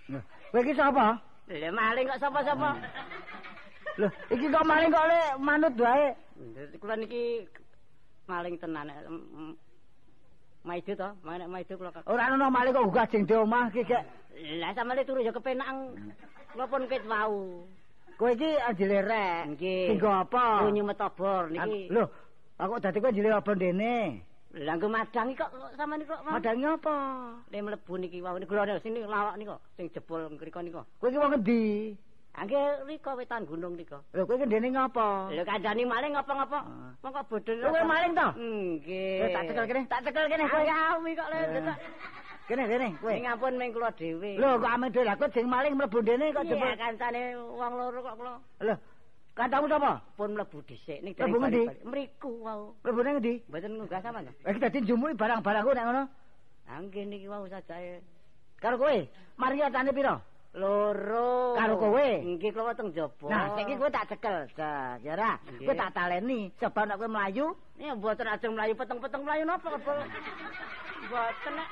Loh, 0.07 0.23
kowe 0.55 0.59
iki 0.63 0.73
sapa? 0.79 1.19
Lah 1.51 1.71
maling 1.75 2.05
kok 2.07 2.21
sapa-sapa? 2.23 2.69
Loh, 3.99 4.11
iki 4.31 4.47
kok 4.47 4.63
maling 4.63 4.87
kok 4.95 5.07
le 5.11 5.19
manut 5.43 5.75
wae. 5.75 6.15
Kula 6.79 6.95
niki 6.95 7.43
maling 8.31 8.55
tenan. 8.55 8.87
em, 8.87 9.51
Maido 10.61 10.93
to, 10.93 11.09
manek 11.25 11.49
maido 11.49 11.73
kula. 11.73 11.89
kok. 11.91 12.05
Ora 12.07 12.31
ana 12.31 12.47
maling 12.47 12.71
kok 12.71 12.85
gugah 12.87 13.05
jeng 13.11 13.25
di 13.27 13.33
omah 13.35 13.67
iki 13.73 13.83
gek. 13.83 14.05
Lah 14.59 14.71
sampe 14.73 15.03
turu 15.03 15.19
ya 15.21 15.31
kepenak. 15.35 15.67
Pun 16.51 16.83
ket 16.87 17.03
wau. 17.07 17.65
Kowe 18.19 18.31
iki 18.37 18.53
ajile 18.69 19.01
rek. 19.01 19.57
Nggih. 19.57 19.95
Tinggo 19.95 20.13
apa? 20.13 20.61
Lunyu 20.67 20.85
metobor 20.85 21.49
niki. 21.49 21.89
Loh, 21.89 22.05
aku 22.61 22.77
dadi 22.77 23.01
kowe 23.01 23.09
ajile 23.09 23.33
apa 23.33 23.51
dene? 23.57 24.21
Lah 24.51 24.75
nggo 24.75 24.91
madangi 24.91 25.33
kok 25.33 25.49
sampean 25.79 26.03
kok 26.03 26.21
mau. 26.27 26.35
Madangi 26.37 26.65
apa? 26.67 26.95
Le 27.49 27.57
mlebu 27.63 27.93
niki 27.97 28.19
wau 28.21 28.35
niku 28.35 28.53
lho 28.53 28.77
sini 28.83 28.99
lawak 29.07 29.39
niku 29.39 29.55
sing 29.79 29.87
jebol 29.89 30.27
ngriko 30.27 30.59
niku. 30.61 30.83
Kowe 30.99 31.07
iki 31.09 31.17
wong 31.17 31.33
endi? 31.39 31.95
Angge 32.35 32.61
riko 32.85 33.15
wetan 33.15 33.47
gunung 33.47 33.79
niku. 33.79 33.97
Lho 34.11 34.27
kowe 34.27 34.35
iki 34.37 34.51
dene 34.51 34.69
ngapa? 34.75 35.31
Lho 35.31 35.41
kandhani 35.47 35.83
maling 35.87 36.13
ngapa-ngapa. 36.13 36.59
Ah. 36.67 36.91
Mongko 37.01 37.21
bodho. 37.31 37.51
Lho, 37.57 37.73
kowe 37.73 37.83
maling 37.87 38.11
to? 38.13 38.27
Nggih. 38.37 39.17
Kowe 39.23 39.27
tak 39.33 39.43
cekel 39.49 39.65
kene, 39.65 39.81
tak 39.87 40.01
cekel 40.03 40.25
kene 40.29 40.45
kowe. 40.45 40.63
Awi 40.67 41.11
kok 41.15 41.29
lho. 41.31 41.73
Kene 42.51 42.67
kene 42.67 42.87
kowe. 42.99 43.15
Sing 43.15 43.23
ampun 43.31 43.55
ming 43.55 43.71
kula 43.71 43.95
dhewe. 43.95 44.35
Lho 44.35 44.59
kok 44.59 44.71
ame 44.75 44.91
dhewe 44.91 45.05
lah 45.07 45.15
kowe 45.15 45.31
jeng 45.31 45.47
maling 45.47 45.71
mlebu 45.79 46.03
dene 46.03 46.35
kok 46.35 46.43
Iya, 46.43 46.51
jebul. 46.51 46.75
kancane 46.75 47.21
wong 47.39 47.73
loro 47.79 47.99
kok 48.03 48.15
kula 48.19 48.33
Lho, 48.59 48.75
kancamu 49.39 49.67
sapa? 49.71 49.91
pun 50.19 50.35
mlebu 50.35 50.57
dhisik 50.67 50.99
ning 50.99 51.15
Mlebu 51.15 51.37
ngendi? 51.39 51.63
Mriku 51.87 52.31
wau. 52.43 52.75
Mlebu 52.83 52.99
nang 53.07 53.15
endi? 53.23 53.33
Mboten 53.47 53.71
ngunggah 53.79 54.01
sampean 54.03 54.27
to. 54.27 54.31
Lah 54.43 54.59
dadi 54.59 54.77
njumui 54.83 55.15
barang-barangku 55.15 55.71
nek 55.71 55.85
ngono. 55.87 56.03
Angge 56.67 57.01
niki 57.07 57.27
wau 57.31 57.47
sajae. 57.47 58.03
Karo 58.59 58.75
kowe, 58.77 58.97
mari 59.39 59.63
atane 59.63 59.95
pira? 59.95 60.19
Loro. 60.51 61.55
Karo 61.55 61.79
kowe? 61.79 62.07
Nggih 62.19 62.51
kula 62.51 62.75
teng 62.75 62.91
jaba. 62.91 63.27
Nah, 63.31 63.55
saiki 63.55 63.79
kowe 63.79 63.87
tak 63.87 64.11
cekel. 64.11 64.51
Dah, 64.59 64.99
ya 64.99 65.15
ora. 65.15 65.39
Nggih. 65.47 65.71
Kowe 65.71 65.75
tak 65.79 65.95
taleni 65.95 66.51
sebab 66.59 66.83
nek 66.83 66.99
kowe 66.99 67.07
mlayu, 67.07 67.55
Ya 67.79 67.95
mboten 67.95 68.27
ajeng 68.27 68.53
mlayu 68.59 68.75
peteng-peteng 68.75 69.23
mlayu 69.23 69.47
napa 69.47 69.71
kebel. 69.71 69.97
Mboten 71.07 71.53
nek 71.55 71.69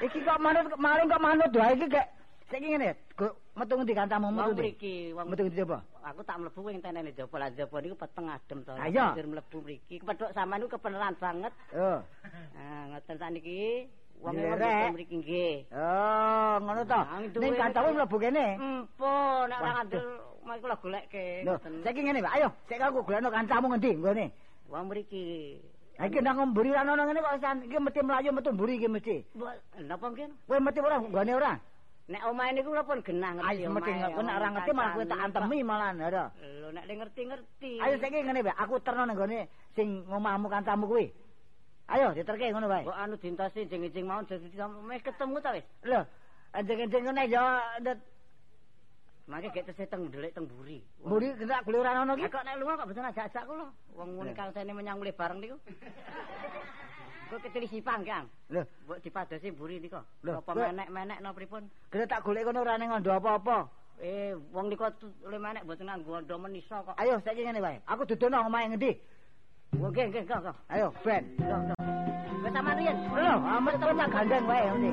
iki 0.00 0.18
kok 0.24 0.40
manut 0.40 0.64
maling 0.80 1.06
kok 1.08 1.22
manut 1.22 1.52
wae 1.52 1.74
iki 1.76 1.86
gek. 1.88 2.08
Saiki 2.50 2.66
ngene, 2.66 2.98
metu 3.54 3.72
ngendi 3.78 3.94
kancamu 3.94 4.34
metu 4.34 4.58
mriki 4.58 5.14
Metu 5.14 5.46
ngendi 5.46 5.62
coba? 5.62 5.86
Aku 6.02 6.26
tak 6.26 6.42
mlebu 6.42 6.60
wing 6.66 6.82
tenene 6.82 7.14
jaba 7.14 7.36
lah 7.38 7.50
jaba 7.54 7.78
niku 7.78 7.94
peteng 7.94 8.26
adem 8.26 8.66
to. 8.66 8.74
Ah. 8.74 8.90
Banjur 8.90 9.26
mlebu 9.30 9.56
mriki. 9.62 10.02
Kepethuk 10.02 10.34
sampean 10.34 10.58
niku 10.58 10.74
kebenaran 10.74 11.14
banget. 11.22 11.54
Oh. 11.78 12.02
Nah, 12.58 12.82
ngoten 12.90 13.16
sakniki 13.22 13.86
wong 14.18 14.34
mriki 14.98 15.14
nggih. 15.22 15.54
Oh, 15.70 16.58
ngono 16.58 16.82
to. 16.82 17.00
Ning 17.38 17.54
kancamu 17.54 17.88
mlebu 17.94 18.16
kene. 18.18 18.46
Empun, 18.58 19.46
nek 19.46 19.58
ora 19.62 19.70
ngandel 19.78 20.04
mari 20.42 20.58
kula 20.58 20.76
goleke. 20.82 21.26
Lho, 21.46 21.54
saiki 21.86 22.00
ngene, 22.02 22.18
Pak. 22.18 22.34
Ayo, 22.34 22.48
sik 22.66 22.82
aku 22.82 23.06
golekno 23.06 23.30
kancamu 23.30 23.70
ngendi 23.70 23.94
nggone. 23.94 24.26
Wong 24.66 24.90
mriki. 24.90 25.54
Ha 26.00 26.06
iki 26.08 26.20
nang 26.24 26.40
mburi 26.56 26.72
ra 26.72 26.80
ono 26.80 26.96
ngene 27.04 27.20
kok 27.20 27.40
san- 27.44 27.60
iki 27.60 27.76
mesti 27.76 28.00
mlayu 28.00 28.32
metu 28.32 28.52
mburi 28.56 28.80
iki 28.80 28.88
mesti. 28.88 29.16
Napa 29.84 30.08
mungkin? 30.08 30.32
Kowe 30.48 30.56
mesti 30.56 30.80
ora 30.80 30.96
nggone 30.96 31.32
ora? 31.36 31.52
Nek 32.08 32.24
omahe 32.24 32.50
niku 32.56 32.72
kula 32.72 32.82
pun 32.88 33.04
genah 33.04 33.36
ngerti. 33.36 33.48
Ayo 33.52 33.68
mesti 33.68 33.90
kowe 33.92 34.22
nek 34.24 34.36
ora 34.40 34.48
ngerti 34.48 34.72
malah 34.72 34.92
kowe 34.96 35.04
tak 35.04 35.20
antemi 35.20 35.60
malah 35.60 35.92
ora. 35.92 36.24
Lho 36.40 36.68
nek 36.72 36.84
le 36.88 36.94
ngerti-ngerti. 37.04 37.72
Ayo 37.84 37.94
saiki 38.00 38.18
ngene 38.24 38.40
wae, 38.48 38.54
aku 38.56 38.80
terno 38.80 39.04
nang 39.04 39.16
gone 39.16 39.48
sing 39.76 40.08
ngomahmu 40.08 40.48
kancamu 40.48 40.88
kuwi. 40.88 41.12
Ayo 41.92 42.16
diterke 42.16 42.48
ngono 42.48 42.68
wae. 42.72 42.84
Kok 42.88 42.96
anu 42.96 43.14
dintasi 43.20 43.68
jeng-jeng 43.68 44.06
mau 44.08 44.24
sampe 44.24 44.96
ketemu 45.04 45.36
ta 45.44 45.52
wis. 45.52 45.68
Lho, 45.84 46.00
anjing-anjing 46.56 47.04
ngene 47.12 47.28
ya 47.28 47.60
Mangke 49.30 49.54
gek 49.54 49.66
tesih 49.70 49.86
teng 49.86 50.10
ndelik 50.10 50.34
teng 50.34 50.50
mburi. 50.50 50.82
mburi 51.06 51.28
kena 51.38 51.62
gule 51.62 51.78
ora 51.78 52.02
ono 52.02 52.12
Lah 52.12 52.18
ki. 52.18 52.34
kok 52.34 52.42
nek 52.42 52.56
lunga 52.58 52.74
kok 52.76 52.86
mboten 52.90 53.06
ajak-ajak 53.06 53.44
kula. 53.46 53.66
Wong 53.94 54.08
ngene 54.18 54.32
kang 54.34 54.50
sene 54.50 54.72
menyang 54.74 54.98
mulih 54.98 55.14
bareng 55.14 55.38
niku. 55.38 55.56
Kok 57.30 57.38
keteli 57.46 57.70
sipang, 57.70 58.02
Kang. 58.02 58.26
Lho, 58.50 58.66
Mbok 58.84 58.98
dipadosi 58.98 59.54
mburi 59.54 59.78
nika. 59.78 60.02
Lho, 60.26 60.42
Apa 60.42 60.50
menek-menek 60.50 61.22
napa 61.22 61.36
pripun? 61.38 61.62
kena 61.86 62.10
tak 62.10 62.26
golek 62.26 62.42
kono 62.42 62.58
ora 62.60 62.74
ning 62.74 62.90
ngondo 62.90 63.10
apa-apa. 63.14 63.70
Eh, 64.02 64.34
wong 64.50 64.66
nika 64.66 64.90
tu- 64.98 65.14
oleh 65.22 65.38
menek 65.38 65.62
mboten 65.62 65.86
nganggo 65.86 66.18
ndo 66.20 66.34
menisa 66.34 66.82
kok. 66.82 66.98
Ayo 66.98 67.22
saiki 67.22 67.46
ngene 67.46 67.62
wae. 67.62 67.78
Aku 67.86 68.02
dudono 68.02 68.42
omahe 68.42 68.66
ngendi? 68.74 68.98
Oh, 69.78 69.94
Nggih, 69.94 70.10
nggih, 70.10 70.26
kok. 70.26 70.56
Ayo, 70.66 70.90
ben. 71.06 71.22
Wis 72.42 72.50
sampean 72.50 72.76
riyen. 72.82 72.98
Lho, 73.14 73.34
amet 73.46 73.74
kok 73.78 73.94
tak 73.94 74.08
gandeng 74.10 74.44
wae 74.50 74.66
ngendi. 74.74 74.90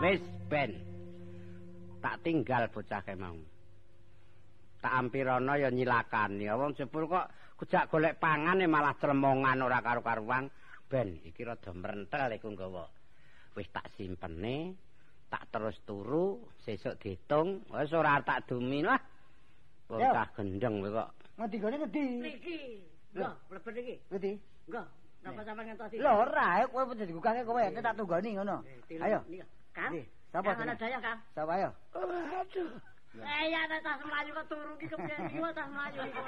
Wis 0.00 0.20
ben. 0.48 0.72
Tak 2.00 2.24
tinggal 2.24 2.64
bocah 2.72 3.04
ke 3.04 3.12
mau. 3.12 3.36
Tak 4.80 4.92
ampirono 4.96 5.52
ya 5.60 5.68
nyilakani. 5.68 6.48
Wong 6.48 6.72
jebul 6.72 7.04
kok 7.04 7.28
kujak 7.60 7.92
golek 7.92 8.16
pangan 8.16 8.64
malah 8.64 8.96
tremongan 8.96 9.60
ora 9.60 9.84
karo-karuan. 9.84 10.48
Ben, 10.88 11.20
iki 11.22 11.44
rada 11.44 11.70
mrentel 11.76 12.32
iku 12.32 12.48
nggawa. 12.56 12.88
Wis 13.52 13.68
tak 13.68 13.92
simpene, 13.94 14.74
tak 15.28 15.46
terus 15.52 15.76
turu, 15.84 16.40
sesuk 16.64 16.96
ditung, 16.98 17.60
wis 17.68 17.92
ora 17.92 18.18
tak 18.24 18.48
dumi 18.48 18.80
lah. 18.80 18.98
Bocah 19.84 20.32
gendeng 20.32 20.80
kowe 20.80 20.90
kok. 21.04 21.10
Ngendi 21.36 21.56
gone 21.60 21.76
ngendi? 21.76 22.04
Mriki. 22.24 22.58
Enggak, 23.10 23.34
mlebet 23.50 23.74
iki. 23.76 23.94
Ngerti? 24.08 24.32
Enggak. 24.70 24.86
Napa 25.20 25.40
sampean 25.44 25.64
ngentosi? 25.68 25.96
Lho 26.00 26.12
ora, 26.24 26.48
kowe 26.70 26.82
pun 26.88 26.96
digugake 26.96 27.42
kowe, 27.44 27.60
nek 27.60 27.82
tak 27.84 27.96
tunggoni 28.00 28.30
ngono. 28.40 28.56
Eh, 28.88 29.04
Ayo. 29.04 29.20
Nika. 29.28 29.46
Kang. 29.74 29.90
Nggih, 29.94 30.06
sapa 30.32 30.50
Kang 30.54 30.66
ana 30.66 30.74
daya, 30.74 30.98
Kang. 30.98 31.18
Sapa 31.34 31.52
ayo? 31.54 31.70
Aduh. 31.94 32.70
Eh 33.10 33.50
ya 33.50 33.66
ta 33.66 33.76
tas 33.82 34.00
mlayu 34.06 34.30
kok 34.30 34.46
turu 34.46 34.72
ki 34.78 34.86
kepiye 34.86 35.16
iki 35.26 35.42
kok 35.42 35.50
tas 35.50 35.66
mlayu 35.66 35.98
iki. 36.06 36.20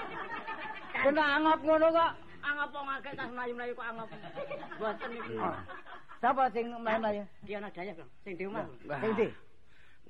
Kena 0.99 1.25
angop 1.39 1.61
ngono 1.63 1.89
kok. 1.95 2.13
Angop 2.43 2.71
wong 2.75 2.89
akeh 2.91 3.13
tas 3.15 3.31
mlayu-mlayu 3.31 3.73
kok 3.79 3.87
angop. 3.87 4.09
Boten 4.83 5.11
iki. 5.15 5.35
Oh. 5.39 5.57
Sapa 6.19 6.51
sing 6.51 6.75
mlayu-mlayu? 6.75 7.23
Ki 7.47 7.55
ana 7.55 7.71
daya, 7.71 7.95
Kang. 7.95 8.11
Sing 8.27 8.35
di 8.35 8.51
omah. 8.51 8.67
Sing 8.99 9.11
ndi? 9.15 9.29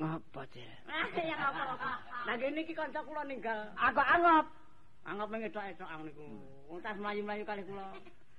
Ngapa, 0.00 0.40
Cek? 0.48 0.72
Ah, 0.88 1.04
ya 1.20 1.36
apa-apa. 1.36 1.90
Lah 2.24 2.34
kene 2.40 2.60
iki 2.64 2.72
kanca 2.72 3.04
kula 3.04 3.22
ninggal. 3.28 3.68
Aku 3.76 4.00
angop. 4.00 4.46
Angop 5.04 5.28
mengedok-edok 5.28 5.88
niku. 6.08 6.24
Wong 6.72 6.80
tas 6.80 6.96
mlayu-mlayu 6.96 7.44
kali 7.44 7.68
kula. 7.68 7.84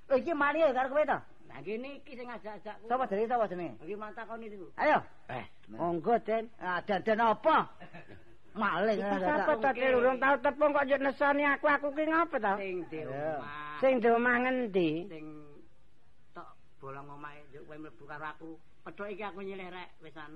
Lho 0.10 0.16
iki 0.18 0.34
mari 0.34 0.66
ya 0.66 0.74
karo 0.74 0.90
kowe 0.90 1.06
to? 1.06 1.20
Lah 1.54 1.62
kene 1.62 2.02
iki 2.02 2.18
sing 2.18 2.26
ngajak-ajak 2.26 2.76
kula. 2.82 2.90
Sapa 2.90 3.04
jenenge 3.06 3.30
sapa 3.30 3.46
jenenge? 3.46 3.78
Iki 3.86 3.94
mantakoni 3.94 4.46
niku. 4.50 4.68
Ayo. 4.82 4.98
Eh, 5.30 5.46
Monggo, 5.70 6.18
Den. 6.26 6.50
Ah, 6.58 6.82
dandan 6.82 7.22
apa? 7.22 7.70
Maling. 8.58 8.98
Sapa 8.98 9.54
to 9.62 9.70
Cek 9.70 9.94
urung 9.94 10.18
tau 10.18 10.34
tepung 10.42 10.74
kok 10.74 10.90
yo 10.90 10.98
nesoni 10.98 11.46
aku 11.46 11.70
aku 11.70 11.94
ki 11.94 12.10
ngapa 12.10 12.38
to? 12.42 12.54
Sing 12.58 12.78
di 12.90 13.00
omah. 13.06 13.78
Sing 13.78 13.94
di 14.02 14.10
omah 14.10 14.36
ngendi? 14.42 14.92
sing 15.14 15.26
tok 16.34 16.50
bolong 16.82 17.06
omahe 17.06 17.46
yo 17.54 17.62
kowe 17.70 17.78
mlebu 17.78 18.04
karo 18.10 18.26
aku. 18.34 18.52
Pedhok 18.84 19.08
iki 19.14 19.22
aku 19.22 19.40
nyilih 19.46 19.70
rek 19.70 19.90
wisan. 20.02 20.32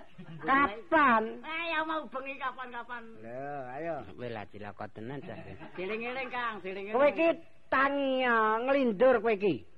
Kapan? 0.48 1.36
Eh 1.44 1.64
ya 1.68 1.84
mau 1.84 2.00
bengi 2.08 2.40
kapan-kapan. 2.40 3.04
Lho, 3.20 3.56
ayo. 3.76 3.94
Wela 4.16 4.48
cilaka 4.48 4.88
tenan 4.88 5.20
Cek. 5.20 5.36
Diling-eling 5.76 6.28
Kang, 6.32 6.64
diling-eling. 6.64 6.96
Kowe 6.96 7.08
iki 7.12 7.28
tangi 7.68 8.24
nglindur 8.68 9.20
kowe 9.20 9.36
iki. 9.36 9.68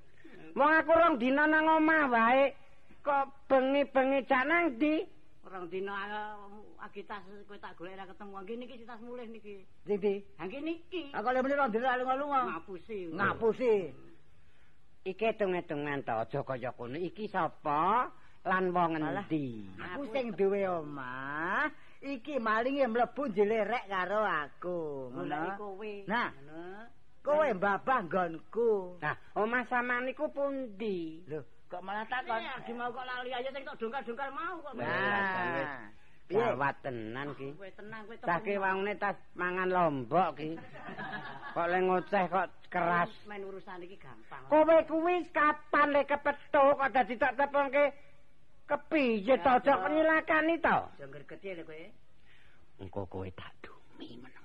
Wong 0.55 0.71
aku 0.71 0.91
rong 0.95 1.15
dina 1.19 1.43
nang 1.51 1.67
omah 1.67 2.07
wae 2.07 2.55
kok 3.03 3.27
bengi-bengi 3.51 4.23
cak 4.23 4.47
nang 4.47 4.79
ndi? 4.79 5.03
orang 5.45 5.67
dina 5.69 5.93
uh, 5.93 6.83
agitas 6.83 7.21
kowe 7.47 7.55
tak 7.59 7.75
golek 7.79 7.95
ra 7.95 8.07
ketemu. 8.07 8.35
Nggih 8.43 8.55
niki 8.59 8.75
sitas 8.79 8.99
mulih 8.99 9.27
niki. 9.29 9.63
Sing 9.87 9.99
ndi? 9.99 10.15
Ha 10.39 10.43
nggih 10.47 10.63
niki. 10.63 11.01
Aku 11.15 11.27
lek 11.31 11.41
meneh 11.43 11.55
ndir 11.59 11.83
lunga-lunga. 11.83 12.39
Ngapusi. 12.55 12.99
Ngapusi. 13.11 13.73
Iki 15.05 15.25
hitung-hitungan 15.31 16.01
to 16.01 16.13
aja 16.17 16.39
kaya 16.41 16.71
kono. 16.73 16.97
Iki 16.97 17.29
sapa 17.29 18.09
lan 18.43 18.71
wong 18.71 18.99
endi? 18.99 19.63
Aku 19.79 20.09
sing 20.09 20.33
duwe 20.33 20.65
omah, 20.65 21.69
iki 22.01 22.41
malinge 22.41 22.89
mlebu 22.89 23.29
jelerek 23.31 23.85
karo 23.91 24.23
aku. 24.25 25.11
Ngono. 25.13 25.39
Nah. 26.09 26.31
Kowe 27.25 27.49
mbabah 27.57 28.05
nggonku. 28.05 29.01
Nah, 29.01 29.17
omah 29.33 29.65
sampean 29.65 30.05
niku 30.05 30.29
pundi? 30.29 31.25
Lho, 31.25 31.41
kok 31.65 31.81
malah 31.81 32.05
takon? 32.05 32.37
Di 32.37 32.73
mau 32.77 32.93
kok 32.93 33.01
lali 33.01 33.33
aja 33.33 33.49
sing 33.49 33.65
tok 33.65 33.81
dongkal-dongkal 33.81 34.29
mau 34.29 34.61
kok. 34.61 34.73
Nah. 34.77 35.89
Piye? 36.25 36.41
Gawat 36.41 36.75
tenan 36.81 37.37
ki. 37.37 37.53
Kowe 37.53 37.69
tenang 37.77 38.01
kowe 38.09 38.17
Cah 38.17 38.39
ki 38.41 38.53
wangune 38.57 38.93
tas 38.97 39.17
mangan 39.37 39.69
lombok 39.69 40.29
ki. 40.41 40.57
Kok 41.55 41.67
le 41.69 41.79
ngoceh 41.85 42.25
kok 42.33 42.47
keras. 42.73 43.13
main 43.29 43.45
urusan 43.45 43.85
iki 43.85 43.97
gampang. 44.01 44.41
Kowe 44.49 44.77
kuwi 44.89 45.29
kapan 45.29 45.93
le 45.93 46.01
kepethuk 46.09 46.81
kok 46.81 46.91
dadi 46.93 47.15
tak 47.21 47.37
tepungke 47.37 47.93
kepiye 48.65 49.37
to 49.37 49.51
aja 49.53 49.85
nyilakani 49.85 50.57
to? 50.57 50.77
Aja 50.97 51.05
ngergeti 51.05 51.61
lho 51.61 51.63
kowe. 51.69 51.85
Engko 52.81 53.01
kowe 53.05 53.29
tak 53.37 53.53
dumi 53.61 54.17
meneng. 54.17 54.44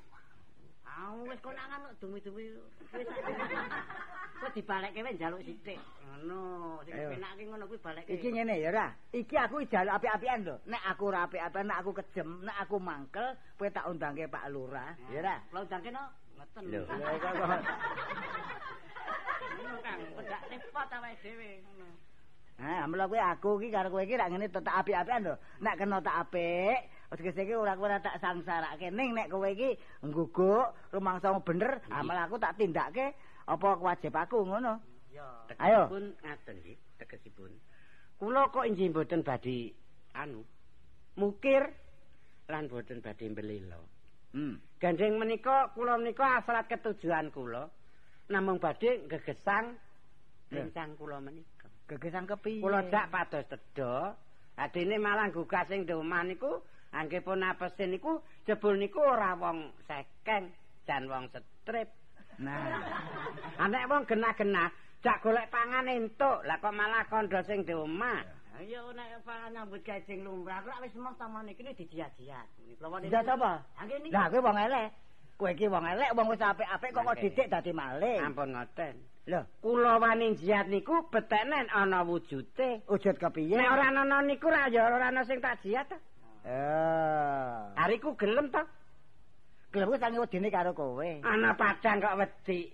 Ah 1.01 1.17
wis 1.25 1.41
konangan 1.41 1.81
kok 1.89 1.97
dumi-dumi 2.05 2.45
wis. 2.53 2.61
Kok 4.41 4.53
dibalekke 4.53 5.01
wae 5.01 5.17
njaluk 5.17 5.41
sithik. 5.49 5.81
Ngono, 6.05 6.41
sing 6.85 6.93
penake 6.93 7.43
ngono 7.49 7.65
kuwi 7.65 7.81
balekke. 7.81 8.13
Iki 8.13 8.29
ngene 8.37 8.61
ya 8.61 8.69
ora. 8.69 8.87
Iki 9.17 9.37
aku 9.41 9.65
jaluk 9.65 9.97
apik-apikan 9.97 10.45
lho. 10.45 10.57
Nek 10.69 10.83
aku 10.93 11.03
ora 11.09 11.25
apik-apikan, 11.25 11.73
nek 11.73 11.81
aku 11.81 11.91
kejem, 11.97 12.29
nek 12.45 12.57
aku 12.61 12.77
mangkel, 12.77 13.27
kowe 13.57 13.69
tak 13.73 13.89
undangke 13.89 14.29
Pak 14.29 14.53
Lurah, 14.53 14.93
ya 15.09 15.25
ora. 15.25 15.37
Lah 15.41 15.61
undangke 15.65 15.89
no, 15.89 16.05
ngoten. 16.37 16.63
Lho. 16.69 16.83
Kok. 17.25 17.33
Ngono 19.57 19.77
Kang, 19.81 19.99
pedak 20.21 20.43
repot 20.53 20.89
awake 21.01 21.17
dhewe 21.25 21.49
ngono. 21.65 21.89
Nah, 22.61 22.85
mula 22.93 23.05
kowe 23.09 23.21
aku 23.25 23.49
iki 23.65 23.73
karo 23.73 23.89
kowe 23.89 24.05
iki 24.05 24.21
rak 24.21 24.29
ngene 24.29 24.53
tak 24.53 24.69
apik-apikan 24.69 25.25
lho. 25.25 25.35
Nek 25.65 25.81
kena 25.81 26.05
tak 26.05 26.29
apik, 26.29 26.77
tegese 27.17 27.43
iki 27.43 27.55
ora 27.59 27.75
kowe 27.75 27.91
ora 27.91 27.99
tak 27.99 28.23
sangsarake. 28.23 28.91
Ning 28.95 29.15
nek 29.15 29.31
kowe 29.31 29.49
iki 29.51 29.75
ngguguk 30.07 30.95
rumangsamu 30.95 31.43
bener, 31.43 31.83
amal 31.91 32.19
aku 32.23 32.39
tak 32.39 32.55
tindakke 32.55 33.15
apa 33.51 33.69
kewajib 33.79 34.15
aku 34.15 34.47
ngono. 34.47 34.79
Ya. 35.11 35.27
Ayo. 35.59 35.91
Tegesipun 35.91 36.05
ngaten 36.23 36.57
nggih, 36.63 36.79
tegesipun. 37.03 37.53
Kula 38.21 38.43
kok 38.55 38.69
injih 38.69 38.93
mboten 38.95 39.27
badhe 39.27 39.75
anu 40.15 40.47
mukir 41.19 41.67
lan 42.47 42.71
mboten 42.71 43.03
badhe 43.03 43.27
mbelila. 43.27 43.81
Hmm. 44.31 44.63
Gandeng 44.79 45.19
menika 45.19 45.75
kula 45.75 45.99
menika 45.99 46.39
asrat 46.39 46.71
ketujuan 46.71 47.35
kula 47.35 47.67
namung 48.31 48.63
badhe 48.63 49.11
gegesang 49.11 49.75
rencang 50.55 50.95
kula 50.95 51.19
menika. 51.19 51.67
Gegesan 51.91 52.31
kepiye? 52.31 52.63
Kula 52.63 52.87
dak 52.87 53.11
pados 53.11 53.51
tedha, 53.51 54.15
adene 54.55 54.97
malah 55.03 55.27
gugas 55.35 55.67
sing 55.67 55.83
di 55.83 55.91
omah 55.91 56.23
niku 56.23 56.63
anggepun 56.93 57.47
apesin 57.47 57.95
niku 57.95 58.19
jebul 58.47 58.75
niku 58.77 58.99
ora 59.01 59.35
wong 59.39 59.71
sekeng 59.87 60.51
jan 60.87 61.07
wong 61.07 61.31
strip. 61.31 61.89
Nah, 62.41 62.57
Anek 63.63 63.87
wong 63.91 64.03
genah-genah 64.09 64.73
jak 65.05 65.21
golek 65.21 65.49
pangan 65.53 65.89
entuk, 65.89 66.45
lah 66.45 66.57
kok 66.61 66.73
malah 66.73 67.05
kandha 67.09 67.41
sing 67.45 67.65
di 67.65 67.73
omah. 67.77 68.21
Ayo 68.61 68.93
nek 68.93 69.25
pangan 69.25 69.57
nyambut 69.57 69.81
gawe 69.81 70.01
sing 70.05 70.21
lumrah, 70.25 70.61
kok 70.61 70.81
wis 70.85 70.93
mong 70.97 71.17
tamane 71.17 71.53
iki 71.57 71.65
dijiat-jiat. 71.65 72.49
Kula 72.81 73.01
Tidak 73.01 73.29
apa? 73.29 73.53
Ha 73.77 73.81
nggih 73.85 73.99
niki. 74.05 74.13
Lah 74.13 74.29
kowe 74.29 74.41
wong 74.41 74.57
elek. 74.57 74.89
Kowe 75.37 75.51
iki 75.53 75.67
wong 75.69 75.85
elek, 75.85 76.11
wong 76.17 76.27
wis 76.33 76.41
apik-apik 76.41 76.91
kok 76.93 77.05
kok 77.09 77.19
didik 77.21 77.49
dadi 77.49 77.73
maling. 77.73 78.21
Ampun 78.21 78.53
ngoten. 78.53 78.97
Lho, 79.29 79.41
Kula 79.61 80.01
wani 80.01 80.33
jiat 80.37 80.69
niku 80.73 81.09
betenen 81.13 81.69
ana 81.73 82.05
wujute. 82.05 82.85
wujud 82.89 83.17
kepiye? 83.21 83.57
Nek 83.57 83.69
ora 83.69 83.93
ana 83.93 84.21
niku 84.25 84.49
ra 84.49 84.69
ya 84.73 84.89
ora 84.89 85.13
ana 85.13 85.25
sing 85.29 85.41
tak 85.45 85.61
jiat. 85.61 85.93
To. 86.45 86.49
Eh. 86.49 87.57
Hariku 87.77 88.17
gelem 88.17 88.51
to. 88.51 88.63
Gelem 89.73 90.01
sange 90.01 90.19
wedine 90.19 90.51
karo 90.51 90.73
kowe. 90.73 91.11
Ana 91.25 91.55
padang 91.55 92.01
kok 92.01 92.19
wedi. 92.19 92.73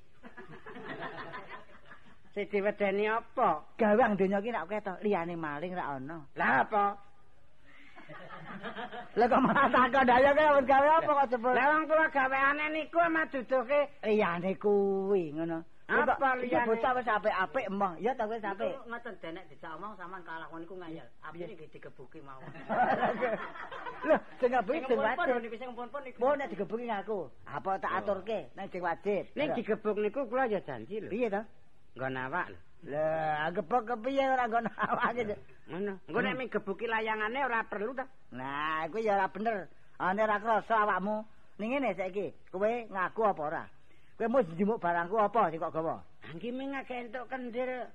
Sing 2.34 2.46
diwedeni 2.52 3.08
apa? 3.08 3.64
Gawang 3.80 4.16
donya 4.16 4.40
iki 4.44 4.52
nek 4.52 4.68
ketok 4.68 5.00
liyane 5.00 5.36
maling 5.36 5.72
ra 5.72 5.96
ana. 5.96 6.20
Lah 6.36 6.64
apa? 6.64 6.84
Lah 9.16 9.26
kok 9.28 9.40
malah 9.40 9.68
takon 9.72 10.04
daya 10.04 10.30
kowe 10.36 10.60
gawe 10.60 10.88
apa 11.00 11.10
kok 11.16 11.28
jebul? 11.32 11.56
Lah 11.56 11.66
wong 11.72 11.84
kula 11.88 12.06
gaweane 12.12 12.64
niku 12.72 13.00
mah 13.08 13.24
duduke 13.32 13.80
liyane 14.04 14.52
kuwi 14.60 15.32
ngono. 15.32 15.75
Apa 15.86 16.34
liyane? 16.42 16.66
Bocah 16.66 16.92
wis 16.98 17.06
apik-apik 17.06 17.64
emoh. 17.70 17.94
Ya 18.02 18.10
ta 18.18 18.26
wis 18.26 18.42
apik. 18.42 18.74
Ngoten 18.90 19.14
denek 19.22 19.46
dijak 19.46 19.70
omong 19.78 19.94
sampean 19.94 20.22
kalah 20.26 20.50
niku 20.50 20.74
ngayal. 20.74 21.06
Apine 21.22 21.54
nggih 21.54 21.70
digebuki 21.70 22.18
mau. 22.26 22.42
Lho, 24.08 24.16
sing 24.42 24.50
ngabuhi 24.50 24.82
sing 24.82 24.98
wajib. 24.98 25.38
niku 25.38 25.56
sing 25.62 25.70
pun 25.78 25.86
niku. 26.02 26.18
Mau 26.18 26.34
nek 26.34 26.50
digebuki 26.50 26.90
ngaku. 26.90 27.30
Apa 27.46 27.78
tak 27.78 28.02
aturke 28.02 28.50
nek 28.58 28.66
sing 28.74 28.82
wajib. 28.82 29.30
ning 29.38 29.54
digebuk 29.54 29.96
niku 30.02 30.26
kula 30.26 30.50
ya 30.50 30.58
janji 30.66 30.98
lho. 30.98 31.06
piye 31.06 31.30
to? 31.30 31.42
Nggon 31.94 32.18
awak 32.18 32.46
lho. 32.50 32.58
Lah, 32.86 33.50
gebok 33.54 33.82
kepiye 33.86 34.24
ora 34.26 34.44
nggon 34.50 34.66
awake. 34.90 35.38
Ngono. 35.70 35.92
Engko 36.10 36.18
nek 36.18 36.34
ming 36.34 36.48
gebuki 36.50 36.90
layangane 36.90 37.46
ora 37.46 37.62
perlu 37.62 37.94
ta? 37.94 38.10
Nah, 38.34 38.90
kuwi 38.90 39.06
ya 39.06 39.14
ora 39.22 39.30
bener. 39.30 39.70
Ane 40.02 40.18
ora 40.18 40.42
krasa 40.42 40.82
awakmu. 40.82 41.22
Ning 41.62 41.72
ngene 41.72 41.94
saiki, 41.94 42.34
kowe 42.52 42.68
ngaku 42.90 43.22
apa 43.22 43.42
ora? 43.42 43.64
Kowe 44.16 44.28
mau 44.32 44.40
njemuk 44.40 44.80
barangku 44.80 45.16
apa 45.20 45.52
sing 45.52 45.60
kok 45.60 45.76
gawa? 45.76 46.00
Anggi 46.32 46.48
ming 46.48 46.72
akeh 46.72 47.04
entuk 47.04 47.28
kendir. 47.28 47.92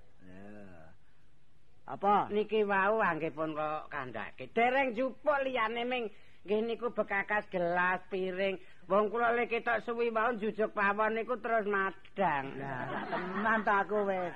Apa? 1.89 2.30
Niki 2.30 2.61
wau 2.61 3.01
anggepun 3.01 3.57
kok 3.57 3.89
kandhake. 3.89 4.53
Dereng 4.53 4.93
jupuk 4.93 5.41
liyane 5.41 5.82
ming 5.82 6.13
nggih 6.45 6.61
niku 6.61 6.93
bekakas 6.93 7.49
gelas, 7.49 8.05
piring. 8.13 8.61
Wong 8.91 9.07
kula 9.07 9.31
lek 9.31 9.47
ketok 9.47 9.87
suwi 9.87 10.11
wau 10.11 10.35
jujuk 10.35 10.75
pawon 10.75 11.15
niku 11.15 11.39
terus 11.39 11.63
madang. 11.63 12.51
Lah, 12.59 13.07
tenan 13.07 13.63
ta 13.63 13.87
aku 13.87 14.03
wis. 14.03 14.35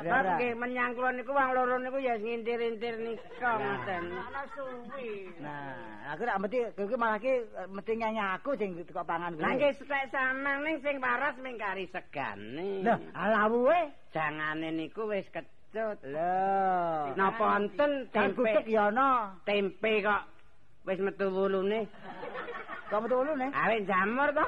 Ora. 0.00 0.40
nggih 0.40 0.56
menyang 0.56 0.96
kula 0.96 1.12
niku 1.12 1.36
wong 1.36 1.52
loro 1.52 1.76
niku 1.76 2.00
ya 2.00 2.16
ngintir-intir 2.16 2.96
nika 2.96 3.52
ngoten. 3.60 4.04
ana 4.08 4.42
suwi. 4.56 5.28
Nah, 5.36 6.16
aku 6.16 6.24
rak 6.24 6.40
mesti 6.40 6.72
kowe 6.72 6.96
malah 6.96 7.20
ki 7.20 7.44
eh, 7.44 7.68
mesti 7.68 7.92
nyanyi 8.00 8.24
aku 8.24 8.56
sing 8.56 8.72
kok 8.88 9.04
pangan 9.04 9.36
Lah 9.36 9.52
nggih 9.52 9.76
stek 9.76 10.08
samang 10.08 10.64
ning 10.64 10.80
sing 10.80 10.96
waras 10.96 11.36
ming 11.44 11.60
kari 11.60 11.84
segane. 11.92 12.88
Lah, 12.88 12.96
alawuhe. 13.12 13.92
jangane 14.16 14.72
niku 14.72 15.12
wis 15.12 15.28
kecut. 15.28 16.00
Lho. 16.08 17.12
Napa 17.20 17.60
enten 17.60 18.08
tempe? 18.08 18.64
ana. 18.80 19.36
Tempe 19.44 20.00
kok 20.00 20.24
wis 20.88 20.96
metu 21.04 21.28
wulune. 21.28 21.84
Kok 22.94 23.10
metu 23.10 23.16
ulu 23.26 23.34
nih? 23.34 23.50
Awet 23.50 23.90
jamur 23.90 24.30
to? 24.30 24.44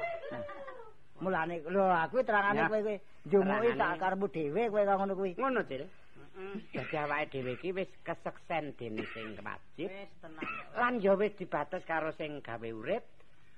Mulane 1.19 1.67
lho 1.67 1.83
aku 1.91 2.23
terangane 2.23 2.71
kowe 2.71 2.79
kowe 2.87 2.97
njumuki 3.27 3.71
sak 3.75 3.99
karepmu 3.99 4.27
dhewe 4.31 4.63
kowe 4.71 4.83
kok 4.87 4.97
ngono 5.03 5.15
kuwi. 5.19 5.31
Ngono, 5.35 5.61
Cil. 5.67 5.83
Dadi 6.71 6.95
awake 6.95 7.27
dhewe 7.35 7.59
iki 7.59 7.75
wis 7.75 7.91
keseksen 8.07 8.79
dene 8.79 9.03
sing 9.11 9.35
wajib. 9.43 9.91
Wis 9.91 10.11
tenang. 10.23 10.47
Lan 10.79 11.03
ya 11.03 11.19
wis 11.19 11.35
dibates 11.35 11.83
karo 11.91 12.15
sing 12.15 12.39
gawe 12.39 12.69
urip. 12.71 13.03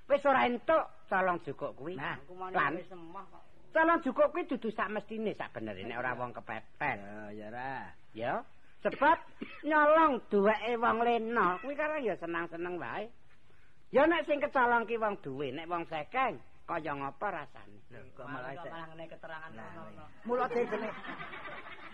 Wis 0.08 0.24
ora 0.24 0.48
entuk 0.48 0.84
colong 1.12 1.36
jukuk 1.44 1.76
kuwi. 1.76 2.00
Nah, 2.00 2.16
lan 2.48 2.80
wis 2.80 2.88
semah 2.88 3.28
kok. 3.28 3.44
colong 3.76 4.00
jukuk 4.00 4.32
kuwi 4.32 4.48
dudu 4.48 4.72
sak 4.72 4.88
mestine 4.88 5.36
sak 5.36 5.52
benere 5.52 5.84
nek 5.84 6.00
ora 6.00 6.16
wong 6.16 6.32
kepepet. 6.32 6.96
ya 7.36 7.48
ra. 7.52 7.92
Ya, 8.16 8.40
sebab 8.80 9.20
nyolong 9.68 10.24
duweke 10.32 10.80
wong 10.80 11.04
lena 11.04 11.60
kuwi 11.60 11.76
karo 11.76 12.00
ya 12.00 12.16
senang-seneng 12.16 12.80
wae. 12.80 13.12
Ya 13.88 14.04
nek 14.04 14.28
sing 14.28 14.36
kecolong 14.36 14.84
ki 14.84 15.00
wong 15.00 15.16
duwe, 15.24 15.48
nek 15.48 15.64
wong 15.64 15.88
sekeng 15.88 16.36
kaya 16.68 16.92
ngapa 16.92 17.26
rasane. 17.32 17.80
Malah 17.88 18.52
kok 18.52 18.68
malah 18.68 18.86
ngene 18.92 19.04
keterangan 19.08 19.48
ngono. 19.48 20.04
Mula 20.28 20.44
dene 20.52 20.88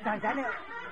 janjane 0.03 0.43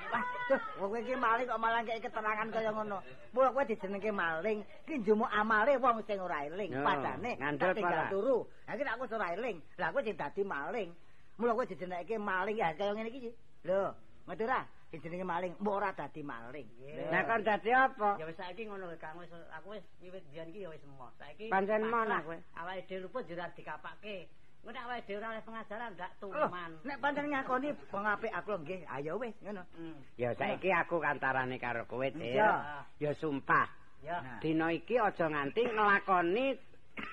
wah 0.07 0.23
tuh 0.47 0.61
kowe 0.79 0.95
iki 0.95 1.15
maling 1.19 1.43
kok 1.43 1.59
malah 1.59 1.83
kaya 1.83 1.99
keterangan 1.99 2.47
kaya 2.47 2.71
ngono. 2.71 3.03
Mula 3.35 3.51
kowe 3.51 3.67
dijenengke 3.67 4.15
maling 4.15 4.63
ki 4.87 5.03
njumuk 5.03 5.27
amale 5.27 5.75
wong 5.75 5.99
sing 6.07 6.23
ora 6.23 6.47
eling. 6.47 6.71
Padane 6.71 7.35
tinggal 7.75 8.07
turu. 8.07 8.47
Ha 8.63 8.79
iki 8.79 8.83
nek 8.87 8.95
aku 8.95 9.11
ora 9.11 9.35
eling, 9.35 9.59
lah 9.75 9.91
kowe 9.91 9.99
sing 9.99 10.15
dadi 10.15 10.47
maling. 10.47 10.89
Mula 11.35 11.51
kowe 11.51 11.67
dijenengke 11.67 12.15
maling 12.15 12.55
ya 12.55 12.71
kaya 12.79 12.95
ngene 12.95 13.11
iki. 13.11 13.27
Lho, 13.67 13.91
ngerti 14.23 14.43
ora? 14.47 14.63
Dijenenge 14.93 15.25
maling, 15.25 15.53
mbok 15.57 15.73
ora 15.81 15.89
dadi 15.97 16.21
maling. 16.21 16.69
Lho. 16.77 17.09
Nah 17.09 17.25
kon 17.25 17.41
dadi 17.41 17.73
apa? 17.73 18.13
Ya 18.21 18.29
wis 18.29 18.37
saiki 18.37 18.69
ngono 18.69 18.85
lho 18.85 18.97
Kang 19.01 19.17
wis 19.17 19.33
aku 19.49 19.73
wis 19.73 19.81
wiwit 19.97 20.21
biyen 20.29 20.53
iki 20.53 20.61
ya 20.61 20.69
wis 20.69 20.85
emoh. 20.85 21.09
Saiki 21.17 21.49
Pancen 21.49 21.89
nak 21.89 22.21
kowe. 22.21 22.37
Awake 22.61 22.85
dhewe 22.85 23.09
luput 23.09 23.25
jera 23.25 23.49
dikapake. 23.57 24.29
Engko 24.61 24.69
nek 24.69 24.85
awake 24.85 25.01
dhewe 25.09 25.17
ora 25.17 25.33
oleh 25.33 25.41
pengajaran 25.41 25.91
ndak 25.97 26.11
Oh, 26.21 26.29
tuman. 26.29 26.71
nek 26.85 26.97
pancen 27.01 27.25
ngakoni 27.25 27.69
pengapik 27.89 28.31
aku 28.37 28.51
nggih, 28.61 28.81
ayo 28.85 29.17
wis 29.17 29.33
ngono. 29.41 29.65
Hmm. 29.73 29.97
Ya 30.13 30.29
saiki 30.37 30.69
aku 30.69 31.01
kantarane 31.01 31.57
karo 31.57 31.89
kowe. 31.89 32.05
Iya. 32.13 32.85
Ya 33.01 33.11
sumpah. 33.17 33.65
Ya. 34.05 34.21
Dina 34.45 34.69
iki 34.69 35.01
aja 35.01 35.25
nganti 35.25 35.73
nglakoni 35.73 36.53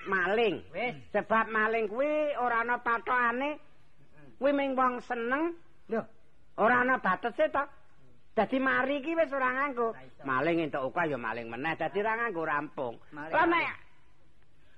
maling. 0.05 0.55
Wis. 0.69 0.93
Sebab 1.17 1.49
maling 1.49 1.89
kuwi 1.89 2.37
ora 2.37 2.61
ana 2.61 2.77
patokane. 2.77 3.57
Kuwi 4.37 4.53
ming 4.53 4.77
wong 4.77 5.01
seneng, 5.01 5.57
Lho, 5.89 6.01
ora 6.57 6.81
ana 6.81 6.97
batese 6.97 7.47
to. 7.51 7.63
Dadi 8.31 8.57
mari 8.59 9.03
iki 9.03 9.15
wis 9.15 9.31
ora 9.33 9.51
nganggo. 9.51 9.91
Maling 10.23 10.63
entuk 10.71 10.83
ukah 10.87 11.05
ya 11.05 11.17
maling 11.19 11.51
meneh. 11.51 11.75
Dadi 11.75 11.99
ora 11.99 12.15
nganggo 12.15 12.43
rampung. 12.47 12.95
Lah 13.11 13.45
nek 13.45 13.75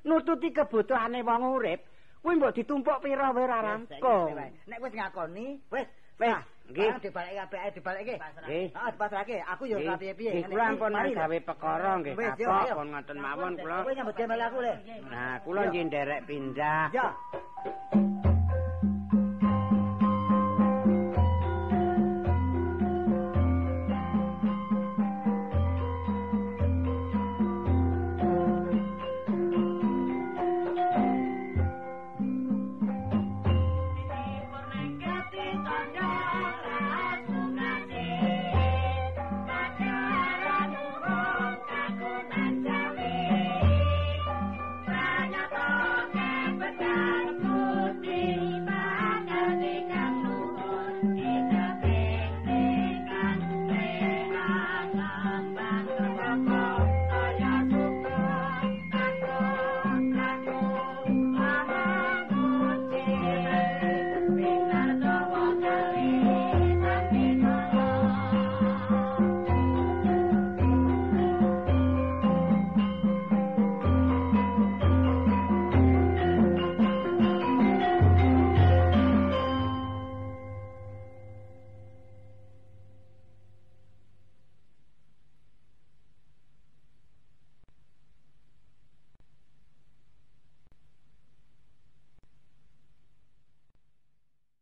nututi 0.03 0.49
kebutuhane 0.51 1.21
wong 1.23 1.41
urip, 1.53 1.79
kuwi 2.21 2.35
mbok 2.35 2.55
ditumpuk 2.57 2.99
pira 3.01 3.29
wae 3.31 3.43
ora 3.45 3.59
rampung. 3.61 4.33
Nek 4.67 4.79
wis 4.81 4.93
ngakoni, 4.93 5.61
wis 5.71 5.87
Wis, 6.13 6.29
Nah, 6.29 6.45
nggih. 6.69 6.93
ah, 6.93 6.99
dibalik 7.01 7.33
kabeh, 7.41 7.59
dibalikke. 7.73 8.15
Nggih. 8.45 8.65
Heeh, 8.69 8.89
dipasrahke. 8.93 9.37
Aku 9.49 9.65
ya 9.65 9.81
ora 9.81 9.97
piye-piye. 9.97 10.29
Nggih, 10.29 10.45
kula 10.45 10.63
ampun 10.69 10.93
gawe 10.93 11.37
perkara 11.41 11.89
nggih. 11.97 12.13
Yo, 12.13 12.29
Kapok 12.37 12.53
ayo. 12.69 12.73
pun 12.77 12.87
ngoten 12.93 13.17
mawon 13.17 13.53
kula. 13.57 13.77
Kowe 13.81 13.93
nyambut 13.97 14.15
gawe 14.21 14.35
aku 14.45 14.59
le. 14.61 14.73
Nah, 15.09 15.35
kula 15.41 15.61
nggih 15.73 15.83
nderek 15.89 16.21
pindah. 16.29 16.93
Ya. 16.93 17.07